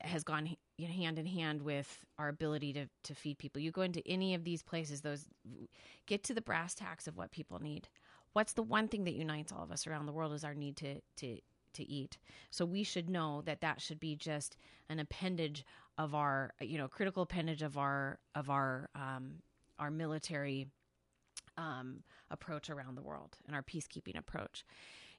has 0.00 0.24
gone 0.24 0.56
hand 0.78 1.18
in 1.18 1.26
hand 1.26 1.62
with 1.62 2.04
our 2.18 2.28
ability 2.28 2.72
to, 2.72 2.86
to 3.04 3.14
feed 3.14 3.38
people. 3.38 3.62
You 3.62 3.70
go 3.70 3.82
into 3.82 4.06
any 4.06 4.34
of 4.34 4.44
these 4.44 4.62
places, 4.62 5.00
those 5.00 5.26
get 6.06 6.24
to 6.24 6.34
the 6.34 6.40
brass 6.42 6.74
tacks 6.74 7.06
of 7.06 7.16
what 7.16 7.30
people 7.30 7.62
need 7.62 7.88
what's 8.36 8.52
the 8.52 8.62
one 8.62 8.86
thing 8.86 9.04
that 9.04 9.14
unites 9.14 9.50
all 9.50 9.62
of 9.62 9.72
us 9.72 9.86
around 9.86 10.04
the 10.04 10.12
world 10.12 10.34
is 10.34 10.44
our 10.44 10.54
need 10.54 10.76
to 10.76 11.00
to 11.16 11.38
to 11.72 11.90
eat. 11.90 12.18
So 12.50 12.66
we 12.66 12.82
should 12.82 13.08
know 13.08 13.42
that 13.46 13.62
that 13.62 13.80
should 13.80 13.98
be 13.98 14.14
just 14.14 14.58
an 14.90 14.98
appendage 14.98 15.64
of 15.96 16.14
our, 16.14 16.52
you 16.60 16.76
know, 16.76 16.86
critical 16.86 17.22
appendage 17.22 17.62
of 17.62 17.78
our 17.78 18.18
of 18.34 18.50
our 18.50 18.90
um, 18.94 19.36
our 19.78 19.90
military 19.90 20.66
um, 21.56 22.02
approach 22.30 22.68
around 22.68 22.96
the 22.96 23.02
world 23.02 23.38
and 23.46 23.56
our 23.56 23.62
peacekeeping 23.62 24.18
approach. 24.18 24.66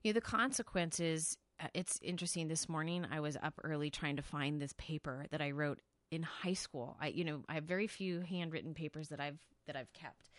You 0.03 0.11
know, 0.11 0.13
the 0.13 0.21
consequences. 0.21 1.39
Uh, 1.59 1.69
it's 1.73 1.99
interesting. 2.03 2.47
This 2.47 2.69
morning, 2.69 3.03
I 3.11 3.19
was 3.19 3.35
up 3.41 3.55
early 3.63 3.89
trying 3.89 4.17
to 4.17 4.21
find 4.21 4.61
this 4.61 4.75
paper 4.77 5.25
that 5.31 5.41
I 5.41 5.49
wrote 5.49 5.79
in 6.11 6.21
high 6.21 6.53
school. 6.53 6.95
I, 7.01 7.07
you 7.07 7.23
know, 7.23 7.43
I 7.49 7.55
have 7.55 7.63
very 7.63 7.87
few 7.87 8.21
handwritten 8.21 8.75
papers 8.75 9.09
that 9.09 9.19
I've 9.19 9.39
that 9.65 9.75
I've 9.75 9.91
kept 9.93 10.29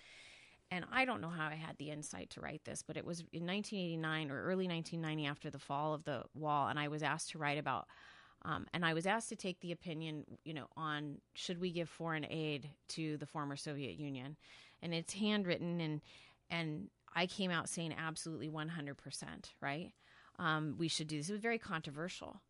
and 0.70 0.84
I 0.92 1.04
don't 1.04 1.20
know 1.20 1.30
how 1.30 1.48
I 1.48 1.54
had 1.54 1.78
the 1.78 1.90
insight 1.90 2.30
to 2.30 2.40
write 2.40 2.64
this, 2.64 2.82
but 2.82 2.96
it 2.96 3.04
was 3.04 3.20
in 3.32 3.46
1989 3.46 4.30
or 4.30 4.42
early 4.42 4.68
1990 4.68 5.26
after 5.26 5.50
the 5.50 5.58
fall 5.58 5.94
of 5.94 6.04
the 6.04 6.24
wall, 6.34 6.68
and 6.68 6.78
I 6.78 6.88
was 6.88 7.02
asked 7.02 7.30
to 7.30 7.38
write 7.38 7.58
about, 7.58 7.86
um, 8.44 8.66
and 8.72 8.84
I 8.84 8.94
was 8.94 9.06
asked 9.06 9.30
to 9.30 9.36
take 9.36 9.60
the 9.60 9.72
opinion, 9.72 10.24
you 10.44 10.54
know, 10.54 10.66
on 10.76 11.18
should 11.34 11.60
we 11.60 11.72
give 11.72 11.88
foreign 11.88 12.26
aid 12.28 12.68
to 12.90 13.16
the 13.16 13.26
former 13.26 13.56
Soviet 13.56 13.98
Union, 13.98 14.36
and 14.82 14.94
it's 14.94 15.14
handwritten, 15.14 15.80
and 15.80 16.00
and 16.50 16.88
I 17.14 17.26
came 17.26 17.50
out 17.50 17.68
saying 17.68 17.94
absolutely 17.98 18.48
100 18.48 18.96
percent, 18.96 19.52
right? 19.60 19.92
Um, 20.38 20.76
we 20.78 20.88
should 20.88 21.08
do 21.08 21.16
this. 21.16 21.30
It 21.30 21.32
was 21.32 21.40
very 21.40 21.58
controversial, 21.58 22.40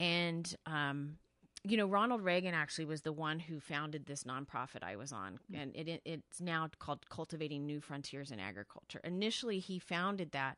and 0.00 0.52
um, 0.66 1.18
you 1.62 1.76
know, 1.76 1.86
Ronald 1.86 2.22
Reagan 2.22 2.54
actually 2.54 2.86
was 2.86 3.02
the 3.02 3.12
one 3.12 3.38
who 3.38 3.60
founded 3.60 4.06
this 4.06 4.24
nonprofit 4.24 4.82
I 4.82 4.96
was 4.96 5.12
on, 5.12 5.38
mm. 5.52 5.62
and 5.62 5.76
it, 5.76 5.88
it, 5.88 6.02
it's 6.04 6.40
now 6.40 6.68
called 6.78 7.08
Cultivating 7.10 7.66
New 7.66 7.80
Frontiers 7.80 8.30
in 8.30 8.40
Agriculture. 8.40 9.00
Initially, 9.04 9.58
he 9.58 9.78
founded 9.78 10.32
that 10.32 10.56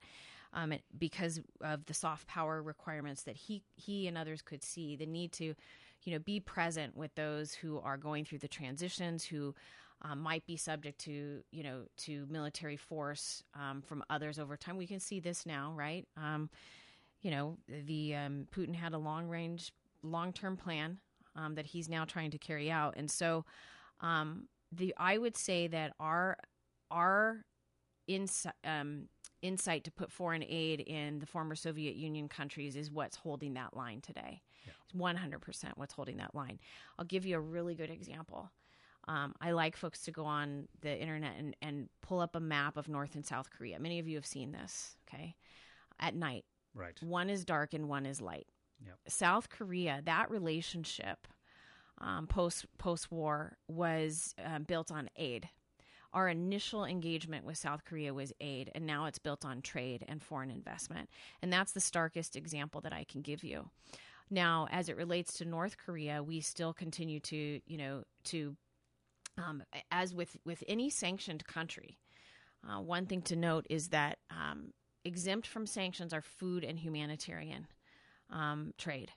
um, 0.52 0.74
because 0.98 1.40
of 1.60 1.86
the 1.86 1.94
soft 1.94 2.28
power 2.28 2.62
requirements 2.62 3.22
that 3.24 3.36
he 3.36 3.62
he 3.74 4.06
and 4.06 4.16
others 4.16 4.42
could 4.42 4.62
see, 4.62 4.94
the 4.94 5.06
need 5.06 5.32
to, 5.32 5.54
you 6.04 6.12
know, 6.12 6.20
be 6.20 6.38
present 6.38 6.96
with 6.96 7.14
those 7.16 7.52
who 7.52 7.80
are 7.80 7.96
going 7.96 8.24
through 8.24 8.38
the 8.38 8.48
transitions, 8.48 9.24
who 9.24 9.54
um, 10.02 10.20
might 10.20 10.46
be 10.46 10.56
subject 10.56 11.00
to 11.00 11.42
you 11.50 11.62
know 11.64 11.82
to 11.98 12.26
military 12.30 12.76
force 12.76 13.42
um, 13.58 13.82
from 13.82 14.04
others 14.08 14.38
over 14.38 14.56
time. 14.56 14.76
We 14.76 14.86
can 14.86 15.00
see 15.00 15.18
this 15.18 15.46
now, 15.46 15.72
right? 15.74 16.06
Um, 16.16 16.48
you 17.22 17.30
know, 17.30 17.56
the 17.86 18.14
um, 18.14 18.46
Putin 18.54 18.74
had 18.74 18.92
a 18.92 18.98
long 18.98 19.28
range 19.28 19.72
long 20.02 20.32
term 20.32 20.56
plan 20.56 20.98
um, 21.36 21.54
that 21.54 21.66
he's 21.66 21.88
now 21.88 22.04
trying 22.04 22.30
to 22.32 22.38
carry 22.38 22.70
out. 22.70 22.94
And 22.96 23.10
so, 23.10 23.44
um, 24.00 24.48
the 24.70 24.94
I 24.96 25.18
would 25.18 25.36
say 25.36 25.66
that 25.68 25.92
our 26.00 26.36
our 26.90 27.44
in 28.06 28.28
um, 28.64 29.08
insight 29.42 29.84
to 29.84 29.90
put 29.90 30.10
foreign 30.10 30.44
aid 30.44 30.80
in 30.80 31.18
the 31.18 31.26
former 31.26 31.54
Soviet 31.54 31.96
Union 31.96 32.28
countries 32.28 32.76
is 32.76 32.90
what's 32.90 33.16
holding 33.16 33.54
that 33.54 33.76
line 33.76 34.00
today. 34.00 34.42
It's 34.84 35.00
100% 35.00 35.72
what's 35.76 35.94
holding 35.94 36.16
that 36.18 36.34
line. 36.34 36.58
I'll 36.98 37.04
give 37.04 37.26
you 37.26 37.36
a 37.36 37.40
really 37.40 37.74
good 37.74 37.90
example. 37.90 38.50
Um, 39.08 39.34
I 39.40 39.50
like 39.50 39.76
folks 39.76 40.02
to 40.02 40.12
go 40.12 40.24
on 40.24 40.68
the 40.80 40.96
internet 40.96 41.32
and, 41.36 41.56
and 41.60 41.88
pull 42.02 42.20
up 42.20 42.36
a 42.36 42.40
map 42.40 42.76
of 42.76 42.88
North 42.88 43.16
and 43.16 43.26
South 43.26 43.50
Korea. 43.50 43.80
Many 43.80 43.98
of 43.98 44.06
you 44.06 44.16
have 44.16 44.26
seen 44.26 44.52
this, 44.52 44.96
okay? 45.08 45.34
At 45.98 46.14
night. 46.14 46.44
Right. 46.74 46.96
One 47.02 47.28
is 47.28 47.44
dark 47.44 47.74
and 47.74 47.88
one 47.88 48.06
is 48.06 48.20
light. 48.20 48.46
Yep. 48.84 48.98
South 49.08 49.48
Korea, 49.48 50.00
that 50.04 50.30
relationship 50.30 51.26
um, 51.98 52.26
post 52.26 52.66
post 52.78 53.10
war 53.10 53.56
was 53.68 54.34
um, 54.44 54.64
built 54.64 54.90
on 54.90 55.08
aid. 55.16 55.48
Our 56.12 56.28
initial 56.28 56.84
engagement 56.84 57.46
with 57.46 57.56
South 57.56 57.84
Korea 57.84 58.12
was 58.12 58.32
aid, 58.40 58.70
and 58.74 58.86
now 58.86 59.06
it's 59.06 59.18
built 59.18 59.44
on 59.46 59.62
trade 59.62 60.04
and 60.06 60.22
foreign 60.22 60.50
investment. 60.50 61.08
And 61.40 61.50
that's 61.50 61.72
the 61.72 61.80
starkest 61.80 62.36
example 62.36 62.82
that 62.82 62.92
I 62.92 63.04
can 63.04 63.22
give 63.22 63.42
you. 63.42 63.70
Now, 64.30 64.66
as 64.70 64.88
it 64.88 64.96
relates 64.96 65.34
to 65.38 65.46
North 65.46 65.78
Korea, 65.78 66.22
we 66.22 66.40
still 66.40 66.74
continue 66.74 67.20
to, 67.20 67.60
you 67.66 67.78
know, 67.78 68.02
to 68.24 68.56
um, 69.38 69.62
as 69.90 70.14
with 70.14 70.36
with 70.44 70.62
any 70.68 70.90
sanctioned 70.90 71.46
country. 71.46 71.98
Uh, 72.68 72.80
one 72.80 73.06
thing 73.06 73.22
to 73.22 73.36
note 73.36 73.66
is 73.70 73.88
that 73.88 74.18
um, 74.30 74.72
exempt 75.04 75.46
from 75.46 75.66
sanctions 75.66 76.12
are 76.12 76.22
food 76.22 76.62
and 76.62 76.78
humanitarian 76.78 77.66
um, 78.32 78.72
trade. 78.78 79.12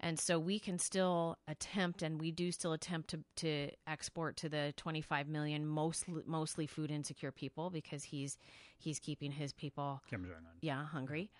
And 0.00 0.18
so 0.18 0.38
we 0.38 0.58
can 0.58 0.78
still 0.78 1.38
attempt, 1.46 2.02
and 2.02 2.20
we 2.20 2.32
do 2.32 2.50
still 2.50 2.72
attempt 2.72 3.10
to, 3.10 3.20
to 3.36 3.70
export 3.86 4.36
to 4.38 4.48
the 4.48 4.74
25 4.76 5.28
million 5.28 5.64
mostly 5.64 6.14
mostly 6.26 6.66
food 6.66 6.90
insecure 6.90 7.30
people 7.30 7.70
because 7.70 8.02
he's 8.02 8.36
he's 8.78 8.98
keeping 8.98 9.30
his 9.30 9.52
people 9.52 10.02
Kim 10.10 10.24
Jong 10.24 10.32
Un. 10.32 10.58
yeah 10.60 10.84
hungry. 10.84 11.30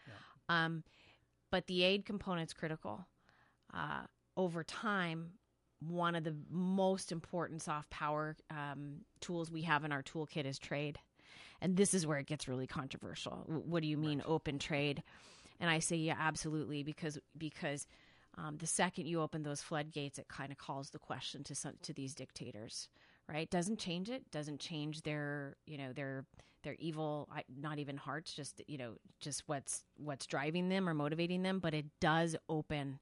Um, 0.48 0.84
but 1.50 1.66
the 1.66 1.82
aid 1.82 2.06
component's 2.06 2.52
critical. 2.52 3.06
Uh, 3.74 4.02
over 4.36 4.62
time, 4.62 5.32
one 5.80 6.14
of 6.14 6.22
the 6.22 6.36
most 6.48 7.10
important 7.10 7.62
soft 7.62 7.90
power 7.90 8.36
um, 8.50 8.98
tools 9.20 9.50
we 9.50 9.62
have 9.62 9.84
in 9.84 9.90
our 9.92 10.02
toolkit 10.02 10.44
is 10.44 10.58
trade. 10.58 10.98
And 11.60 11.76
this 11.76 11.94
is 11.94 12.06
where 12.06 12.18
it 12.18 12.26
gets 12.26 12.48
really 12.48 12.66
controversial. 12.66 13.44
What 13.46 13.82
do 13.82 13.88
you 13.88 13.96
mean 13.96 14.22
open 14.26 14.58
trade? 14.58 15.02
And 15.62 15.70
I 15.70 15.78
say, 15.78 15.94
yeah, 15.94 16.16
absolutely, 16.18 16.82
because 16.82 17.18
because 17.38 17.86
um, 18.36 18.56
the 18.58 18.66
second 18.66 19.06
you 19.06 19.20
open 19.20 19.44
those 19.44 19.62
floodgates, 19.62 20.18
it 20.18 20.26
kind 20.28 20.50
of 20.50 20.58
calls 20.58 20.90
the 20.90 20.98
question 20.98 21.44
to 21.44 21.54
some, 21.54 21.74
to 21.82 21.92
these 21.92 22.14
dictators, 22.16 22.88
right? 23.28 23.48
Doesn't 23.48 23.78
change 23.78 24.10
it. 24.10 24.28
Doesn't 24.32 24.58
change 24.58 25.02
their 25.02 25.56
you 25.64 25.78
know 25.78 25.92
their 25.92 26.26
their 26.64 26.74
evil, 26.80 27.28
not 27.60 27.78
even 27.78 27.96
hearts, 27.96 28.34
just 28.34 28.60
you 28.66 28.76
know 28.76 28.94
just 29.20 29.44
what's 29.46 29.84
what's 29.96 30.26
driving 30.26 30.68
them 30.68 30.88
or 30.88 30.94
motivating 30.94 31.44
them. 31.44 31.60
But 31.60 31.74
it 31.74 31.86
does 32.00 32.34
open 32.48 32.98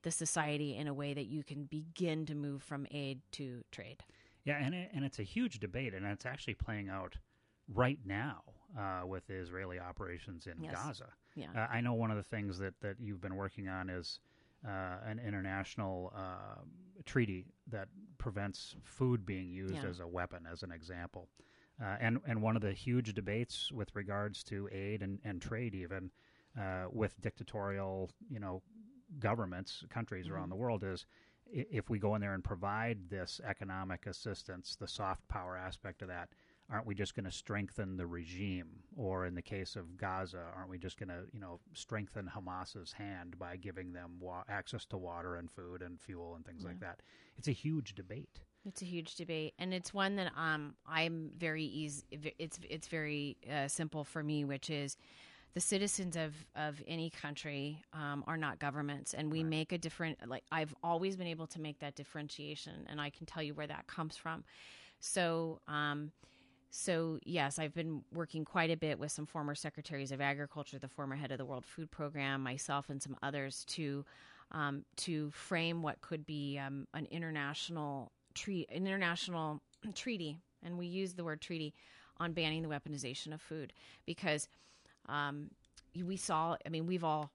the 0.00 0.10
society 0.10 0.76
in 0.76 0.88
a 0.88 0.94
way 0.94 1.12
that 1.12 1.26
you 1.26 1.44
can 1.44 1.64
begin 1.64 2.24
to 2.24 2.34
move 2.34 2.62
from 2.62 2.86
aid 2.90 3.20
to 3.32 3.62
trade. 3.70 4.02
Yeah, 4.44 4.56
and 4.58 4.74
it, 4.74 4.90
and 4.94 5.04
it's 5.04 5.18
a 5.18 5.22
huge 5.22 5.58
debate, 5.58 5.92
and 5.92 6.06
it's 6.06 6.24
actually 6.24 6.54
playing 6.54 6.88
out 6.88 7.16
right 7.68 7.98
now 8.06 8.42
uh, 8.78 9.06
with 9.06 9.26
the 9.26 9.34
Israeli 9.34 9.78
operations 9.78 10.46
in 10.46 10.62
Yes. 10.62 10.72
Gaza. 10.72 11.08
Yeah. 11.34 11.48
Uh, 11.54 11.66
I 11.70 11.80
know 11.80 11.94
one 11.94 12.10
of 12.10 12.16
the 12.16 12.22
things 12.22 12.58
that, 12.58 12.74
that 12.80 12.96
you've 13.00 13.20
been 13.20 13.36
working 13.36 13.68
on 13.68 13.88
is 13.90 14.20
uh, 14.66 14.98
an 15.06 15.18
international 15.18 16.12
uh, 16.14 16.60
treaty 17.04 17.46
that 17.68 17.88
prevents 18.18 18.76
food 18.84 19.24
being 19.24 19.50
used 19.50 19.84
Yeah. 19.84 19.88
as 19.88 20.00
a 20.00 20.06
weapon, 20.06 20.46
as 20.50 20.62
an 20.62 20.70
example. 20.72 21.28
Uh, 21.82 21.96
and 22.00 22.18
and 22.26 22.42
one 22.42 22.56
of 22.56 22.62
the 22.62 22.72
huge 22.72 23.14
debates 23.14 23.72
with 23.72 23.94
regards 23.94 24.42
to 24.44 24.68
aid 24.70 25.02
and, 25.02 25.18
and 25.24 25.40
trade, 25.40 25.74
even 25.74 26.10
uh, 26.60 26.84
with 26.92 27.18
dictatorial, 27.20 28.10
you 28.28 28.38
know, 28.38 28.62
governments, 29.18 29.84
countries 29.88 30.28
Mm-hmm. 30.28 30.30
around 30.30 30.50
the 30.50 30.56
world, 30.56 30.84
is 30.84 31.06
if 31.46 31.88
we 31.90 31.98
go 31.98 32.14
in 32.14 32.20
there 32.20 32.34
and 32.34 32.44
provide 32.44 33.08
this 33.08 33.40
economic 33.44 34.06
assistance, 34.06 34.76
the 34.76 34.86
soft 34.86 35.26
power 35.28 35.56
aspect 35.56 36.02
of 36.02 36.08
that, 36.08 36.28
aren't 36.70 36.86
we 36.86 36.94
just 36.94 37.14
going 37.14 37.24
to 37.24 37.32
strengthen 37.32 37.96
the 37.96 38.06
regime? 38.06 38.68
Or 38.96 39.26
in 39.26 39.34
the 39.34 39.42
case 39.42 39.76
of 39.76 39.96
Gaza, 39.96 40.42
aren't 40.56 40.70
we 40.70 40.78
just 40.78 40.98
going 40.98 41.08
to, 41.08 41.22
you 41.32 41.40
know, 41.40 41.60
strengthen 41.74 42.26
Hamas's 42.26 42.92
hand 42.92 43.38
by 43.38 43.56
giving 43.56 43.92
them 43.92 44.12
wa- 44.20 44.44
access 44.48 44.84
to 44.86 44.98
water 44.98 45.36
and 45.36 45.50
food 45.50 45.82
and 45.82 46.00
fuel 46.00 46.34
and 46.34 46.44
things 46.44 46.64
like 46.64 46.80
that? 46.80 47.00
It's 47.38 47.48
a 47.48 47.52
huge 47.52 47.94
debate. 47.94 48.40
It's 48.66 48.82
a 48.82 48.84
huge 48.84 49.14
debate, 49.14 49.54
and 49.58 49.72
it's 49.72 49.94
one 49.94 50.16
that 50.16 50.32
um 50.36 50.74
I'm 50.86 51.30
very 51.38 51.64
easy. 51.64 52.04
It's 52.38 52.58
it's 52.68 52.88
very 52.88 53.38
uh, 53.50 53.68
simple 53.68 54.04
for 54.04 54.22
me, 54.22 54.44
which 54.44 54.68
is 54.68 54.98
the 55.54 55.60
citizens 55.60 56.14
of 56.14 56.34
of 56.54 56.82
any 56.86 57.08
country 57.08 57.82
um, 57.94 58.22
are 58.26 58.36
not 58.36 58.58
governments, 58.58 59.14
and 59.14 59.32
we 59.32 59.42
make 59.42 59.72
a 59.72 59.78
different. 59.78 60.18
Like 60.28 60.44
I've 60.52 60.74
always 60.84 61.16
been 61.16 61.26
able 61.26 61.46
to 61.46 61.60
make 61.60 61.78
that 61.78 61.94
differentiation, 61.94 62.86
and 62.90 63.00
I 63.00 63.08
can 63.08 63.24
tell 63.24 63.42
you 63.42 63.54
where 63.54 63.66
that 63.66 63.86
comes 63.86 64.16
from. 64.16 64.44
So. 65.00 65.60
Um, 65.66 66.12
so, 66.70 67.18
yes, 67.24 67.58
I've 67.58 67.74
been 67.74 68.02
working 68.12 68.44
quite 68.44 68.70
a 68.70 68.76
bit 68.76 68.98
with 68.98 69.10
some 69.10 69.26
former 69.26 69.56
secretaries 69.56 70.12
of 70.12 70.20
agriculture, 70.20 70.78
the 70.78 70.88
former 70.88 71.16
head 71.16 71.32
of 71.32 71.38
the 71.38 71.44
World 71.44 71.66
Food 71.66 71.90
Program, 71.90 72.42
myself, 72.42 72.90
and 72.90 73.02
some 73.02 73.16
others 73.22 73.64
to 73.70 74.04
um, 74.52 74.84
to 74.96 75.30
frame 75.30 75.82
what 75.82 76.00
could 76.00 76.26
be 76.26 76.58
um, 76.58 76.86
an 76.94 77.06
international 77.10 78.12
an 78.46 78.64
international 78.70 79.60
treaty, 79.94 80.38
and 80.62 80.78
we 80.78 80.86
use 80.86 81.14
the 81.14 81.24
word 81.24 81.40
treaty 81.40 81.74
on 82.18 82.32
banning 82.32 82.62
the 82.62 82.68
weaponization 82.68 83.34
of 83.34 83.40
food 83.40 83.72
because 84.06 84.48
um, 85.08 85.50
we 86.04 86.16
saw. 86.16 86.56
I 86.64 86.68
mean, 86.68 86.86
we've 86.86 87.04
all 87.04 87.32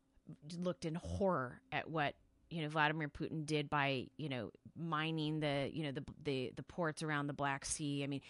looked 0.58 0.86
in 0.86 0.96
horror 0.96 1.60
at 1.74 1.90
what 1.90 2.16
you 2.50 2.62
know 2.62 2.70
Vladimir 2.70 3.10
Putin 3.10 3.46
did 3.46 3.70
by 3.70 4.08
you 4.18 4.30
know 4.30 4.52
mining 4.78 5.42
the 5.42 5.70
you 5.74 5.84
know 5.84 5.92
the 5.92 6.04
the 6.24 6.54
the 6.56 6.64
ports 6.64 7.04
around 7.04 7.28
the 7.28 7.34
Black 7.34 7.66
Sea. 7.66 8.04
I 8.04 8.08
mean, 8.08 8.22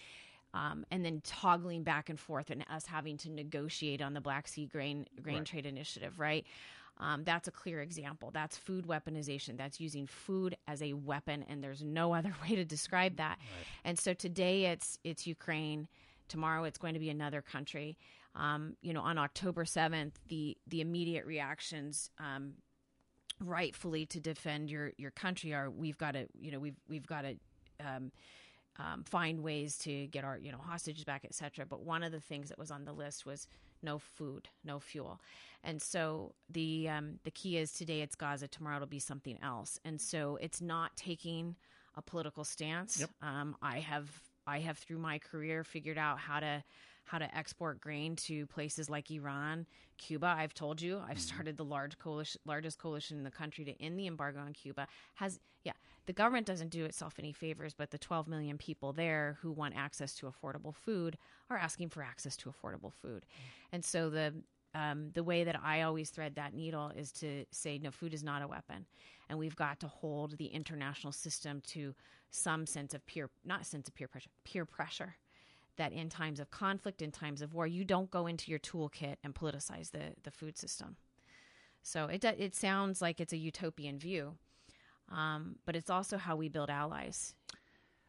um, 0.56 0.86
and 0.90 1.06
then 1.06 1.22
toggling 1.24 1.84
back 1.84 2.10
and 2.10 2.20
forth, 2.20 2.50
and 2.50 2.66
us 2.72 2.86
having 2.88 3.18
to 3.18 3.30
negotiate 3.30 4.02
on 4.02 4.14
the 4.14 4.22
Black 4.22 4.48
Sea 4.48 4.66
grain 4.66 5.06
grain 5.22 5.38
Right. 5.38 5.46
trade 5.46 5.66
initiative, 5.66 6.18
right? 6.20 6.46
Um, 6.98 7.26
that's 7.26 7.48
a 7.50 7.52
clear 7.52 7.82
example. 7.82 8.32
That's 8.32 8.56
food 8.58 8.88
weaponization. 8.88 9.58
That's 9.58 9.82
using 9.82 10.08
food 10.08 10.56
as 10.66 10.82
a 10.82 10.94
weapon, 10.94 11.44
and 11.50 11.62
there's 11.62 11.84
no 11.84 12.14
other 12.20 12.34
way 12.42 12.56
to 12.56 12.64
describe 12.66 13.18
that. 13.18 13.38
And 13.84 14.00
so 14.00 14.14
today 14.14 14.66
it's 14.68 14.98
it's 15.04 15.28
Ukraine. 15.28 15.88
Tomorrow 16.30 16.64
it's 16.64 16.78
going 16.80 16.94
to 16.96 17.00
be 17.00 17.10
another 17.10 17.42
country. 17.42 17.98
Um, 18.34 18.76
you 18.82 18.94
know, 18.94 19.02
on 19.02 19.18
October 19.18 19.66
seventh, 19.66 20.18
the 20.30 20.58
the 20.68 20.80
immediate 20.82 21.26
reactions. 21.26 22.10
Um, 22.20 22.54
rightfully 23.42 24.06
to 24.06 24.20
defend 24.22 24.70
your 24.72 24.94
your 24.98 25.12
country 25.12 25.54
are 25.54 25.70
we've 25.70 25.98
got 25.98 26.12
to 26.14 26.26
you 26.40 26.52
know 26.52 26.60
we've 26.60 26.80
we've 26.88 27.06
got 27.06 27.24
to 27.24 27.36
um, 27.86 28.12
um, 28.78 29.04
find 29.04 29.42
ways 29.42 29.78
to 29.80 30.08
get 30.08 30.24
our 30.24 30.38
you 30.38 30.52
know 30.52 30.58
hostages 30.58 31.04
back 31.04 31.24
etc 31.26 31.66
but 31.66 31.82
one 31.82 32.04
of 32.04 32.12
the 32.12 32.20
things 32.20 32.50
that 32.50 32.58
was 32.58 32.72
on 32.72 32.86
the 32.86 32.94
list 32.94 33.26
was 33.26 33.48
no 33.82 34.00
food 34.00 34.50
no 34.64 34.80
fuel. 34.80 35.22
And 35.64 35.82
so 35.82 36.34
the 36.50 36.90
um, 36.90 37.20
the 37.24 37.32
key 37.32 37.58
is 37.58 37.72
today 37.72 38.02
it's 38.02 38.16
gaza 38.16 38.48
tomorrow 38.48 38.78
it'll 38.78 38.88
be 38.88 39.00
something 39.00 39.38
else. 39.42 39.80
And 39.86 40.00
so 40.00 40.38
it's 40.42 40.62
not 40.62 40.96
taking 40.96 41.56
a 41.96 42.02
political 42.02 42.44
stance. 42.44 43.00
Yep. 43.00 43.10
um, 43.22 43.56
i 43.62 43.80
have 43.80 44.10
i 44.48 44.60
have 44.60 44.78
through 44.78 45.00
my 45.00 45.20
career 45.20 45.64
figured 45.64 45.98
out 45.98 46.20
how 46.20 46.40
to 46.40 46.64
how 47.06 47.20
to 47.20 47.38
export 47.38 47.80
grain 47.80 48.16
to 48.16 48.46
places 48.48 48.90
like 48.90 49.10
Iran, 49.12 49.66
Cuba. 49.98 50.36
I've 50.38 50.54
told 50.54 50.82
you, 50.82 51.02
I've 51.08 51.20
started 51.20 51.56
the 51.56 51.64
large 51.64 51.98
coalition, 51.98 52.42
largest 52.46 52.80
coalition 52.80 53.18
in 53.18 53.24
the 53.24 53.32
country 53.32 53.64
to 53.66 53.82
end 53.82 53.98
the 53.98 54.08
embargo 54.08 54.40
on 54.40 54.54
Cuba. 54.54 54.88
Has 55.16 55.40
yeah, 55.64 55.74
the 56.06 56.14
government 56.14 56.48
doesn't 56.48 56.70
do 56.70 56.86
itself 56.86 57.16
any 57.20 57.32
favors, 57.32 57.74
but 57.74 57.92
the 57.92 57.98
12 57.98 58.28
million 58.28 58.58
people 58.58 58.92
there 58.92 59.38
who 59.42 59.52
want 59.52 59.76
access 59.76 60.14
to 60.16 60.28
affordable 60.28 60.76
food 60.76 61.18
are 61.50 61.58
asking 61.58 61.90
for 61.90 62.04
access 62.04 62.36
to 62.38 62.52
affordable 62.52 62.92
food, 62.92 63.26
and 63.72 63.86
so 63.86 64.10
the 64.10 64.34
um, 64.74 65.12
the 65.14 65.24
way 65.24 65.46
that 65.46 65.58
I 65.64 65.84
always 65.84 66.10
thread 66.10 66.36
that 66.36 66.54
needle 66.54 66.92
is 66.98 67.14
to 67.14 67.46
say 67.52 67.78
no, 67.78 67.92
food 67.92 68.14
is 68.14 68.24
not 68.24 68.42
a 68.42 68.48
weapon, 68.48 68.86
and 69.30 69.40
we've 69.40 69.56
got 69.56 69.80
to 69.82 69.88
hold 69.88 70.38
the 70.38 70.48
international 70.48 71.14
system 71.14 71.62
to 71.68 71.96
some 72.30 72.66
sense 72.66 72.94
of 72.94 73.06
peer, 73.06 73.30
not 73.46 73.66
sense 73.66 73.88
of 73.88 73.96
peer 73.96 74.08
pressure, 74.10 74.32
peer 74.44 74.66
pressure 74.66 75.16
that 75.78 75.92
in 75.94 76.10
times 76.10 76.40
of 76.40 76.52
conflict, 76.52 77.02
in 77.02 77.12
times 77.12 77.42
of 77.42 77.54
war, 77.54 77.68
you 77.68 77.84
don't 77.84 78.12
go 78.12 78.28
into 78.28 78.50
your 78.52 78.60
toolkit 78.60 79.16
and 79.24 79.34
politicize 79.34 79.92
the, 79.92 80.14
the 80.24 80.32
food 80.32 80.58
system. 80.58 80.96
So 81.82 82.06
it, 82.06 82.24
it 82.24 82.56
sounds 82.56 83.02
like 83.02 83.20
it's 83.20 83.34
a 83.34 83.38
utopian 83.38 84.00
view, 84.00 84.36
um, 85.12 85.58
but 85.66 85.76
it's 85.76 85.90
also 85.90 86.18
how 86.18 86.36
we 86.36 86.50
build 86.50 86.70
allies. 86.70 87.36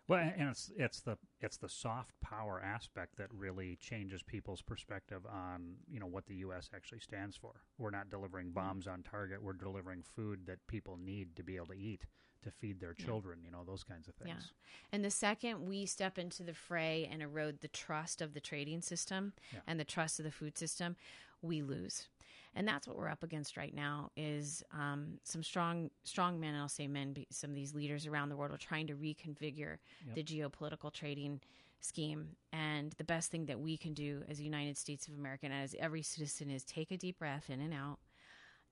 Well, 0.09 0.21
and 0.21 0.49
it's 0.51 0.71
it's 0.77 1.01
the 1.01 1.19
it's 1.41 1.57
the 1.57 1.69
soft 1.69 2.13
power 2.21 2.61
aspect 2.65 3.17
that 3.17 3.27
really 3.33 3.77
changes 3.77 4.23
people's 4.23 4.63
perspective 4.63 5.23
on 5.31 5.77
you 5.91 5.99
know 5.99 6.07
what 6.07 6.27
the 6.27 6.37
U.S. 6.37 6.71
actually 6.75 7.01
stands 7.01 7.37
for. 7.37 7.63
We're 7.79 7.91
not 7.91 8.09
delivering 8.11 8.47
Mm-hmm. 8.47 8.55
bombs 8.55 8.87
on 8.87 9.03
target. 9.03 9.43
We're 9.43 9.53
delivering 9.55 10.03
food 10.15 10.47
that 10.47 10.65
people 10.69 10.97
need 10.97 11.35
to 11.37 11.43
be 11.43 11.57
able 11.57 11.67
to 11.69 11.79
eat 11.79 12.03
to 12.45 12.51
feed 12.53 12.79
their 12.79 12.95
children. 12.95 13.41
You 13.45 13.51
know 13.51 13.65
those 13.67 13.83
kinds 13.83 14.07
of 14.07 14.15
things. 14.15 14.31
Yeah. 14.39 14.47
And 14.93 15.05
the 15.05 15.11
second 15.11 15.67
we 15.69 15.87
step 15.87 16.19
into 16.19 16.45
the 16.45 16.55
fray 16.55 17.09
and 17.11 17.21
erode 17.23 17.61
the 17.61 17.69
trust 17.69 18.23
of 18.23 18.35
the 18.35 18.41
trading 18.41 18.83
system 18.83 19.33
Yeah. 19.53 19.61
and 19.67 19.81
the 19.81 19.85
trust 19.85 20.21
of 20.21 20.25
the 20.25 20.31
food 20.31 20.57
system, 20.57 20.95
we 21.43 21.63
lose. 21.63 22.09
And 22.57 22.67
that's 22.67 22.89
what 22.89 22.97
we're 22.97 23.11
up 23.11 23.23
against 23.23 23.59
right 23.59 23.75
now 23.75 24.11
is 24.17 24.65
um, 24.73 25.19
some 25.25 25.43
strong 25.43 25.91
strong 26.05 26.41
men, 26.41 26.55
and 26.55 26.63
I'll 26.63 26.69
say 26.69 26.89
men, 26.89 27.15
some 27.31 27.51
of 27.51 27.57
these 27.57 27.75
leaders 27.75 28.07
around 28.07 28.31
the 28.31 28.37
world 28.37 28.51
are 28.51 28.57
trying 28.57 28.87
to 28.87 28.95
reconfigure 28.95 29.77
the 30.15 30.25
geopolitical 30.25 30.91
trading 30.91 31.41
scheme. 31.81 32.29
And 32.53 32.93
the 32.97 33.05
best 33.05 33.31
thing 33.31 33.45
that 33.47 33.61
we 33.61 33.77
can 33.77 33.93
do 33.93 34.23
as 34.29 34.39
the 34.39 34.45
United 34.45 34.79
States 34.79 35.07
of 35.07 35.15
America 35.15 35.45
and 35.45 35.55
as 35.55 35.77
every 35.79 36.03
citizen 36.03 36.51
is 36.51 36.65
take 36.65 36.91
a 36.91 36.97
deep 36.97 37.19
breath 37.19 37.51
in 37.51 37.61
and 37.61 37.75
out, 37.75 37.99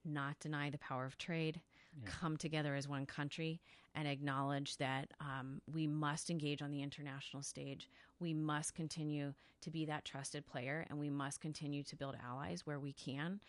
not 0.04 0.40
deny 0.40 0.70
the 0.70 0.78
power 0.78 1.04
of 1.04 1.18
trade, 1.18 1.60
come 2.06 2.36
together 2.36 2.74
as 2.74 2.88
one 2.88 3.06
country, 3.06 3.60
and 3.94 4.08
acknowledge 4.08 4.78
that 4.78 5.12
um, 5.20 5.60
we 5.72 5.86
must 5.86 6.30
engage 6.30 6.60
on 6.60 6.70
the 6.70 6.82
international 6.82 7.42
stage. 7.42 7.88
We 8.18 8.34
must 8.34 8.74
continue 8.74 9.34
to 9.60 9.70
be 9.70 9.84
that 9.86 10.04
trusted 10.04 10.46
player, 10.46 10.84
and 10.90 10.98
we 10.98 11.10
must 11.10 11.40
continue 11.40 11.84
to 11.84 11.96
build 11.96 12.16
allies 12.26 12.66
where 12.66 12.80
we 12.80 12.92
can 12.92 13.40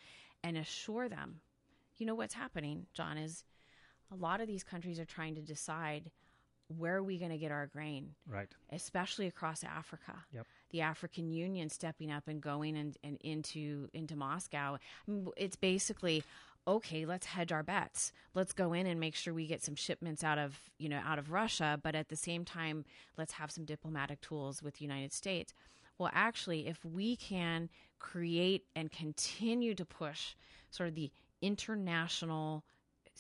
and 0.46 0.58
assure 0.58 1.10
them. 1.10 1.42
You 1.98 2.06
know 2.06 2.16
what's 2.16 2.34
happening, 2.34 2.86
Jon, 2.94 3.18
is 3.18 3.44
a 4.12 4.16
lot 4.16 4.42
of 4.42 4.48
these 4.48 4.64
countries 4.64 5.00
are 5.00 5.06
trying 5.06 5.36
to 5.36 5.42
decide 5.42 6.12
where 6.68 6.96
are 6.96 7.04
we 7.04 7.18
going 7.18 7.32
to 7.32 7.38
get 7.38 7.52
our 7.52 7.68
grain 7.68 8.16
Right. 8.28 8.48
especially 8.72 9.28
across 9.28 9.64
Africa. 9.64 10.14
Yep. 10.34 10.46
The 10.72 10.82
African 10.82 11.30
Union 11.30 11.70
stepping 11.70 12.12
up 12.12 12.28
and 12.28 12.42
going 12.42 12.76
and, 12.76 12.98
and 13.04 13.18
into 13.22 13.88
into 13.94 14.16
Moscow. 14.16 14.78
I 15.08 15.12
mean, 15.12 15.28
it's 15.38 15.56
basically 15.56 16.24
okay. 16.68 17.06
Let's 17.06 17.28
hedge 17.28 17.52
our 17.52 17.62
bets. 17.64 18.12
Let's 18.34 18.52
go 18.52 18.74
in 18.74 18.88
and 18.88 19.00
make 19.00 19.16
sure 19.16 19.34
we 19.34 19.46
get 19.46 19.64
some 19.64 19.76
shipments 19.76 20.24
out 20.24 20.40
of 20.40 20.60
you 20.80 20.90
know 20.90 21.02
out 21.06 21.20
of 21.20 21.32
Russia, 21.32 21.80
but 21.82 21.94
at 21.96 22.10
the 22.10 22.16
same 22.16 22.44
time, 22.46 22.84
let's 23.18 23.34
have 23.34 23.52
some 23.52 23.64
diplomatic 23.66 24.22
tools 24.22 24.64
with 24.64 24.76
the 24.76 24.86
United 24.86 25.14
States. 25.14 25.54
Well, 25.98 26.12
actually, 26.14 26.68
if 26.68 26.84
we 26.84 27.16
can 27.16 27.70
create 28.00 28.66
and 28.76 28.92
continue 28.92 29.74
to 29.76 29.86
push 29.86 30.36
sort 30.70 30.90
of 30.90 30.96
the 30.96 31.12
international 31.42 32.64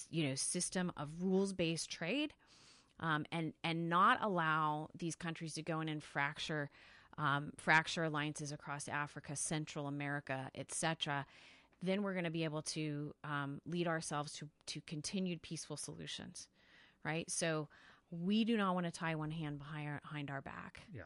you 0.09 0.27
know 0.27 0.35
system 0.35 0.91
of 0.97 1.09
rules 1.21 1.53
based 1.53 1.89
trade 1.89 2.33
um, 2.99 3.25
and 3.31 3.53
and 3.63 3.89
not 3.89 4.19
allow 4.21 4.89
these 4.97 5.15
countries 5.15 5.53
to 5.53 5.61
go 5.61 5.79
in 5.81 5.89
and 5.89 6.03
fracture 6.03 6.69
um, 7.17 7.51
fracture 7.55 8.03
alliances 8.03 8.51
across 8.51 8.89
Africa, 8.89 9.35
Central 9.35 9.87
America, 9.87 10.49
etc. 10.55 11.25
Then 11.81 12.03
we're 12.03 12.13
going 12.13 12.25
to 12.25 12.31
be 12.31 12.43
able 12.43 12.61
to 12.63 13.13
um, 13.23 13.61
lead 13.65 13.87
ourselves 13.87 14.33
to 14.33 14.49
to 14.67 14.81
continued 14.81 15.41
peaceful 15.41 15.77
solutions, 15.77 16.47
right? 17.03 17.29
So 17.29 17.69
we 18.11 18.43
do 18.43 18.57
not 18.57 18.75
want 18.75 18.85
to 18.85 18.91
tie 18.91 19.15
one 19.15 19.31
hand 19.31 19.59
behind 19.59 19.87
our, 19.87 19.99
behind 20.01 20.29
our 20.29 20.41
back 20.41 20.81
Yeah. 20.93 21.03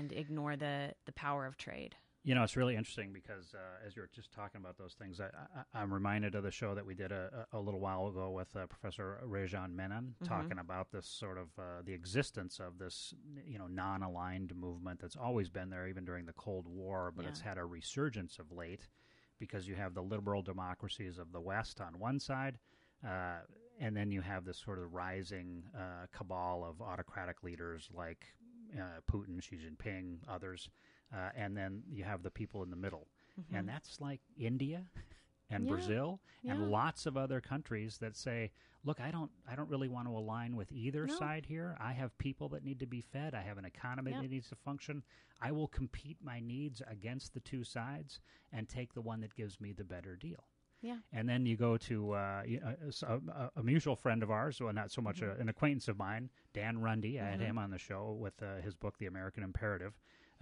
And 0.00 0.12
ignore 0.12 0.56
the 0.56 0.94
the 1.04 1.12
power 1.12 1.44
of 1.46 1.56
trade. 1.58 1.94
You 2.22 2.34
know, 2.34 2.42
it's 2.42 2.56
really 2.56 2.76
interesting 2.76 3.12
because 3.14 3.54
uh, 3.54 3.86
as 3.86 3.96
you 3.96 4.02
were 4.02 4.10
just 4.14 4.30
talking 4.30 4.60
about 4.60 4.76
those 4.76 4.92
things, 4.94 5.20
I, 5.20 5.26
I, 5.26 5.80
I'm 5.80 5.92
reminded 5.92 6.34
of 6.34 6.42
the 6.42 6.50
show 6.50 6.74
that 6.74 6.84
we 6.84 6.94
did 6.94 7.12
a, 7.12 7.46
a 7.52 7.58
little 7.58 7.80
while 7.80 8.08
ago 8.08 8.30
with 8.30 8.54
uh, 8.54 8.66
Professor 8.66 9.20
Rajan 9.26 9.72
Menon 9.74 10.14
talking 10.22 10.58
about 10.58 10.90
this 10.92 11.06
sort 11.06 11.38
of 11.38 11.48
uh, 11.58 11.80
the 11.82 11.94
existence 11.94 12.60
of 12.60 12.78
this, 12.78 13.14
you 13.46 13.58
know, 13.58 13.66
non-aligned 13.68 14.54
movement 14.54 15.00
that's 15.00 15.16
always 15.16 15.48
been 15.48 15.70
there, 15.70 15.86
even 15.88 16.04
during 16.04 16.26
the 16.26 16.34
Cold 16.34 16.66
War, 16.66 17.10
but 17.16 17.22
Yeah. 17.24 17.30
it's 17.30 17.40
had 17.40 17.56
a 17.56 17.64
resurgence 17.64 18.38
of 18.38 18.52
late 18.52 18.88
because 19.38 19.66
you 19.66 19.74
have 19.76 19.94
the 19.94 20.02
liberal 20.02 20.42
democracies 20.42 21.16
of 21.18 21.32
the 21.32 21.40
West 21.40 21.80
on 21.80 21.98
one 21.98 22.20
side. 22.20 22.58
Uh, 23.02 23.38
and 23.80 23.96
then 23.96 24.10
you 24.12 24.20
have 24.20 24.44
this 24.44 24.58
sort 24.58 24.78
of 24.78 24.92
rising 24.92 25.64
uh, 25.74 26.04
cabal 26.12 26.64
of 26.64 26.82
autocratic 26.82 27.42
leaders 27.42 27.88
like 27.94 28.26
uh, 28.78 29.00
Putin, 29.10 29.42
Xi 29.42 29.56
Jinping, 29.56 30.18
others, 30.28 30.68
uh, 31.14 31.30
and 31.34 31.56
then 31.56 31.82
you 31.88 32.04
have 32.04 32.22
the 32.22 32.30
people 32.30 32.62
in 32.62 32.70
the 32.70 32.76
middle, 32.76 33.08
and 33.52 33.68
that's 33.68 34.00
like 34.00 34.20
India 34.38 34.86
and 35.50 35.64
Yeah, 35.64 35.70
Brazil 35.70 36.20
yeah. 36.42 36.52
and 36.52 36.70
lots 36.70 37.06
of 37.06 37.16
other 37.16 37.40
countries 37.40 37.98
that 37.98 38.16
say, 38.16 38.50
"Look, 38.84 39.00
I 39.00 39.10
don't, 39.10 39.30
I 39.50 39.56
don't 39.56 39.68
really 39.70 39.88
want 39.88 40.06
to 40.08 40.16
align 40.16 40.56
with 40.56 40.70
either 40.72 41.06
No. 41.06 41.16
side 41.16 41.46
here. 41.46 41.76
I 41.80 41.92
have 41.92 42.16
people 42.18 42.48
that 42.50 42.64
need 42.64 42.78
to 42.80 42.86
be 42.86 43.00
fed. 43.00 43.34
I 43.34 43.42
have 43.42 43.58
an 43.58 43.64
economy 43.64 44.12
Yep. 44.12 44.22
that 44.22 44.30
needs 44.30 44.48
to 44.50 44.56
function. 44.56 45.02
I 45.40 45.52
will 45.52 45.68
compete 45.68 46.18
my 46.22 46.38
needs 46.40 46.82
against 46.86 47.34
the 47.34 47.40
two 47.40 47.64
sides 47.64 48.20
and 48.52 48.68
take 48.68 48.92
the 48.94 49.00
one 49.02 49.20
that 49.22 49.34
gives 49.34 49.60
me 49.60 49.72
the 49.72 49.84
better 49.84 50.14
deal." 50.16 50.44
Yeah. 50.82 50.96
And 51.12 51.28
then 51.28 51.44
you 51.46 51.56
go 51.56 51.76
to 51.76 52.12
uh, 52.12 52.42
y- 52.46 52.60
a, 53.02 53.50
a- 53.56 53.62
mutual 53.62 53.96
friend 53.96 54.22
of 54.22 54.30
ours, 54.30 54.60
well, 54.60 54.72
not 54.72 54.90
so 54.90 55.02
much 55.02 55.20
Mm-hmm. 55.20 55.38
a, 55.38 55.42
an 55.42 55.48
acquaintance 55.48 55.88
of 55.88 55.98
mine, 55.98 56.30
Dan 56.54 56.78
Runde. 56.80 57.18
I 57.20 57.24
had 57.30 57.40
him 57.40 57.58
on 57.58 57.70
the 57.70 57.78
show 57.78 58.16
with 58.18 58.42
uh, 58.42 58.60
his 58.62 58.74
book, 58.74 58.96
The 58.98 59.06
American 59.06 59.42
Imperative. 59.42 59.92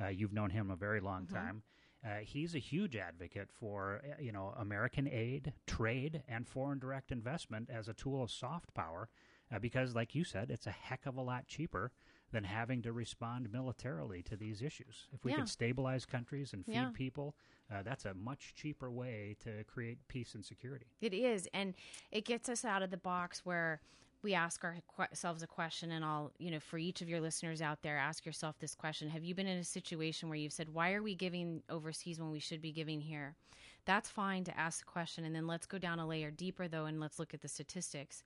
Uh, 0.00 0.08
you've 0.08 0.32
known 0.32 0.50
him 0.50 0.70
a 0.70 0.76
very 0.76 1.00
long 1.00 1.24
Mm-hmm. 1.24 1.34
time. 1.34 1.62
Uh, 2.04 2.18
he's 2.22 2.54
a 2.54 2.60
huge 2.60 2.94
advocate 2.94 3.50
for 3.50 4.00
uh, 4.04 4.22
you 4.22 4.30
know 4.30 4.54
American 4.56 5.08
aid, 5.08 5.52
trade, 5.66 6.22
and 6.28 6.46
foreign 6.46 6.78
direct 6.78 7.10
investment 7.10 7.68
as 7.68 7.88
a 7.88 7.92
tool 7.92 8.22
of 8.22 8.30
soft 8.30 8.72
power, 8.72 9.08
uh, 9.52 9.58
because, 9.58 9.96
like 9.96 10.14
you 10.14 10.22
said, 10.22 10.48
it's 10.48 10.68
a 10.68 10.70
heck 10.70 11.06
of 11.06 11.16
a 11.16 11.20
lot 11.20 11.48
cheaper 11.48 11.90
than 12.30 12.44
having 12.44 12.82
to 12.82 12.92
respond 12.92 13.50
militarily 13.50 14.22
to 14.22 14.36
these 14.36 14.62
issues. 14.62 15.08
If 15.12 15.24
we 15.24 15.32
Yeah. 15.32 15.38
could 15.38 15.48
stabilize 15.48 16.04
countries 16.04 16.52
and 16.52 16.64
feed 16.64 16.72
Yeah. 16.74 16.90
people, 16.92 17.36
uh, 17.70 17.82
that's 17.82 18.04
a 18.04 18.14
much 18.14 18.54
cheaper 18.54 18.90
way 18.90 19.36
to 19.40 19.64
create 19.64 20.06
peace 20.08 20.34
and 20.34 20.44
security. 20.44 20.86
It 21.00 21.14
is, 21.14 21.48
and 21.54 21.74
it 22.10 22.24
gets 22.24 22.48
us 22.48 22.64
out 22.64 22.82
of 22.82 22.90
the 22.90 22.96
box 22.96 23.44
where 23.44 23.80
we 24.20 24.34
ask 24.34 24.64
ourselves 24.64 25.42
a 25.42 25.46
question. 25.46 25.92
And 25.92 26.04
I'll, 26.04 26.32
you 26.38 26.50
know, 26.50 26.58
for 26.60 26.76
each 26.76 27.00
of 27.00 27.08
your 27.08 27.20
listeners 27.20 27.62
out 27.62 27.82
there, 27.82 27.96
ask 27.96 28.26
yourself 28.26 28.58
this 28.58 28.74
question: 28.74 29.08
Have 29.10 29.24
you 29.24 29.34
been 29.34 29.46
in 29.46 29.58
a 29.58 29.64
situation 29.64 30.28
where 30.28 30.36
you've 30.36 30.52
said, 30.52 30.70
"Why 30.70 30.92
are 30.92 31.02
we 31.02 31.14
giving 31.14 31.62
overseas 31.70 32.18
when 32.18 32.30
we 32.30 32.40
should 32.40 32.60
be 32.60 32.72
giving 32.72 33.00
here?" 33.00 33.36
That's 33.84 34.10
fine 34.10 34.44
to 34.44 34.58
ask 34.58 34.80
the 34.80 34.90
question, 34.90 35.24
and 35.24 35.34
then 35.34 35.46
let's 35.46 35.66
go 35.66 35.78
down 35.78 35.98
a 35.98 36.06
layer 36.06 36.30
deeper, 36.30 36.68
though, 36.68 36.84
and 36.86 37.00
let's 37.00 37.18
look 37.18 37.32
at 37.32 37.40
the 37.40 37.48
statistics. 37.48 38.22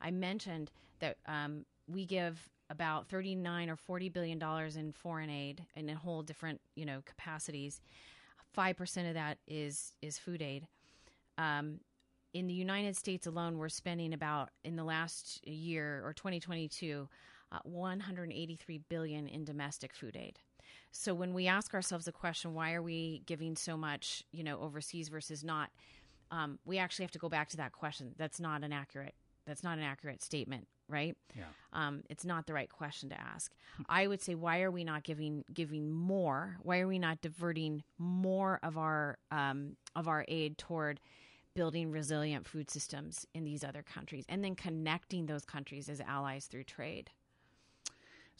I 0.00 0.10
mentioned 0.10 0.70
that 1.00 1.16
um, 1.26 1.64
we 1.88 2.04
give 2.06 2.50
about 2.70 3.08
39 3.08 3.68
or 3.68 3.76
40 3.76 4.08
billion 4.08 4.38
dollars 4.38 4.76
in 4.76 4.92
foreign 4.92 5.28
aid 5.28 5.66
in 5.74 5.90
a 5.90 5.96
whole 5.96 6.22
different, 6.22 6.60
you 6.76 6.86
know, 6.86 7.02
capacities. 7.04 7.80
Five 8.52 8.76
percent 8.76 9.08
of 9.08 9.14
that 9.14 9.38
is 9.46 9.92
is 10.00 10.18
food 10.18 10.40
aid. 10.40 10.66
Um, 11.36 11.80
in 12.32 12.46
the 12.46 12.54
United 12.54 12.96
States 12.96 13.26
alone, 13.26 13.58
we're 13.58 13.68
spending 13.68 14.12
about 14.12 14.50
in 14.64 14.76
the 14.76 14.84
last 14.84 15.46
year 15.46 16.00
or 16.04 16.12
2022, 16.12 17.08
uh, 17.50 17.58
183 17.64 18.78
billion 18.88 19.26
in 19.26 19.44
domestic 19.44 19.94
food 19.94 20.16
aid. 20.16 20.38
So 20.92 21.14
when 21.14 21.34
we 21.34 21.46
ask 21.46 21.74
ourselves 21.74 22.04
the 22.04 22.12
question, 22.12 22.54
why 22.54 22.74
are 22.74 22.82
we 22.82 23.22
giving 23.26 23.56
so 23.56 23.76
much, 23.76 24.24
you 24.32 24.44
know, 24.44 24.60
overseas 24.60 25.08
versus 25.08 25.42
not? 25.42 25.70
Um, 26.30 26.58
we 26.64 26.78
actually 26.78 27.04
have 27.04 27.12
to 27.12 27.18
go 27.18 27.28
back 27.28 27.48
to 27.50 27.56
that 27.56 27.72
question. 27.72 28.14
That's 28.16 28.40
not 28.40 28.62
an 28.62 28.72
accurate. 28.72 29.14
That's 29.46 29.64
not 29.64 29.78
an 29.78 29.84
accurate 29.84 30.22
statement, 30.22 30.68
right? 30.90 31.16
Yeah. 31.36 31.44
um, 31.72 32.02
it's 32.10 32.24
not 32.24 32.46
the 32.46 32.52
right 32.54 32.70
question 32.70 33.08
to 33.10 33.20
ask. 33.20 33.52
I 33.88 34.06
would 34.06 34.20
say, 34.20 34.34
why 34.34 34.62
are 34.62 34.70
we 34.70 34.84
not 34.84 35.04
giving 35.04 35.44
giving 35.52 35.90
more? 35.90 36.56
Why 36.62 36.80
are 36.80 36.88
we 36.88 36.98
not 36.98 37.20
diverting 37.20 37.82
more 37.98 38.58
of 38.62 38.76
our 38.76 39.18
um, 39.30 39.76
of 39.94 40.08
our 40.08 40.24
aid 40.28 40.58
toward 40.58 41.00
building 41.54 41.90
resilient 41.90 42.46
food 42.46 42.70
systems 42.70 43.26
in 43.34 43.44
these 43.44 43.64
other 43.64 43.82
countries, 43.82 44.24
and 44.28 44.44
then 44.44 44.54
connecting 44.54 45.26
those 45.26 45.44
countries 45.44 45.88
as 45.88 46.00
allies 46.00 46.46
through 46.46 46.64
trade? 46.64 47.10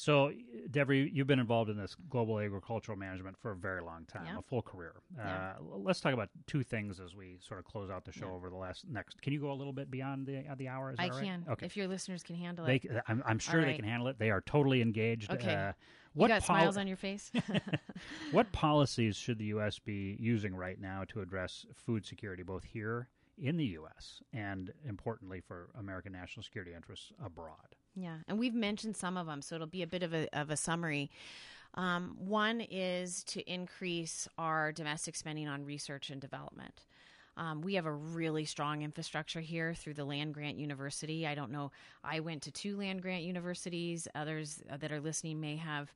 So, 0.01 0.32
Deborah, 0.70 0.96
you've 0.96 1.26
been 1.26 1.38
involved 1.38 1.68
in 1.68 1.76
this 1.76 1.94
global 2.09 2.40
agricultural 2.40 2.96
management 2.96 3.36
for 3.36 3.51
a 3.51 3.55
very 3.55 3.82
long 3.82 4.07
time, 4.07 4.24
Yeah. 4.24 4.38
a 4.38 4.42
full 4.42 4.62
career. 4.62 4.94
Yeah. 5.14 5.57
Uh, 5.59 5.76
let's 5.76 6.01
talk 6.01 6.14
about 6.14 6.30
two 6.46 6.62
things 6.62 7.01
as 7.01 7.14
we 7.14 7.36
sort 7.46 7.61
of 7.61 7.66
close 7.66 7.90
out 7.90 8.07
the 8.07 8.12
show 8.12 8.30
over 8.32 8.48
the 8.48 8.57
last 8.57 8.88
next. 8.88 9.20
Can 9.20 9.34
you 9.34 9.40
go 9.40 9.53
a 9.53 9.59
little 9.61 9.74
bit 9.74 9.90
beyond 9.90 10.26
the 10.26 10.38
uh, 10.51 10.55
the 10.55 10.68
hour? 10.68 10.94
I 10.98 11.09
right? 11.11 11.22
can, 11.22 11.44
Okay. 11.51 11.66
if 11.66 11.76
your 11.76 11.86
listeners 11.86 12.22
can 12.22 12.36
handle 12.36 12.64
they, 12.64 12.76
it. 12.76 13.03
I'm, 13.09 13.22
I'm 13.26 13.38
sure 13.38 13.62
they 13.62 13.74
can 13.74 13.84
handle 13.84 14.09
it. 14.09 14.18
They 14.18 14.30
are 14.30 14.40
totally 14.40 14.80
engaged. 14.80 15.30
Okay. 15.30 15.55
Uh, 15.55 15.66
You 15.68 15.74
what 16.14 16.28
got 16.28 16.44
pol- 16.44 16.57
smiles 16.57 16.78
on 16.78 16.86
your 16.86 16.96
face. 16.96 17.30
what 18.32 18.51
policies 18.53 19.16
should 19.16 19.36
the 19.36 19.53
U.S. 19.57 19.78
be 19.78 20.16
using 20.18 20.55
right 20.57 20.80
now 20.80 21.05
to 21.09 21.20
address 21.20 21.66
food 21.74 22.07
security, 22.07 22.42
both 22.42 22.64
here 22.64 23.11
in 23.36 23.59
the 23.59 23.66
U.S. 23.66 24.22
and 24.32 24.72
importantly 24.88 25.42
for 25.46 25.68
American 25.78 26.12
national 26.12 26.42
security 26.42 26.72
interests 26.72 27.12
abroad? 27.22 27.76
Yeah, 27.95 28.16
and 28.28 28.38
we've 28.38 28.55
mentioned 28.55 28.97
some 28.97 29.16
of 29.16 29.26
them, 29.26 29.43
so 29.43 29.57
it'll 29.57 29.66
be 29.66 29.82
a 29.82 29.86
bit 29.86 30.03
of 30.03 30.14
a 30.14 30.28
of 30.32 30.51
a 30.51 30.57
summary. 30.57 31.11
Um, 31.74 32.16
one 32.18 32.61
is 32.70 33.22
to 33.24 33.41
increase 33.51 34.26
our 34.38 34.72
domestic 34.72 35.14
spending 35.14 35.49
on 35.49 35.64
research 35.64 36.11
and 36.11 36.20
development. 36.20 36.86
Um, 37.36 37.62
we 37.62 37.74
have 37.74 37.86
a 37.86 37.93
really 37.93 38.45
strong 38.45 38.82
infrastructure 38.82 39.41
here 39.41 39.72
through 39.74 39.95
the 39.95 40.05
land 40.05 40.34
grant 40.34 40.59
university. 40.59 41.26
I 41.26 41.34
don't 41.34 41.53
know. 41.53 41.70
I 42.03 42.20
went 42.20 42.43
to 42.43 42.51
two 42.51 42.76
land 42.76 43.03
grant 43.03 43.22
universities. 43.22 44.09
Others 44.14 44.62
that 44.78 44.93
are 44.93 45.01
listening 45.01 45.41
may 45.41 45.57
have. 45.57 45.93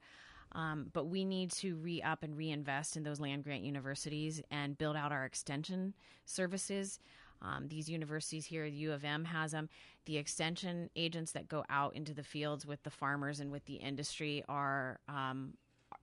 Um, 0.53 0.91
but 0.93 1.07
we 1.07 1.25
need 1.25 1.51
to 1.53 1.75
re 1.77 2.01
up 2.01 2.23
and 2.23 2.37
reinvest 2.37 2.97
in 2.97 3.03
those 3.03 3.19
land 3.19 3.43
grant 3.43 3.65
universities 3.65 4.41
and 4.51 4.79
build 4.79 4.97
out 4.97 5.11
our 5.11 5.25
extension 5.25 5.95
services. 6.25 7.01
Um, 7.45 7.69
these 7.69 7.89
universities 7.89 8.47
here, 8.47 8.65
U 8.65 8.93
of 8.93 9.05
M 9.05 9.25
has 9.25 9.53
them. 9.53 9.69
The 10.07 10.17
extension 10.17 10.91
agents 10.97 11.33
that 11.33 11.49
go 11.49 11.65
out 11.69 11.95
into 11.95 12.15
the 12.15 12.23
fields 12.23 12.67
with 12.67 12.83
the 12.83 12.91
farmers 12.91 13.41
and 13.41 13.53
with 13.53 13.65
the 13.67 13.75
industry 13.75 14.43
are, 14.49 14.99
um, 15.09 15.55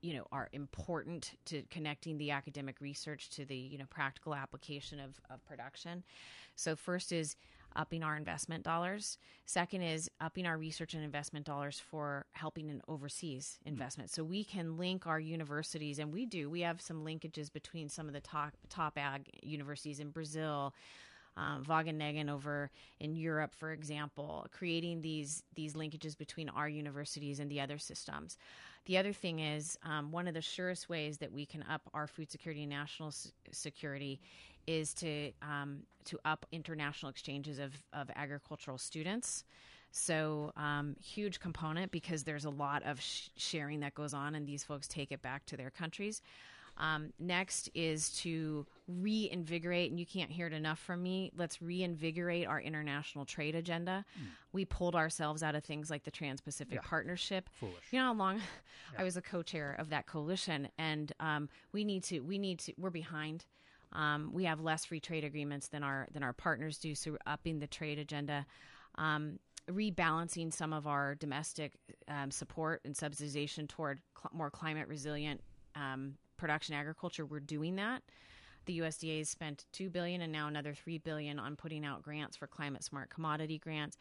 you 0.01 0.13
know, 0.13 0.27
are 0.31 0.49
important 0.53 1.33
to 1.45 1.63
connecting 1.69 2.17
the 2.17 2.31
academic 2.31 2.79
research 2.79 3.29
to 3.31 3.45
the 3.45 3.55
you 3.55 3.77
know 3.77 3.85
practical 3.89 4.35
application 4.35 4.99
of, 4.99 5.19
of 5.29 5.43
production. 5.45 6.03
So 6.55 6.75
first 6.75 7.11
is 7.11 7.35
upping 7.75 8.03
our 8.03 8.17
investment 8.17 8.63
dollars. 8.63 9.17
Second 9.45 9.81
is 9.81 10.09
upping 10.19 10.45
our 10.45 10.57
research 10.57 10.93
and 10.93 11.03
investment 11.03 11.45
dollars 11.45 11.79
for 11.79 12.25
helping 12.33 12.69
in 12.69 12.81
overseas 12.87 13.59
investment. 13.65 14.09
So 14.09 14.23
we 14.23 14.43
can 14.43 14.77
link 14.77 15.07
our 15.07 15.19
universities, 15.19 15.99
and 15.99 16.11
we 16.11 16.25
do. 16.25 16.49
We 16.49 16.61
have 16.61 16.81
some 16.81 17.05
linkages 17.05 17.51
between 17.51 17.89
some 17.89 18.07
of 18.07 18.13
the 18.13 18.21
top 18.21 18.53
top 18.69 18.97
ag 18.97 19.29
universities 19.41 19.99
in 19.99 20.09
Brazil. 20.09 20.73
Um, 21.37 21.63
Wageningen 21.65 22.29
over 22.29 22.69
in 22.99 23.15
Europe, 23.15 23.55
for 23.55 23.71
example, 23.71 24.45
creating 24.51 25.01
these 25.01 25.43
these 25.55 25.73
linkages 25.73 26.17
between 26.17 26.49
our 26.49 26.67
universities 26.67 27.39
and 27.39 27.49
the 27.49 27.61
other 27.61 27.77
systems. 27.77 28.37
The 28.85 28.97
other 28.97 29.13
thing 29.13 29.39
is 29.39 29.77
um, 29.83 30.11
one 30.11 30.27
of 30.27 30.33
the 30.33 30.41
surest 30.41 30.89
ways 30.89 31.19
that 31.19 31.31
we 31.31 31.45
can 31.45 31.63
up 31.69 31.81
our 31.93 32.07
food 32.07 32.31
security 32.31 32.63
and 32.63 32.69
national 32.69 33.09
s- 33.09 33.31
security 33.51 34.19
is 34.67 34.93
to 34.95 35.31
um, 35.41 35.83
to 36.05 36.19
up 36.25 36.45
international 36.51 37.09
exchanges 37.09 37.59
of, 37.59 37.73
of 37.93 38.09
agricultural 38.15 38.77
students. 38.77 39.43
So 39.91 40.51
um, 40.55 40.95
huge 41.01 41.39
component 41.39 41.91
because 41.91 42.23
there's 42.23 42.45
a 42.45 42.49
lot 42.49 42.83
of 42.83 43.01
sh- 43.01 43.29
sharing 43.35 43.81
that 43.81 43.93
goes 43.93 44.13
on, 44.13 44.35
and 44.35 44.47
these 44.47 44.63
folks 44.63 44.87
take 44.87 45.11
it 45.11 45.21
back 45.21 45.45
to 45.47 45.57
their 45.57 45.69
countries. 45.69 46.21
Um, 46.81 47.13
next 47.19 47.69
is 47.75 48.09
to 48.21 48.65
reinvigorate, 48.87 49.91
and 49.91 49.99
you 49.99 50.05
can't 50.05 50.31
hear 50.31 50.47
it 50.47 50.53
enough 50.53 50.79
from 50.79 51.03
me. 51.03 51.31
Let's 51.37 51.61
reinvigorate 51.61 52.47
our 52.47 52.59
international 52.59 53.23
trade 53.23 53.53
agenda. 53.53 54.03
Mm. 54.19 54.25
We 54.51 54.65
pulled 54.65 54.95
ourselves 54.95 55.43
out 55.43 55.53
of 55.53 55.63
things 55.63 55.91
like 55.91 56.03
the 56.03 56.11
Trans 56.11 56.41
Pacific 56.41 56.75
yeah. 56.75 56.81
Partnership. 56.83 57.49
Foolish. 57.59 57.75
You 57.91 57.99
know 57.99 58.05
how 58.05 58.13
long 58.15 58.37
yeah. 58.37 59.01
I 59.01 59.03
was 59.03 59.15
a 59.15 59.21
co-chair 59.21 59.75
of 59.77 59.91
that 59.91 60.07
coalition, 60.07 60.69
and 60.79 61.13
um, 61.19 61.49
we 61.71 61.83
need 61.83 62.03
to. 62.05 62.21
We 62.21 62.39
need 62.39 62.57
to. 62.61 62.73
We're 62.79 62.89
behind. 62.89 63.45
Um, 63.93 64.31
we 64.33 64.45
have 64.45 64.59
less 64.59 64.85
free 64.85 64.99
trade 64.99 65.23
agreements 65.23 65.67
than 65.67 65.83
our 65.83 66.07
than 66.11 66.23
our 66.23 66.33
partners 66.33 66.79
do, 66.79 66.95
so 66.95 67.15
upping 67.27 67.59
the 67.59 67.67
trade 67.67 67.99
agenda, 67.99 68.47
um, 68.95 69.37
rebalancing 69.69 70.51
some 70.51 70.73
of 70.73 70.87
our 70.87 71.13
domestic 71.13 71.73
um, 72.07 72.31
support 72.31 72.81
and 72.85 72.95
subsidization 72.95 73.67
toward 73.67 74.01
cl- 74.17 74.31
more 74.33 74.49
climate 74.49 74.87
resilient 74.87 75.41
um, 75.75 76.15
production 76.41 76.73
agriculture. 76.73 77.23
We're 77.23 77.39
doing 77.39 77.75
that. 77.75 78.01
The 78.65 78.79
USDA 78.79 79.19
has 79.19 79.29
spent 79.29 79.65
two 79.71 79.91
billion 79.91 80.21
and 80.21 80.33
now 80.33 80.47
another 80.47 80.73
three 80.73 80.97
billion 80.97 81.37
on 81.39 81.55
putting 81.55 81.85
out 81.85 82.01
grants 82.01 82.35
for 82.35 82.47
climate 82.47 82.83
smart 82.83 83.11
commodity 83.11 83.59
grants. 83.59 83.95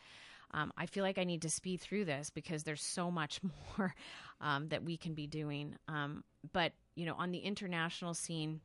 Um, 0.52 0.72
I 0.76 0.86
feel 0.86 1.04
like 1.04 1.18
I 1.18 1.24
need 1.24 1.42
to 1.42 1.50
speed 1.50 1.82
through 1.82 2.06
this 2.06 2.30
because 2.30 2.64
there's 2.64 2.82
so 2.82 3.10
much 3.10 3.40
more 3.78 3.94
um, 4.40 4.68
that 4.68 4.82
we 4.82 4.96
can 4.96 5.12
be 5.12 5.26
doing. 5.26 5.76
Um, 5.86 6.24
but 6.52 6.72
you 6.96 7.04
know, 7.04 7.14
on 7.18 7.30
the 7.30 7.38
international 7.38 8.14
scene, 8.14 8.60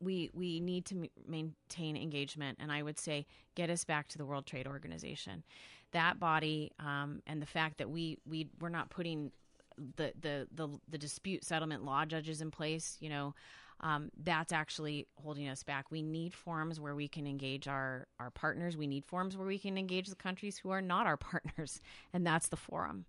we 0.00 0.30
we 0.34 0.60
need 0.60 0.84
to 0.86 1.08
maintain 1.26 1.96
engagement, 1.96 2.58
and 2.60 2.70
I 2.70 2.82
would 2.82 2.98
say 2.98 3.26
get 3.54 3.70
us 3.70 3.84
back 3.84 4.08
to 4.08 4.18
the 4.18 4.24
World 4.24 4.46
Trade 4.46 4.66
Organization. 4.66 5.42
That 5.92 6.20
body 6.20 6.70
um, 6.78 7.20
and 7.26 7.40
the 7.40 7.46
fact 7.46 7.78
that 7.78 7.90
we 7.90 8.18
we 8.28 8.48
we're 8.60 8.68
not 8.68 8.90
putting 8.90 9.32
the, 9.76 10.12
the 10.20 10.48
the 10.54 10.68
the 10.88 10.98
dispute 10.98 11.44
settlement 11.44 11.84
law 11.84 12.04
judges 12.04 12.40
in 12.40 12.50
place, 12.50 12.96
you 13.00 13.08
know, 13.08 13.34
um, 13.80 14.10
that's 14.22 14.52
actually 14.52 15.06
holding 15.16 15.48
us 15.48 15.62
back. 15.62 15.90
We 15.90 16.02
need 16.02 16.34
forums 16.34 16.78
where 16.78 16.94
we 16.94 17.08
can 17.08 17.26
engage 17.26 17.68
our 17.68 18.06
our 18.18 18.30
partners. 18.30 18.76
We 18.76 18.86
need 18.86 19.04
forums 19.04 19.36
where 19.36 19.46
we 19.46 19.58
can 19.58 19.76
engage 19.76 20.08
the 20.08 20.16
countries 20.16 20.58
who 20.58 20.70
are 20.70 20.82
not 20.82 21.06
our 21.06 21.16
partners, 21.30 21.80
and 22.12 22.26
that's 22.26 22.48
the 22.48 22.56
forum. 22.56 23.06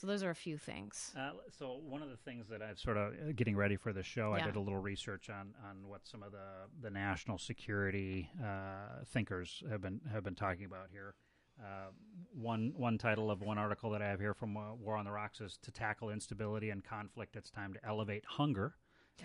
So 0.00 0.06
those 0.06 0.22
are 0.22 0.30
a 0.30 0.34
few 0.34 0.56
things. 0.56 1.12
Uh, 1.14 1.32
so 1.58 1.78
one 1.86 2.00
of 2.00 2.08
the 2.08 2.16
things 2.16 2.48
that 2.48 2.62
I've 2.62 2.78
sort 2.78 2.96
of 2.96 3.12
uh, 3.12 3.32
getting 3.36 3.54
ready 3.54 3.76
for 3.76 3.92
the 3.92 4.02
show, 4.02 4.34
yeah. 4.34 4.42
I 4.42 4.46
did 4.46 4.56
a 4.56 4.60
little 4.60 4.78
research 4.80 5.28
on 5.28 5.54
on 5.68 5.86
what 5.86 6.06
some 6.06 6.22
of 6.22 6.32
the 6.32 6.38
the 6.82 6.90
national 6.90 7.38
security 7.38 8.30
uh, 8.42 9.04
thinkers 9.06 9.62
have 9.70 9.82
been 9.82 10.00
have 10.10 10.24
been 10.24 10.34
talking 10.34 10.64
about 10.64 10.88
here. 10.90 11.14
Uh, 11.60 11.90
one 12.32 12.72
one 12.76 12.96
title 12.96 13.30
of 13.30 13.42
one 13.42 13.58
article 13.58 13.90
that 13.90 14.02
I 14.02 14.08
have 14.08 14.20
here 14.20 14.34
from 14.34 14.56
uh, 14.56 14.74
War 14.74 14.96
on 14.96 15.04
the 15.04 15.10
Rocks 15.10 15.40
is 15.40 15.58
to 15.62 15.70
tackle 15.70 16.10
instability 16.10 16.70
and 16.70 16.82
conflict. 16.82 17.36
It's 17.36 17.50
time 17.50 17.74
to 17.74 17.84
elevate 17.84 18.24
hunger 18.26 18.74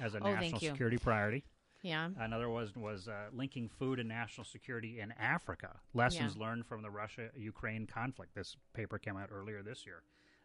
as 0.01 0.15
a 0.15 0.19
oh, 0.19 0.33
national 0.33 0.59
security 0.59 0.97
priority. 0.97 1.45
Yeah. 1.81 2.09
Another 2.19 2.49
was 2.49 2.75
was 2.75 3.07
uh, 3.07 3.27
linking 3.31 3.69
food 3.69 3.99
and 3.99 4.09
national 4.09 4.45
security 4.45 4.99
in 4.99 5.13
Africa. 5.19 5.77
Lessons 5.93 6.36
yeah. 6.36 6.45
learned 6.45 6.65
from 6.65 6.81
the 6.81 6.89
Russia 6.89 7.29
Ukraine 7.38 7.86
conflict. 7.86 8.33
This 8.33 8.57
paper 8.73 8.97
came 8.97 9.17
out 9.17 9.29
earlier 9.31 9.61
this 9.61 9.86
year. 9.86 10.01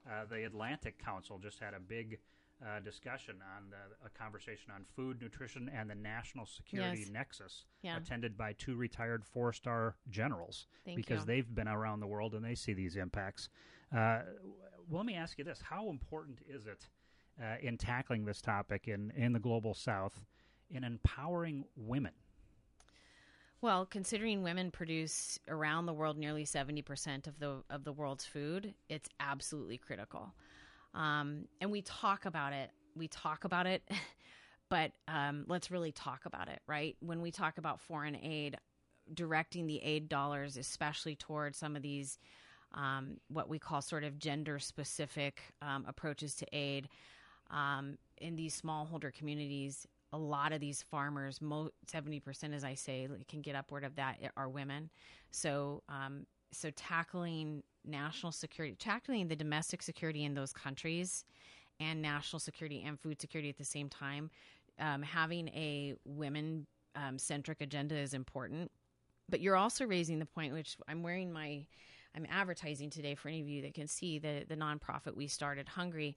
Uh, 0.07 0.25
the 0.31 0.45
Atlantic 0.45 1.03
Council 1.03 1.39
just 1.39 1.59
had 1.59 1.75
a 1.75 1.81
big 1.81 2.19
uh, 2.65 2.81
discussion 2.81 3.37
on 3.57 3.71
the, 3.71 4.07
a 4.07 4.11
conversation 4.11 4.71
on 4.75 4.85
food, 4.95 5.21
nutrition, 5.21 5.71
and 5.75 5.89
the 5.89 5.95
national 5.95 6.47
security 6.47 7.01
yes. 7.01 7.11
nexus, 7.11 7.65
yeah. 7.83 7.97
attended 7.97 8.37
by 8.37 8.53
two 8.55 8.77
retired 8.77 9.25
four-star 9.25 9.97
generals, 10.11 10.67
Thank 10.85 10.97
because 10.97 11.21
you. 11.21 11.27
they've 11.27 11.55
been 11.55 11.69
around 11.69 12.01
the 12.01 12.07
world 12.07 12.35
and 12.35 12.45
they 12.45 12.55
see 12.55 12.73
these 12.73 12.97
impacts. 12.97 13.49
Uh, 13.95 14.21
well, 14.89 14.99
let 14.99 15.07
me 15.07 15.15
ask 15.15 15.39
you 15.39 15.45
this: 15.45 15.61
How 15.63 15.89
important 15.89 16.39
is 16.49 16.67
it 16.67 16.87
uh, 17.43 17.57
in 17.63 17.79
tackling 17.79 18.25
this 18.25 18.41
topic 18.41 18.89
in 18.89 19.13
in 19.17 19.33
the 19.33 19.41
global 19.41 19.75
South 19.75 20.25
in 20.71 20.85
empowering 20.85 21.65
women? 21.77 22.13
Well, 23.63 23.85
considering 23.85 24.43
women 24.43 24.71
produce 24.71 25.39
around 25.47 25.85
the 25.85 25.93
world 25.93 26.17
nearly 26.17 26.45
70% 26.45 27.27
of 27.27 27.39
the 27.39 27.63
of 27.69 27.85
the 27.85 27.93
world's 27.93 28.25
food, 28.25 28.75
it's 28.89 29.09
absolutely 29.19 29.77
critical. 29.77 30.35
Um, 30.95 31.47
and 31.61 31.71
we 31.71 31.83
talk 31.83 32.25
about 32.25 32.53
it. 32.53 32.71
We 32.97 33.09
talk 33.09 33.45
about 33.45 33.67
it, 33.67 33.83
but 34.69 34.93
um, 35.09 35.45
let's 35.49 35.71
really 35.71 35.93
talk 35.93 36.27
about 36.27 36.49
it, 36.49 36.61
right? 36.67 36.97
When 37.01 37.21
we 37.21 37.31
talk 37.31 37.59
about 37.59 37.81
foreign 37.81 38.17
aid, 38.17 38.57
directing 39.15 39.67
the 39.67 39.83
aid 39.83 40.09
dollars, 40.09 40.57
especially 40.57 41.17
towards 41.17 41.59
some 41.59 41.77
of 41.77 41.83
these 41.83 42.19
um, 42.75 43.17
what 43.29 43.49
we 43.49 43.59
call 43.59 43.83
sort 43.83 44.05
of 44.05 44.19
gender 44.19 44.59
specific 44.59 45.43
um, 45.61 45.85
approaches 45.89 46.35
to 46.37 46.47
aid 46.53 46.89
um, 47.51 47.99
in 48.19 48.37
these 48.37 48.61
smallholder 48.61 49.13
communities, 49.13 49.87
a 50.13 50.19
lot 50.19 50.53
of 50.53 50.61
these 50.61 50.83
farmers, 50.83 51.41
mo- 51.41 51.71
70%, 51.91 52.55
as 52.55 52.65
I 52.65 52.75
say, 52.75 53.09
can 53.29 53.41
get 53.41 53.55
upward 53.57 53.85
of 53.85 53.97
that 53.97 54.19
are 54.37 54.49
women. 54.49 54.91
So, 55.31 55.83
um, 55.89 56.27
so 56.53 56.71
tackling 56.71 57.63
national 57.85 58.33
security, 58.33 58.77
tackling 58.79 59.29
the 59.29 59.37
domestic 59.37 59.83
security 59.83 60.25
in 60.25 60.35
those 60.35 60.53
countries 60.53 61.25
and 61.79 62.03
national 62.03 62.41
security 62.41 62.85
and 62.87 63.01
food 63.01 63.21
security 63.21 63.49
at 63.49 63.57
the 63.57 63.65
same 63.65 63.89
time, 63.89 64.31
um, 64.79 65.03
having 65.03 65.49
a 65.49 65.95
women 66.05 66.67
um, 66.95 67.19
centric 67.19 67.61
agenda 67.61 67.97
is 67.97 68.15
important. 68.15 68.71
But 69.29 69.41
you're 69.41 69.57
also 69.57 69.87
raising 69.87 70.19
the 70.19 70.27
point, 70.27 70.53
which 70.53 70.77
I'm 70.89 71.03
wearing 71.03 71.33
my, 71.33 71.65
I'm 72.17 72.27
advertising 72.31 72.91
today 72.91 73.15
for 73.15 73.29
any 73.29 73.41
of 73.41 73.49
you 73.49 73.63
that 73.63 73.75
can 73.75 73.87
see 73.87 74.19
the 74.19 74.45
the 74.49 74.57
nonprofit 74.57 75.15
we 75.15 75.29
started, 75.29 75.69
Hungry 75.69 76.17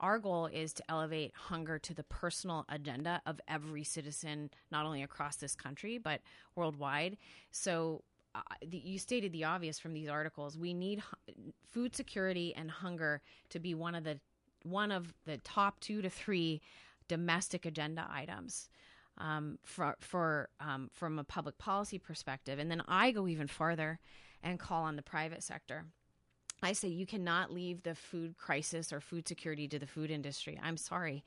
our 0.00 0.18
goal 0.18 0.46
is 0.46 0.72
to 0.72 0.82
elevate 0.88 1.32
hunger 1.34 1.78
to 1.78 1.94
the 1.94 2.02
personal 2.04 2.64
agenda 2.68 3.20
of 3.26 3.40
every 3.46 3.84
citizen, 3.84 4.50
not 4.70 4.86
only 4.86 5.02
across 5.02 5.36
this 5.36 5.54
country, 5.54 5.98
but 5.98 6.20
worldwide. 6.56 7.16
So, 7.50 8.02
uh, 8.34 8.40
the, 8.66 8.78
you 8.78 8.98
stated 8.98 9.32
the 9.32 9.44
obvious 9.44 9.78
from 9.78 9.92
these 9.92 10.08
articles. 10.08 10.56
We 10.56 10.74
need 10.74 11.00
hu- 11.00 11.52
food 11.68 11.94
security 11.94 12.54
and 12.54 12.70
hunger 12.70 13.22
to 13.50 13.58
be 13.58 13.74
one 13.74 13.94
of 13.94 14.04
the 14.04 14.20
one 14.62 14.92
of 14.92 15.14
the 15.24 15.38
top 15.38 15.80
two 15.80 16.02
to 16.02 16.10
three 16.10 16.60
domestic 17.08 17.64
agenda 17.64 18.06
items 18.10 18.68
um, 19.18 19.58
for 19.64 19.96
for 20.00 20.48
um, 20.60 20.90
from 20.92 21.18
a 21.18 21.24
public 21.24 21.58
policy 21.58 21.98
perspective. 21.98 22.58
And 22.58 22.70
then 22.70 22.82
I 22.86 23.10
go 23.10 23.26
even 23.26 23.46
farther 23.46 23.98
and 24.42 24.58
call 24.58 24.84
on 24.84 24.96
the 24.96 25.02
private 25.02 25.42
sector 25.42 25.86
I 26.62 26.72
say 26.72 26.88
you 26.88 27.06
cannot 27.06 27.52
leave 27.52 27.82
the 27.82 27.94
food 27.94 28.36
crisis 28.36 28.92
or 28.92 29.00
food 29.00 29.26
security 29.26 29.66
to 29.68 29.78
the 29.78 29.86
food 29.86 30.10
industry. 30.10 30.58
I'm 30.62 30.76
sorry. 30.76 31.24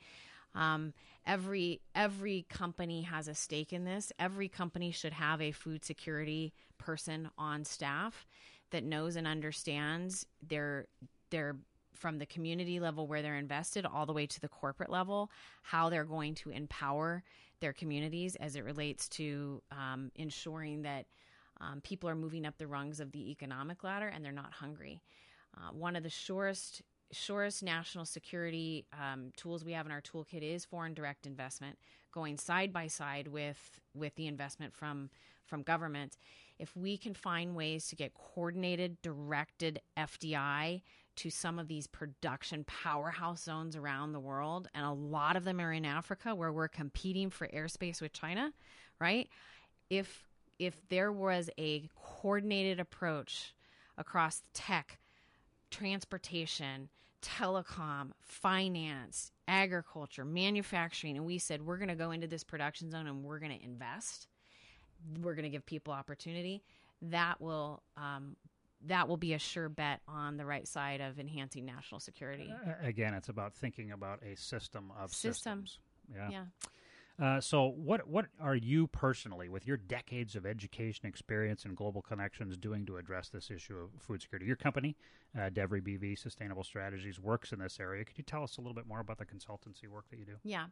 Um, 0.54 0.92
every 1.26 1.80
every 1.94 2.46
company 2.48 3.02
has 3.02 3.28
a 3.28 3.34
stake 3.34 3.72
in 3.72 3.84
this. 3.84 4.12
Every 4.18 4.48
company 4.48 4.90
should 4.90 5.12
have 5.12 5.40
a 5.40 5.52
food 5.52 5.84
security 5.84 6.52
person 6.78 7.30
on 7.38 7.64
staff 7.64 8.26
that 8.70 8.84
knows 8.84 9.16
and 9.16 9.26
understands 9.26 10.26
their 10.46 10.86
their 11.30 11.56
from 11.94 12.18
the 12.18 12.26
community 12.26 12.80
level 12.80 13.06
where 13.06 13.22
they're 13.22 13.36
invested 13.36 13.86
all 13.86 14.04
the 14.04 14.12
way 14.12 14.26
to 14.26 14.40
the 14.40 14.48
corporate 14.48 14.90
level 14.90 15.30
how 15.62 15.88
they're 15.88 16.04
going 16.04 16.34
to 16.34 16.50
empower 16.50 17.22
their 17.60 17.72
communities 17.72 18.36
as 18.36 18.56
it 18.56 18.64
relates 18.64 19.08
to 19.08 19.62
um, 19.70 20.10
ensuring 20.16 20.82
that 20.82 21.06
um, 21.60 21.80
people 21.80 22.08
are 22.10 22.14
moving 22.14 22.44
up 22.44 22.58
the 22.58 22.66
rungs 22.66 23.00
of 23.00 23.12
the 23.12 23.30
economic 23.30 23.82
ladder 23.84 24.08
and 24.08 24.24
they're 24.24 24.32
not 24.32 24.52
hungry. 24.52 25.00
Uh, 25.56 25.72
one 25.72 25.96
of 25.96 26.02
the 26.02 26.10
surest 26.10 26.82
surest 27.14 27.62
national 27.62 28.04
security 28.04 28.86
um, 28.92 29.32
tools 29.36 29.64
we 29.64 29.72
have 29.72 29.86
in 29.86 29.92
our 29.92 30.00
toolkit 30.00 30.42
is 30.42 30.64
foreign 30.64 30.94
direct 30.94 31.26
investment, 31.26 31.78
going 32.12 32.36
side 32.36 32.72
by 32.72 32.86
side 32.86 33.28
with 33.28 33.80
with 33.94 34.14
the 34.16 34.26
investment 34.26 34.74
from 34.74 35.10
from 35.46 35.62
government. 35.62 36.16
If 36.58 36.76
we 36.76 36.96
can 36.96 37.14
find 37.14 37.54
ways 37.54 37.88
to 37.88 37.96
get 37.96 38.14
coordinated, 38.14 39.02
directed 39.02 39.80
FDI 39.96 40.82
to 41.16 41.30
some 41.30 41.58
of 41.58 41.68
these 41.68 41.86
production 41.86 42.64
powerhouse 42.64 43.42
zones 43.42 43.76
around 43.76 44.12
the 44.12 44.20
world, 44.20 44.68
and 44.74 44.84
a 44.84 44.92
lot 44.92 45.36
of 45.36 45.44
them 45.44 45.60
are 45.60 45.72
in 45.72 45.84
Africa 45.84 46.34
where 46.34 46.52
we're 46.52 46.68
competing 46.68 47.30
for 47.30 47.48
airspace 47.48 48.00
with 48.00 48.12
China, 48.12 48.52
right? 49.00 49.28
If 49.90 50.24
if 50.58 50.80
there 50.88 51.12
was 51.12 51.50
a 51.58 51.88
coordinated 51.96 52.78
approach 52.78 53.54
across 53.98 54.42
tech, 54.52 54.98
transportation, 55.70 56.88
telecom, 57.24 58.10
finance, 58.20 59.32
agriculture, 59.48 60.24
manufacturing, 60.24 61.16
and 61.16 61.24
we 61.24 61.38
said 61.38 61.62
we're 61.62 61.78
going 61.78 61.88
to 61.88 61.94
go 61.94 62.10
into 62.10 62.26
this 62.26 62.44
production 62.44 62.90
zone 62.90 63.06
and 63.06 63.24
we're 63.24 63.38
going 63.38 63.56
to 63.56 63.64
invest. 63.64 64.28
We're 65.20 65.34
going 65.34 65.44
to 65.44 65.50
give 65.50 65.66
people 65.66 65.92
opportunity. 65.92 66.62
That 67.02 67.40
will 67.40 67.82
um, 67.96 68.36
that 68.86 69.08
will 69.08 69.16
be 69.16 69.32
a 69.32 69.38
sure 69.38 69.68
bet 69.68 70.00
on 70.06 70.36
the 70.36 70.44
right 70.44 70.68
side 70.68 71.00
of 71.00 71.18
enhancing 71.18 71.64
national 71.64 72.00
security. 72.00 72.52
Uh, 72.66 72.72
again, 72.82 73.14
it's 73.14 73.28
about 73.28 73.54
thinking 73.54 73.92
about 73.92 74.20
a 74.22 74.36
system 74.36 74.92
of 74.98 75.10
System. 75.10 75.32
systems. 75.32 75.78
Yeah. 76.14 76.28
yeah. 76.30 76.44
Uh, 77.20 77.40
so, 77.40 77.72
what 77.76 78.08
what 78.08 78.26
are 78.40 78.56
you 78.56 78.88
personally, 78.88 79.48
with 79.48 79.68
your 79.68 79.76
decades 79.76 80.34
of 80.34 80.44
education 80.44 81.06
experience 81.06 81.64
and 81.64 81.76
global 81.76 82.02
connections, 82.02 82.56
doing 82.56 82.84
to 82.86 82.96
address 82.96 83.28
this 83.28 83.52
issue 83.52 83.76
of 83.76 83.90
food 84.00 84.20
security? 84.20 84.46
Your 84.46 84.56
company, 84.56 84.96
uh, 85.36 85.50
Devry 85.50 85.80
BV 85.80 86.18
Sustainable 86.18 86.64
Strategies, 86.64 87.20
works 87.20 87.52
in 87.52 87.60
this 87.60 87.78
area. 87.78 88.04
Could 88.04 88.18
you 88.18 88.24
tell 88.24 88.42
us 88.42 88.58
a 88.58 88.60
little 88.60 88.74
bit 88.74 88.88
more 88.88 88.98
about 88.98 89.18
the 89.18 89.24
consultancy 89.24 89.86
work 89.88 90.06
that 90.10 90.18
you 90.18 90.24
do? 90.24 90.34
Yeah. 90.42 90.66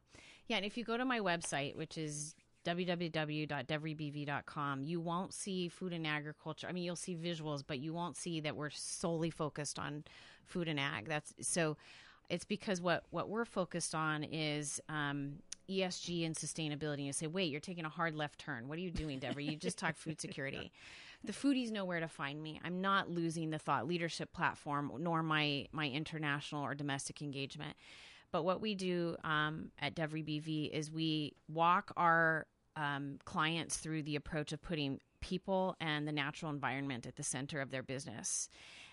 Yeah. 0.48 0.56
And 0.56 0.66
if 0.66 0.76
you 0.76 0.82
go 0.84 0.96
to 0.96 1.04
my 1.04 1.20
website, 1.20 1.76
which 1.76 1.96
is 1.96 2.34
www.devrybv.com, 2.64 4.82
you 4.82 5.00
won't 5.00 5.32
see 5.32 5.68
food 5.68 5.92
and 5.92 6.04
agriculture. 6.06 6.66
I 6.68 6.72
mean, 6.72 6.82
you'll 6.82 6.96
see 6.96 7.14
visuals, 7.14 7.62
but 7.64 7.78
you 7.78 7.94
won't 7.94 8.16
see 8.16 8.40
that 8.40 8.56
we're 8.56 8.70
solely 8.70 9.30
focused 9.30 9.78
on 9.78 10.02
food 10.44 10.66
and 10.66 10.80
ag. 10.80 11.06
That's 11.06 11.34
so 11.40 11.76
it's 12.28 12.44
because 12.44 12.80
what, 12.80 13.04
what 13.10 13.28
we're 13.28 13.44
focused 13.44 13.94
on 13.94 14.24
is 14.24 14.80
um, 14.88 15.34
ESG 15.78 16.26
and 16.26 16.34
sustainability. 16.34 17.04
You 17.04 17.12
say, 17.12 17.26
wait, 17.26 17.50
you're 17.50 17.60
taking 17.60 17.84
a 17.84 17.90
hard 17.90 18.14
left 18.14 18.38
turn. 18.38 18.68
What 18.68 18.78
are 18.78 18.82
you 18.82 18.90
doing, 18.90 19.18
Deborah? 19.18 19.42
You 19.42 19.56
just 19.56 19.78
talked 19.78 19.98
food 19.98 20.20
security. 20.20 20.72
The 21.24 21.32
foodies 21.32 21.70
know 21.70 21.84
where 21.84 22.00
to 22.00 22.08
find 22.08 22.42
me. 22.42 22.60
I'm 22.64 22.80
not 22.80 23.08
losing 23.08 23.50
the 23.50 23.58
thought 23.60 23.86
leadership 23.86 24.32
platform 24.32 24.90
nor 24.98 25.22
my 25.22 25.68
my 25.70 25.88
international 25.88 26.64
or 26.64 26.74
domestic 26.74 27.22
engagement. 27.22 27.76
But 28.32 28.44
what 28.44 28.60
we 28.60 28.74
do 28.74 29.16
um, 29.22 29.70
at 29.80 29.94
Devry 29.94 30.24
BV 30.24 30.70
is 30.70 30.90
we 30.90 31.34
walk 31.48 31.92
our 31.96 32.46
um, 32.76 33.18
clients 33.24 33.76
through 33.76 34.02
the 34.02 34.16
approach 34.16 34.52
of 34.52 34.62
putting 34.62 34.98
people 35.20 35.76
and 35.80 36.08
the 36.08 36.12
natural 36.12 36.50
environment 36.50 37.06
at 37.06 37.16
the 37.16 37.22
center 37.22 37.60
of 37.60 37.70
their 37.70 37.82
business. 37.82 38.48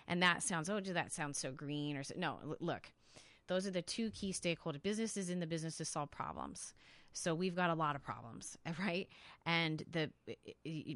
And 0.06 0.22
that 0.22 0.42
sounds, 0.42 0.68
oh, 0.68 0.80
do 0.80 0.92
that 0.92 1.12
sounds 1.12 1.38
so 1.38 1.52
green 1.52 1.96
or 1.96 2.02
so. 2.02 2.14
No, 2.16 2.38
look, 2.60 2.92
those 3.50 3.66
are 3.66 3.72
the 3.72 3.82
two 3.82 4.10
key 4.12 4.32
stakeholders. 4.32 4.80
businesses 4.80 5.28
in 5.28 5.40
the 5.40 5.46
business 5.46 5.76
to 5.78 5.84
solve 5.84 6.08
problems. 6.12 6.72
So 7.12 7.34
we've 7.34 7.56
got 7.56 7.68
a 7.68 7.74
lot 7.74 7.96
of 7.96 8.02
problems, 8.02 8.56
right? 8.78 9.08
And 9.44 9.82
the 9.90 10.08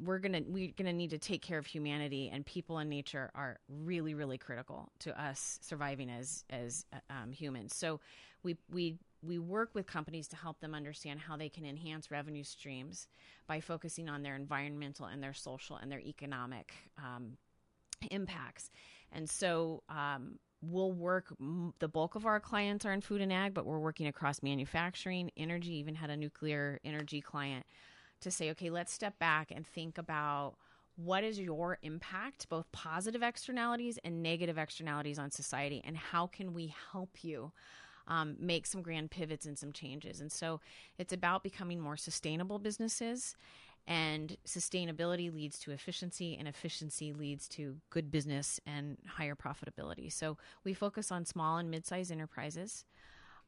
we're 0.05 0.21
gonna 0.21 0.43
we're 0.47 0.73
gonna 0.77 0.93
need 0.93 1.11
to 1.11 1.19
take 1.19 1.43
care 1.43 1.59
of 1.59 1.67
humanity, 1.67 2.31
and 2.33 2.47
people 2.47 2.79
and 2.79 2.89
nature 2.89 3.33
are 3.35 3.59
really 3.69 4.15
really 4.15 4.39
critical 4.39 4.93
to 5.01 5.21
us 5.21 5.59
surviving 5.63 6.09
as 6.09 6.45
as 6.49 6.87
um, 7.11 7.33
humans. 7.33 7.75
So 7.75 7.99
we 8.45 8.57
we 8.71 8.99
we 9.21 9.41
work 9.41 9.71
with 9.75 9.89
companies 9.89 10.29
to 10.29 10.37
help 10.37 10.61
them 10.61 10.77
understand 10.77 11.19
how 11.19 11.37
they 11.37 11.49
can 11.49 11.67
enhance 11.67 12.09
revenue 12.13 12.45
streams 12.45 13.09
by 13.49 13.59
focusing 13.59 14.09
on 14.09 14.23
their 14.23 14.37
environmental 14.37 15.07
and 15.07 15.21
their 15.21 15.33
social 15.33 15.77
and 15.77 15.91
their 15.91 16.01
economic 16.01 16.73
um, 16.99 17.37
impacts. 18.13 18.71
And 19.11 19.29
so 19.29 19.83
um, 19.89 20.39
we'll 20.71 20.93
work, 20.93 21.33
the 21.79 21.89
bulk 21.89 22.15
of 22.15 22.27
our 22.27 22.41
clients 22.41 22.85
are 22.85 22.93
in 22.93 23.01
food 23.01 23.21
and 23.21 23.33
ag, 23.33 23.55
but 23.55 23.67
we're 23.67 23.79
working 23.79 24.07
across 24.07 24.43
manufacturing, 24.43 25.31
energy, 25.37 25.75
even 25.75 25.95
had 25.95 26.11
a 26.11 26.17
nuclear 26.17 26.81
energy 26.85 27.21
client 27.21 27.67
to 28.21 28.31
say, 28.31 28.51
okay, 28.51 28.71
let's 28.71 28.93
step 28.93 29.19
back 29.19 29.51
and 29.51 29.67
think 29.67 29.99
about 29.99 30.55
what 30.97 31.25
is 31.25 31.39
your 31.41 31.79
impact, 31.83 32.49
both 32.49 32.71
positive 32.73 33.23
externalities 33.23 33.99
and 34.05 34.23
negative 34.23 34.59
externalities 34.59 35.19
on 35.19 35.31
society, 35.31 35.83
and 35.85 35.97
how 35.97 36.27
can 36.27 36.55
we 36.55 36.75
help 36.93 37.23
you? 37.23 37.53
um, 38.07 38.37
make 38.39 38.67
some 38.67 38.83
grand 38.83 39.11
pivots 39.11 39.47
and 39.47 39.59
some 39.59 39.73
changes. 39.73 40.21
And 40.21 40.31
so 40.31 40.61
it's 40.99 41.13
about 41.13 41.43
becoming 41.43 41.81
more 41.81 41.97
sustainable 41.97 42.59
businesses. 42.59 43.37
And 43.87 44.39
sustainability 44.47 45.33
leads 45.33 45.59
to 45.61 45.71
efficiency, 45.71 46.37
and 46.39 46.49
efficiency 46.49 47.13
leads 47.13 47.47
to 47.49 47.77
good 47.91 48.11
business 48.11 48.59
and 48.67 48.97
higher 49.07 49.35
profitability. 49.35 50.11
So 50.11 50.39
we 50.65 50.73
focus 50.73 51.13
on 51.13 51.27
small 51.27 51.59
and 51.59 51.71
mid 51.71 51.87
sized 51.87 52.11
enterprises 52.11 52.87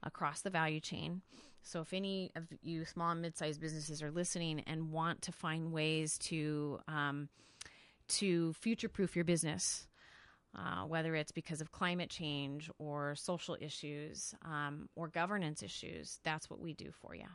across 0.03 0.43
the 0.43 0.51
value 0.51 0.81
chain. 0.81 1.23
So 1.63 1.81
if 1.81 1.93
any 1.93 2.31
of 2.37 2.45
you 2.63 2.85
small 2.85 3.11
and 3.11 3.21
mid-sized 3.21 3.61
businesses 3.61 4.01
are 4.01 4.13
listening 4.13 4.61
and 4.69 4.93
want 4.93 5.23
to 5.23 5.33
find 5.33 5.73
ways 5.73 6.17
to 6.19 6.79
um, 6.87 7.29
to 8.09 8.53
future-proof 8.53 9.17
your 9.17 9.25
business, 9.25 9.89
uh, 10.57 10.83
whether 10.83 11.17
it's 11.17 11.33
because 11.33 11.61
of 11.61 11.73
climate 11.73 12.09
change 12.09 12.71
or 12.79 13.17
social 13.17 13.57
issues 13.61 14.33
um, 14.45 14.89
or 14.95 15.09
governance 15.09 15.61
issues. 15.61 16.21
That's 16.23 16.49
what 16.49 16.61
we 16.61 16.73
do 16.73 16.93
for 16.93 17.17
you. 17.17 17.27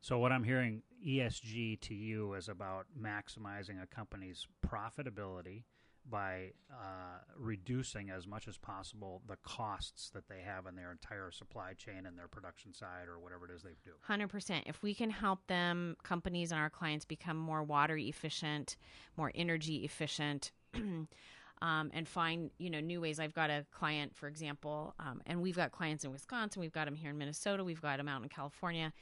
So, 0.00 0.18
what 0.18 0.32
I'm 0.32 0.44
hearing 0.44 0.82
ESG 1.06 1.80
to 1.80 1.94
you 1.94 2.34
is 2.34 2.48
about 2.48 2.86
maximizing 3.00 3.82
a 3.82 3.86
company's 3.86 4.46
profitability 4.66 5.64
by 6.10 6.52
uh, 6.72 7.18
reducing 7.36 8.10
as 8.10 8.26
much 8.26 8.48
as 8.48 8.56
possible 8.56 9.20
the 9.28 9.36
costs 9.42 10.10
that 10.10 10.28
they 10.28 10.40
have 10.40 10.66
in 10.66 10.74
their 10.74 10.90
entire 10.90 11.30
supply 11.30 11.74
chain 11.74 12.06
and 12.06 12.18
their 12.18 12.28
production 12.28 12.72
side 12.72 13.08
or 13.08 13.18
whatever 13.18 13.44
it 13.44 13.50
is 13.54 13.62
they 13.62 13.76
do. 13.84 13.90
100%. 14.08 14.62
If 14.66 14.82
we 14.82 14.94
can 14.94 15.10
help 15.10 15.46
them, 15.48 15.96
companies 16.02 16.50
and 16.50 16.60
our 16.60 16.70
clients 16.70 17.04
become 17.04 17.36
more 17.36 17.62
water 17.62 17.96
efficient, 17.96 18.76
more 19.16 19.30
energy 19.34 19.84
efficient, 19.84 20.52
um, 20.74 21.90
and 21.92 22.08
find 22.08 22.50
you 22.58 22.70
know 22.70 22.80
new 22.80 23.00
ways. 23.00 23.18
I've 23.20 23.34
got 23.34 23.50
a 23.50 23.66
client, 23.72 24.16
for 24.16 24.28
example, 24.28 24.94
um, 24.98 25.20
and 25.26 25.42
we've 25.42 25.56
got 25.56 25.72
clients 25.72 26.04
in 26.04 26.12
Wisconsin, 26.12 26.60
we've 26.60 26.72
got 26.72 26.86
them 26.86 26.94
here 26.94 27.10
in 27.10 27.18
Minnesota, 27.18 27.64
we've 27.64 27.82
got 27.82 27.98
them 27.98 28.08
out 28.08 28.22
in 28.22 28.28
California, 28.28 28.92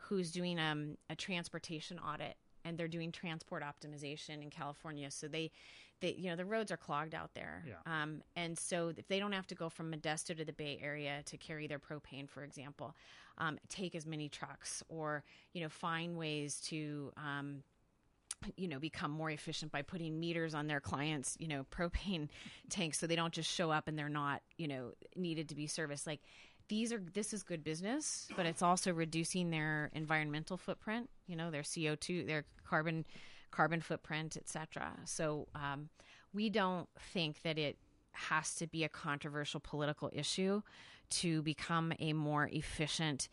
who's 0.00 0.30
doing 0.30 0.58
um, 0.58 0.96
a 1.08 1.14
transportation 1.16 1.98
audit, 1.98 2.36
and 2.64 2.76
they're 2.76 2.88
doing 2.88 3.12
transport 3.12 3.62
optimization 3.62 4.42
in 4.42 4.50
California. 4.50 5.10
So 5.10 5.28
they, 5.28 5.50
they 6.00 6.12
you 6.18 6.30
know, 6.30 6.36
the 6.36 6.44
roads 6.44 6.70
are 6.72 6.76
clogged 6.76 7.14
out 7.14 7.30
there, 7.34 7.64
Yeah. 7.66 7.74
um, 8.02 8.22
and 8.36 8.58
so 8.58 8.92
if 8.96 9.06
they 9.08 9.18
don't 9.18 9.32
have 9.32 9.46
to 9.48 9.54
go 9.54 9.68
from 9.68 9.92
Modesto 9.92 10.36
to 10.36 10.44
the 10.44 10.52
Bay 10.52 10.78
Area 10.82 11.22
to 11.26 11.36
carry 11.36 11.66
their 11.66 11.78
propane, 11.78 12.28
for 12.28 12.42
example, 12.44 12.94
um, 13.38 13.58
take 13.68 13.94
as 13.94 14.06
many 14.06 14.28
trucks, 14.28 14.82
or 14.88 15.22
you 15.52 15.62
know, 15.62 15.68
find 15.68 16.16
ways 16.16 16.60
to 16.68 17.12
um, 17.16 17.62
you 18.56 18.68
know 18.68 18.78
become 18.78 19.10
more 19.10 19.30
efficient 19.30 19.70
by 19.70 19.82
putting 19.82 20.18
meters 20.18 20.54
on 20.54 20.66
their 20.66 20.80
clients 20.80 21.36
you 21.38 21.46
know 21.46 21.66
propane 21.70 22.26
tanks 22.70 22.98
so 22.98 23.06
they 23.06 23.14
don't 23.16 23.34
just 23.34 23.50
show 23.52 23.70
up 23.70 23.86
and 23.86 23.98
they're 23.98 24.08
not 24.08 24.40
you 24.56 24.66
know 24.66 24.92
needed 25.14 25.46
to 25.50 25.54
be 25.54 25.66
serviced 25.66 26.06
like 26.06 26.20
these 26.70 26.92
are 26.92 27.02
this 27.12 27.34
is 27.34 27.42
good 27.42 27.62
business 27.62 28.28
but 28.36 28.46
it's 28.46 28.62
also 28.62 28.92
reducing 28.92 29.50
their 29.50 29.90
environmental 29.92 30.56
footprint 30.56 31.10
you 31.26 31.36
know 31.36 31.50
their 31.50 31.62
co2 31.62 32.26
their 32.26 32.44
carbon 32.66 33.04
carbon 33.50 33.80
footprint 33.80 34.36
etc 34.36 34.92
so 35.04 35.46
um, 35.54 35.90
we 36.32 36.48
don't 36.48 36.88
think 37.12 37.42
that 37.42 37.58
it 37.58 37.76
has 38.12 38.54
to 38.56 38.66
be 38.66 38.84
a 38.84 38.88
controversial 38.88 39.60
political 39.60 40.10
issue 40.12 40.62
to 41.10 41.42
become 41.42 41.92
a 41.98 42.12
more 42.12 42.48
efficient 42.52 43.28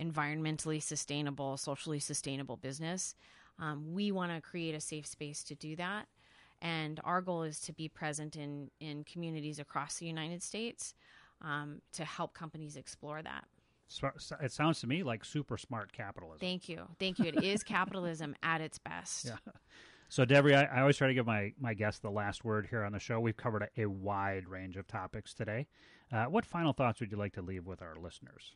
environmentally 0.00 0.82
sustainable 0.82 1.56
socially 1.56 1.98
sustainable 1.98 2.56
business. 2.56 3.14
Um, 3.58 3.92
we 3.92 4.10
want 4.10 4.32
to 4.32 4.40
create 4.40 4.74
a 4.74 4.80
safe 4.80 5.06
space 5.06 5.42
to 5.44 5.54
do 5.54 5.76
that. 5.76 6.08
And 6.60 7.00
our 7.04 7.20
goal 7.20 7.42
is 7.42 7.60
to 7.62 7.72
be 7.72 7.88
present 7.88 8.36
in, 8.36 8.70
in 8.80 9.04
communities 9.04 9.58
across 9.58 9.96
the 9.96 10.06
United 10.06 10.42
States 10.42 10.94
um, 11.42 11.82
to 11.92 12.04
help 12.04 12.34
companies 12.34 12.76
explore 12.76 13.22
that. 13.22 13.44
It 14.40 14.52
sounds 14.52 14.80
to 14.80 14.86
me 14.86 15.02
like 15.02 15.24
super 15.24 15.58
smart 15.58 15.92
capitalism. 15.92 16.40
Thank 16.40 16.68
you. 16.68 16.86
Thank 16.98 17.18
you. 17.18 17.26
It 17.26 17.44
is 17.44 17.62
capitalism 17.64 18.34
at 18.42 18.60
its 18.60 18.78
best. 18.78 19.26
Yeah. 19.26 19.52
So, 20.08 20.24
Debbie, 20.24 20.54
I, 20.54 20.64
I, 20.64 20.80
always 20.80 20.98
try 20.98 21.08
to 21.08 21.14
give 21.14 21.26
my, 21.26 21.52
my 21.58 21.72
guests 21.72 22.00
the 22.00 22.10
last 22.10 22.44
word 22.44 22.66
here 22.68 22.84
on 22.84 22.92
the 22.92 22.98
show. 22.98 23.18
We've 23.18 23.36
covered 23.36 23.62
a, 23.62 23.82
a 23.82 23.86
wide 23.86 24.46
range 24.46 24.76
of 24.76 24.86
topics 24.86 25.32
today. 25.32 25.66
Uh, 26.12 26.24
what 26.24 26.44
final 26.44 26.74
thoughts 26.74 27.00
would 27.00 27.10
you 27.10 27.16
like 27.16 27.32
to 27.34 27.42
leave 27.42 27.66
with 27.66 27.80
our 27.80 27.96
listeners? 27.96 28.52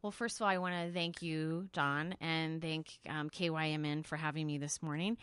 Well, 0.00 0.10
first 0.10 0.36
of 0.36 0.42
all, 0.42 0.48
I 0.48 0.56
want 0.56 0.74
to 0.74 0.92
thank 0.92 1.20
you, 1.20 1.68
Jon, 1.74 2.14
and 2.20 2.62
thank 2.62 2.98
um, 3.06 3.28
KYMN 3.28 4.06
for 4.06 4.16
having 4.16 4.46
me 4.46 4.56
this 4.56 4.82
morning. 4.82 5.18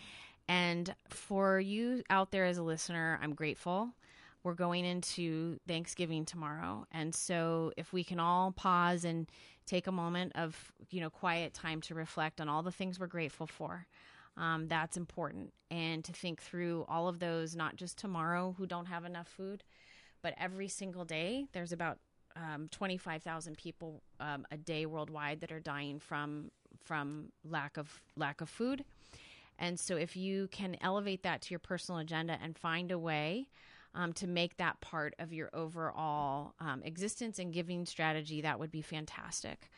And 0.47 0.93
for 1.09 1.59
you 1.59 2.03
out 2.09 2.29
there 2.29 2.45
as 2.45 2.59
a 2.59 2.63
listener, 2.63 3.19
I'm 3.21 3.33
grateful. 3.33 3.89
We're 4.48 4.54
going 4.54 4.86
into 4.86 5.60
Thanksgiving 5.68 6.24
tomorrow. 6.24 6.86
And 6.93 7.14
so 7.14 7.74
if 7.76 7.91
we 7.91 8.06
can 8.06 8.18
all 8.18 8.54
pause 8.54 9.04
and 9.04 9.30
take 9.66 9.88
a 9.88 9.91
moment 9.91 10.32
of, 10.36 10.72
you 10.89 11.02
know, 11.02 11.10
quiet 11.10 11.54
time 11.54 11.82
to 11.82 11.93
reflect 11.93 12.39
on 12.39 12.48
all 12.48 12.64
the 12.64 12.72
things 12.72 12.98
we're 12.98 13.08
grateful 13.08 13.45
for. 13.45 13.86
Um, 14.38 14.70
that's 14.70 14.95
important. 14.95 15.52
And 15.70 16.02
to 16.06 16.14
think 16.14 16.41
through 16.41 16.86
all 16.88 17.10
of 17.10 17.20
those, 17.20 17.58
not 17.58 17.76
just 17.76 17.98
tomorrow 17.98 18.56
who 18.58 18.66
don't 18.66 18.86
have 18.86 19.04
enough 19.04 19.28
food, 19.28 19.66
but 20.22 20.34
every 20.39 20.70
single 20.70 21.04
day. 21.04 21.48
There's 21.52 21.74
about 21.74 21.98
um, 22.38 22.70
25,000 22.72 23.58
people 23.58 24.02
um, 24.22 24.48
a 24.50 24.56
day 24.56 24.86
worldwide 24.86 25.41
that 25.41 25.52
are 25.52 25.60
dying 25.60 26.00
from 26.00 26.52
from 26.86 27.34
lack 27.43 27.76
of 27.76 28.02
lack 28.16 28.39
of 28.39 28.48
food. 28.48 28.86
And 29.60 29.78
so, 29.78 29.98
if 29.98 30.16
you 30.16 30.48
can 30.54 30.78
elevate 30.80 31.24
that 31.24 31.41
to 31.41 31.50
your 31.50 31.60
personal 31.60 32.00
agenda 32.00 32.38
and 32.41 32.58
find 32.58 32.91
a 32.91 33.00
way 33.00 33.50
um, 33.95 34.13
to 34.13 34.27
make 34.27 34.57
that 34.57 34.79
part 34.81 35.15
of 35.19 35.33
your 35.33 35.49
overall 35.53 36.53
um, 36.59 36.81
existence 36.83 37.39
and 37.39 37.53
giving 37.53 37.85
strategy, 37.85 38.41
that 38.41 38.59
would 38.59 38.71
be 38.71 38.81
fantastic. 38.81 39.69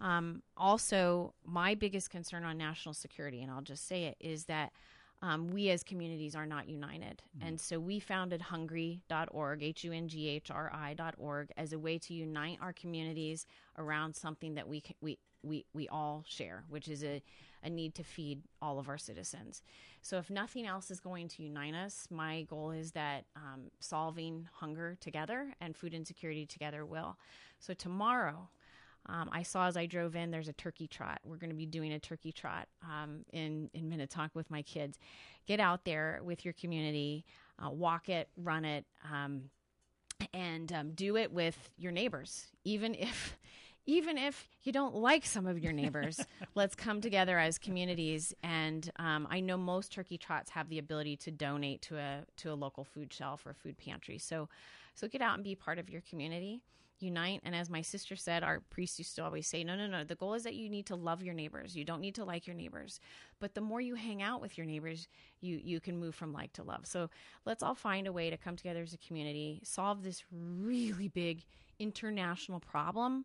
Um, 0.00 0.42
also, 0.56 1.34
my 1.44 1.74
biggest 1.74 2.10
concern 2.10 2.44
on 2.44 2.56
national 2.56 2.94
security, 2.94 3.42
and 3.42 3.50
I'll 3.50 3.60
just 3.60 3.86
say 3.86 4.04
it, 4.04 4.16
is 4.20 4.46
that 4.46 4.72
um, 5.22 5.48
we 5.48 5.68
as 5.68 5.82
communities 5.82 6.34
are 6.34 6.46
not 6.46 6.68
united. 6.68 7.22
Mm-hmm. 7.36 7.48
And 7.48 7.60
so 7.60 7.78
we 7.78 8.00
founded 8.00 8.40
hungry.org, 8.40 9.62
H 9.62 9.84
U 9.84 9.92
N 9.92 10.08
G 10.08 10.28
H 10.28 10.50
R 10.50 10.72
I.org, 10.72 11.52
as 11.56 11.72
a 11.72 11.78
way 11.78 11.98
to 11.98 12.14
unite 12.14 12.58
our 12.62 12.72
communities 12.72 13.46
around 13.76 14.16
something 14.16 14.54
that 14.54 14.66
we, 14.66 14.82
we, 15.02 15.18
we, 15.42 15.66
we 15.74 15.88
all 15.88 16.24
share, 16.26 16.64
which 16.70 16.88
is 16.88 17.04
a, 17.04 17.22
a 17.62 17.70
need 17.70 17.94
to 17.96 18.04
feed 18.04 18.42
all 18.60 18.78
of 18.78 18.88
our 18.88 18.98
citizens. 18.98 19.62
So, 20.02 20.18
if 20.18 20.30
nothing 20.30 20.66
else 20.66 20.90
is 20.90 21.00
going 21.00 21.28
to 21.28 21.42
unite 21.42 21.74
us, 21.74 22.08
my 22.10 22.42
goal 22.42 22.70
is 22.70 22.92
that 22.92 23.24
um, 23.36 23.70
solving 23.80 24.48
hunger 24.52 24.96
together 25.00 25.54
and 25.60 25.76
food 25.76 25.94
insecurity 25.94 26.46
together 26.46 26.86
will. 26.86 27.16
So, 27.58 27.74
tomorrow, 27.74 28.48
um, 29.06 29.28
I 29.32 29.42
saw 29.42 29.66
as 29.66 29.76
I 29.76 29.86
drove 29.86 30.14
in, 30.16 30.30
there's 30.30 30.48
a 30.48 30.52
turkey 30.52 30.86
trot. 30.86 31.20
We're 31.24 31.36
going 31.36 31.50
to 31.50 31.56
be 31.56 31.66
doing 31.66 31.92
a 31.92 31.98
turkey 31.98 32.32
trot 32.32 32.68
um, 32.82 33.24
in 33.32 33.70
in 33.74 33.88
Minnetonka 33.88 34.36
with 34.36 34.50
my 34.50 34.62
kids. 34.62 34.98
Get 35.46 35.60
out 35.60 35.84
there 35.84 36.20
with 36.22 36.44
your 36.44 36.54
community, 36.54 37.24
uh, 37.64 37.70
walk 37.70 38.08
it, 38.08 38.28
run 38.36 38.64
it, 38.64 38.84
um, 39.10 39.50
and 40.32 40.72
um, 40.72 40.92
do 40.92 41.16
it 41.16 41.32
with 41.32 41.70
your 41.76 41.92
neighbors. 41.92 42.46
Even 42.64 42.94
if 42.94 43.38
even 43.86 44.18
if 44.18 44.48
you 44.62 44.72
don't 44.72 44.94
like 44.94 45.24
some 45.24 45.46
of 45.46 45.58
your 45.58 45.72
neighbors, 45.72 46.20
let's 46.54 46.74
come 46.74 47.00
together 47.00 47.38
as 47.38 47.58
communities. 47.58 48.34
And 48.42 48.90
um, 48.96 49.26
I 49.30 49.40
know 49.40 49.56
most 49.56 49.92
turkey 49.92 50.18
trots 50.18 50.50
have 50.50 50.68
the 50.68 50.78
ability 50.78 51.16
to 51.18 51.30
donate 51.30 51.82
to 51.82 51.96
a 51.96 52.24
to 52.38 52.52
a 52.52 52.54
local 52.54 52.84
food 52.84 53.12
shelf 53.12 53.46
or 53.46 53.54
food 53.54 53.78
pantry. 53.78 54.18
So 54.18 54.48
so 54.94 55.08
get 55.08 55.22
out 55.22 55.34
and 55.34 55.44
be 55.44 55.54
part 55.54 55.78
of 55.78 55.88
your 55.88 56.02
community 56.02 56.62
unite. 57.02 57.40
And 57.44 57.54
as 57.54 57.70
my 57.70 57.82
sister 57.82 58.16
said, 58.16 58.42
our 58.42 58.60
priest 58.60 58.98
used 58.98 59.16
to 59.16 59.24
always 59.24 59.46
say, 59.46 59.64
no, 59.64 59.74
no, 59.74 59.86
no. 59.86 60.04
The 60.04 60.14
goal 60.14 60.34
is 60.34 60.42
that 60.44 60.54
you 60.54 60.68
need 60.68 60.86
to 60.86 60.96
love 60.96 61.22
your 61.22 61.34
neighbors. 61.34 61.76
You 61.76 61.84
don't 61.84 62.00
need 62.00 62.14
to 62.16 62.24
like 62.24 62.46
your 62.46 62.56
neighbors. 62.56 63.00
But 63.38 63.54
the 63.54 63.60
more 63.60 63.80
you 63.80 63.94
hang 63.94 64.22
out 64.22 64.40
with 64.40 64.58
your 64.58 64.66
neighbors, 64.66 65.08
you, 65.40 65.60
you 65.62 65.80
can 65.80 65.98
move 65.98 66.14
from 66.14 66.32
like 66.32 66.52
to 66.54 66.62
love. 66.62 66.86
So 66.86 67.10
let's 67.46 67.62
all 67.62 67.74
find 67.74 68.06
a 68.06 68.12
way 68.12 68.30
to 68.30 68.36
come 68.36 68.56
together 68.56 68.82
as 68.82 68.92
a 68.92 68.98
community, 68.98 69.60
solve 69.64 70.02
this 70.02 70.22
really 70.30 71.08
big 71.08 71.44
international 71.78 72.60
problem 72.60 73.24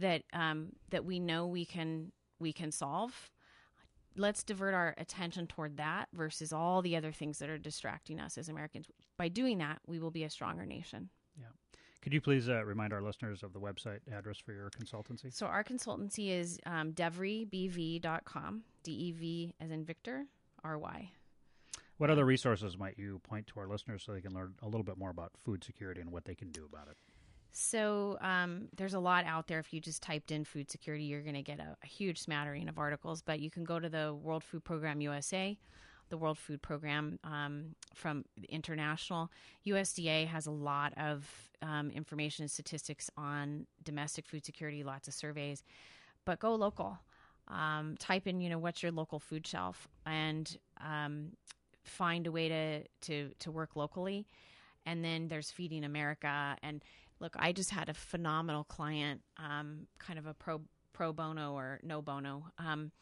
that, 0.00 0.22
um, 0.32 0.70
that 0.90 1.04
we 1.04 1.20
know 1.20 1.46
we 1.46 1.64
can, 1.64 2.12
we 2.38 2.52
can 2.52 2.70
solve 2.72 3.30
let's 4.18 4.42
divert 4.42 4.74
our 4.74 4.94
attention 4.98 5.46
toward 5.46 5.76
that 5.76 6.08
versus 6.12 6.52
all 6.52 6.82
the 6.82 6.96
other 6.96 7.12
things 7.12 7.38
that 7.38 7.48
are 7.48 7.58
distracting 7.58 8.20
us 8.20 8.36
as 8.36 8.48
Americans. 8.48 8.86
By 9.16 9.28
doing 9.28 9.58
that, 9.58 9.78
we 9.86 9.98
will 9.98 10.10
be 10.10 10.24
a 10.24 10.30
stronger 10.30 10.66
nation. 10.66 11.08
Yeah. 11.38 11.46
Could 12.02 12.12
you 12.12 12.20
please 12.20 12.48
uh, 12.48 12.64
remind 12.64 12.92
our 12.92 13.02
listeners 13.02 13.42
of 13.42 13.52
the 13.52 13.60
website 13.60 14.00
address 14.12 14.38
for 14.38 14.52
your 14.52 14.70
consultancy? 14.70 15.32
So 15.32 15.46
our 15.46 15.64
consultancy 15.64 16.30
is 16.30 16.58
um, 16.66 16.92
devrybv.com, 16.92 18.62
D-E-V 18.82 19.54
as 19.60 19.70
in 19.70 19.84
Victor, 19.84 20.26
R-Y. 20.64 21.10
What 21.96 22.10
other 22.10 22.24
resources 22.24 22.78
might 22.78 22.96
you 22.96 23.20
point 23.24 23.48
to 23.48 23.60
our 23.60 23.66
listeners 23.66 24.04
so 24.04 24.12
they 24.12 24.20
can 24.20 24.32
learn 24.32 24.54
a 24.62 24.66
little 24.66 24.84
bit 24.84 24.96
more 24.96 25.10
about 25.10 25.32
food 25.44 25.64
security 25.64 26.00
and 26.00 26.12
what 26.12 26.24
they 26.24 26.36
can 26.36 26.50
do 26.50 26.64
about 26.64 26.86
it? 26.88 26.96
So 27.60 28.18
um, 28.20 28.68
there's 28.76 28.94
a 28.94 29.00
lot 29.00 29.24
out 29.24 29.48
there. 29.48 29.58
If 29.58 29.72
you 29.72 29.80
just 29.80 30.00
typed 30.00 30.30
in 30.30 30.44
food 30.44 30.70
security, 30.70 31.04
you're 31.04 31.22
going 31.22 31.34
to 31.34 31.42
get 31.42 31.58
a, 31.58 31.76
a, 31.82 31.86
huge 31.86 32.20
smattering 32.20 32.68
of 32.68 32.78
articles. 32.78 33.20
But 33.20 33.40
you 33.40 33.50
can 33.50 33.64
go 33.64 33.80
to 33.80 33.88
the 33.88 34.14
World 34.14 34.44
Food 34.44 34.62
Program 34.62 35.00
USA 35.00 35.58
the 36.08 36.16
World 36.16 36.38
Food 36.38 36.62
Program 36.62 37.18
um, 37.24 37.74
from 37.94 38.24
international. 38.48 39.30
USDA 39.66 40.26
has 40.26 40.46
a 40.46 40.50
lot 40.50 40.92
of 40.96 41.26
um, 41.60 41.90
information 41.90 42.44
and 42.44 42.50
statistics 42.50 43.10
on 43.16 43.66
domestic 43.84 44.26
food 44.26 44.44
security, 44.44 44.82
lots 44.82 45.08
of 45.08 45.14
surveys, 45.14 45.62
but 46.24 46.38
go 46.38 46.54
local. 46.54 46.98
Um, 47.48 47.96
type 47.98 48.26
in, 48.26 48.40
you 48.40 48.50
know, 48.50 48.58
what's 48.58 48.82
your 48.82 48.92
local 48.92 49.18
food 49.18 49.46
shelf 49.46 49.88
and 50.06 50.56
um, 50.80 51.32
find 51.84 52.26
a 52.26 52.32
way 52.32 52.48
to, 52.48 52.82
to, 53.02 53.30
to 53.40 53.50
work 53.50 53.74
locally. 53.74 54.26
And 54.84 55.04
then 55.04 55.28
there's 55.28 55.50
Feeding 55.50 55.84
America. 55.84 56.56
And 56.62 56.82
look, 57.20 57.34
I 57.38 57.52
just 57.52 57.70
had 57.70 57.88
a 57.88 57.94
phenomenal 57.94 58.64
client, 58.64 59.22
um, 59.36 59.86
kind 59.98 60.18
of 60.18 60.26
a 60.26 60.34
pro, 60.34 60.60
pro 60.92 61.12
bono 61.12 61.54
or 61.54 61.80
no 61.82 62.02
bono 62.02 62.46
um, 62.58 62.92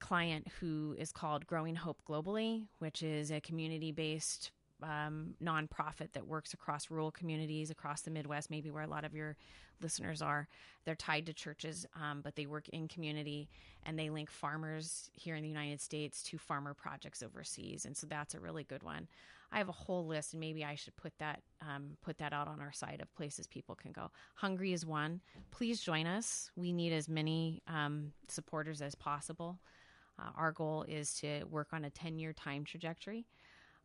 client 0.00 0.48
who 0.60 0.94
is 0.98 1.12
called 1.12 1.46
Growing 1.46 1.76
Hope 1.76 2.02
Globally, 2.08 2.66
which 2.78 3.02
is 3.02 3.30
a 3.30 3.40
community 3.40 3.92
based 3.92 4.50
um, 4.82 5.34
nonprofit 5.42 6.12
that 6.12 6.26
works 6.26 6.54
across 6.54 6.90
rural 6.90 7.10
communities 7.10 7.70
across 7.70 8.02
the 8.02 8.10
Midwest, 8.10 8.50
maybe 8.50 8.70
where 8.70 8.82
a 8.82 8.88
lot 8.88 9.04
of 9.04 9.14
your 9.14 9.36
listeners 9.82 10.22
are. 10.22 10.48
They're 10.84 10.94
tied 10.94 11.26
to 11.26 11.32
churches, 11.32 11.86
um, 12.00 12.20
but 12.22 12.36
they 12.36 12.46
work 12.46 12.68
in 12.68 12.88
community 12.88 13.48
and 13.84 13.98
they 13.98 14.10
link 14.10 14.30
farmers 14.30 15.10
here 15.14 15.36
in 15.36 15.42
the 15.42 15.48
United 15.48 15.80
States 15.80 16.22
to 16.24 16.38
farmer 16.38 16.74
projects 16.74 17.22
overseas. 17.22 17.86
And 17.86 17.96
so 17.96 18.06
that's 18.06 18.34
a 18.34 18.40
really 18.40 18.64
good 18.64 18.82
one. 18.82 19.08
I 19.52 19.58
have 19.58 19.68
a 19.68 19.72
whole 19.72 20.06
list, 20.06 20.32
and 20.32 20.40
maybe 20.40 20.64
I 20.64 20.76
should 20.76 20.94
put 20.96 21.12
that 21.18 21.42
um, 21.60 21.96
put 22.02 22.18
that 22.18 22.32
out 22.32 22.46
on 22.46 22.60
our 22.60 22.72
site 22.72 23.00
of 23.00 23.12
places 23.14 23.48
people 23.48 23.74
can 23.74 23.90
go. 23.90 24.10
Hungry 24.36 24.72
is 24.72 24.86
one. 24.86 25.20
Please 25.50 25.80
join 25.80 26.06
us. 26.06 26.50
We 26.54 26.72
need 26.72 26.92
as 26.92 27.08
many 27.08 27.60
um, 27.66 28.12
supporters 28.28 28.80
as 28.80 28.94
possible. 28.94 29.58
Uh, 30.20 30.30
our 30.36 30.52
goal 30.52 30.84
is 30.88 31.14
to 31.14 31.44
work 31.44 31.68
on 31.72 31.84
a 31.84 31.90
10 31.90 32.18
year 32.18 32.32
time 32.32 32.64
trajectory 32.64 33.26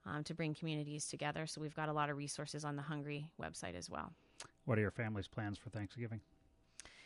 um, 0.05 0.23
to 0.23 0.33
bring 0.33 0.53
communities 0.53 1.07
together. 1.07 1.47
So 1.47 1.61
we've 1.61 1.75
got 1.75 1.89
a 1.89 1.93
lot 1.93 2.09
of 2.09 2.17
resources 2.17 2.63
on 2.65 2.75
the 2.75 2.81
Hungry 2.81 3.27
website 3.41 3.75
as 3.75 3.89
well. 3.89 4.11
What 4.65 4.77
are 4.77 4.81
your 4.81 4.91
family's 4.91 5.27
plans 5.27 5.57
for 5.57 5.69
Thanksgiving? 5.69 6.21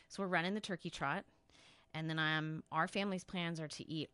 So 0.08 0.24
we're 0.24 0.30
running 0.30 0.54
the 0.54 0.60
turkey 0.60 0.90
trot, 0.90 1.24
and 1.94 2.10
then 2.10 2.18
um, 2.20 2.64
our 2.72 2.88
family's 2.88 3.24
plans 3.24 3.60
are 3.60 3.68
to 3.68 3.90
eat 3.90 4.10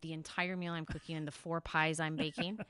the 0.00 0.12
entire 0.12 0.56
meal 0.56 0.72
I'm 0.72 0.84
cooking 0.84 1.16
and 1.16 1.26
the 1.26 1.32
four 1.32 1.60
pies 1.60 2.00
I'm 2.00 2.16
baking. 2.16 2.58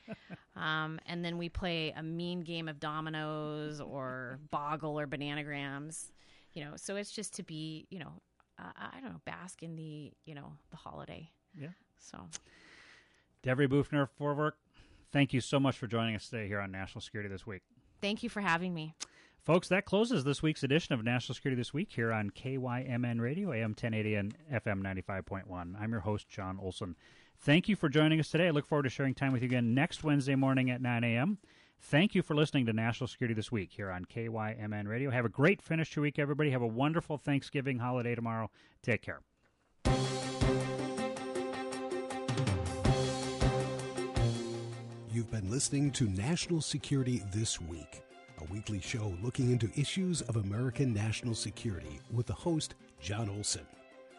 Um, 0.57 0.99
and 1.07 1.25
then 1.25 1.39
we 1.39 1.49
play 1.49 1.95
a 1.97 2.03
mean 2.03 2.41
game 2.41 2.67
of 2.67 2.81
dominoes 2.81 3.81
or 3.81 4.41
boggle 4.51 4.99
or 4.99 5.07
bananagrams. 5.07 6.11
You 6.53 6.65
know, 6.65 6.73
so 6.75 6.97
it's 6.97 7.13
just 7.13 7.33
to 7.35 7.45
be, 7.45 7.87
you 7.91 8.01
know, 8.01 8.11
uh, 8.59 8.73
I 8.77 9.01
don't 9.01 9.13
know, 9.13 9.21
bask 9.25 9.63
in 9.63 9.77
the, 9.77 10.13
you 10.25 10.35
know, 10.35 10.53
the 10.71 10.77
holiday. 10.77 11.31
Yeah. 11.57 11.69
So, 12.01 12.19
Devry 13.45 13.69
Boughner 13.69 14.09
Vorwerk, 14.21 14.53
thank 15.13 15.33
you 15.33 15.41
so 15.41 15.59
much 15.59 15.77
for 15.77 15.87
joining 15.87 16.15
us 16.15 16.29
today 16.29 16.47
here 16.47 16.61
on 16.61 16.71
National 16.71 17.01
Security 17.01 17.29
This 17.29 17.47
Week. 17.47 17.63
Thank 18.01 18.23
you 18.23 18.29
for 18.29 18.41
having 18.41 18.75
me. 18.75 18.95
Folks, 19.43 19.69
that 19.69 19.87
closes 19.87 20.25
this 20.25 20.43
week's 20.43 20.63
edition 20.63 20.95
of 20.95 21.03
National 21.03 21.35
Security 21.35 21.59
This 21.59 21.73
Week 21.73 21.91
here 21.91 22.13
on 22.13 22.31
KYMN 22.31 23.21
Radio, 23.21 23.53
AM 23.53 23.71
1080 23.71 24.15
and 24.15 24.37
FM 24.53 24.83
95.1. 24.83 25.81
I'm 25.81 25.91
your 25.91 26.01
host, 26.01 26.29
Jon 26.29 26.59
Olson. 26.61 26.97
Thank 27.41 27.69
you 27.69 27.77
for 27.77 27.89
joining 27.89 28.21
us 28.21 28.29
today. 28.31 28.49
I 28.49 28.51
look 28.51 28.67
forward 28.67 28.83
to 28.83 28.91
sharing 28.91 29.15
time 29.15 29.33
with 29.33 29.43
you 29.43 29.47
again 29.47 29.75
next 29.75 30.05
Wednesday 30.05 30.35
morning 30.35 30.71
at 30.71 30.83
9 30.83 31.03
a.m. 31.05 31.39
Thank 31.81 32.15
you 32.15 32.23
for 32.23 32.35
listening 32.35 32.67
to 32.67 32.73
National 32.73 33.07
Security 33.07 33.35
This 33.35 33.53
Week 33.53 33.71
here 33.73 33.91
on 33.91 34.05
KYMN 34.05 34.87
Radio. 34.87 35.11
Have 35.11 35.25
a 35.25 35.31
great 35.31 35.63
finish 35.63 35.91
to 35.93 35.97
your 35.97 36.03
week, 36.03 36.19
everybody. 36.19 36.51
Have 36.51 36.63
a 36.63 36.67
wonderful 36.67 37.17
Thanksgiving 37.17 37.79
holiday 37.79 38.15
tomorrow. 38.15 38.51
Take 38.83 39.03
care. 39.03 39.21
You've 45.19 45.33
been 45.33 45.51
listening 45.51 45.91
to 45.95 46.05
National 46.05 46.61
Security 46.61 47.25
This 47.33 47.61
Week, 47.61 48.03
a 48.41 48.45
weekly 48.53 48.81
show 48.81 49.13
looking 49.21 49.51
into 49.51 49.69
issues 49.75 50.23
of 50.23 50.37
American 50.37 50.95
national 50.95 51.35
security 51.35 51.99
with 52.13 52.27
the 52.27 52.35
host, 52.35 52.77
Jon 53.01 53.29
Olson. 53.29 53.67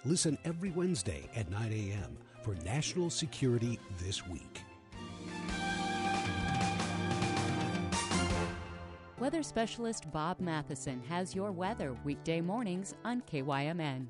Listen 0.04 0.38
every 0.43 0.72
Wednesday 0.72 1.30
at 1.38 1.50
9 1.50 1.72
a.m. 1.72 2.18
for 2.43 2.54
National 2.66 3.10
Security 3.10 3.80
This 3.97 4.28
Week. 4.28 4.60
Weather 9.20 9.41
specialist 9.41 10.12
Bob 10.12 10.41
Matheson 10.41 11.02
has 11.08 11.34
your 11.34 11.54
weather 11.54 11.95
weekday 12.04 12.41
mornings 12.41 12.93
on 13.06 13.22
KYMN. 13.22 14.08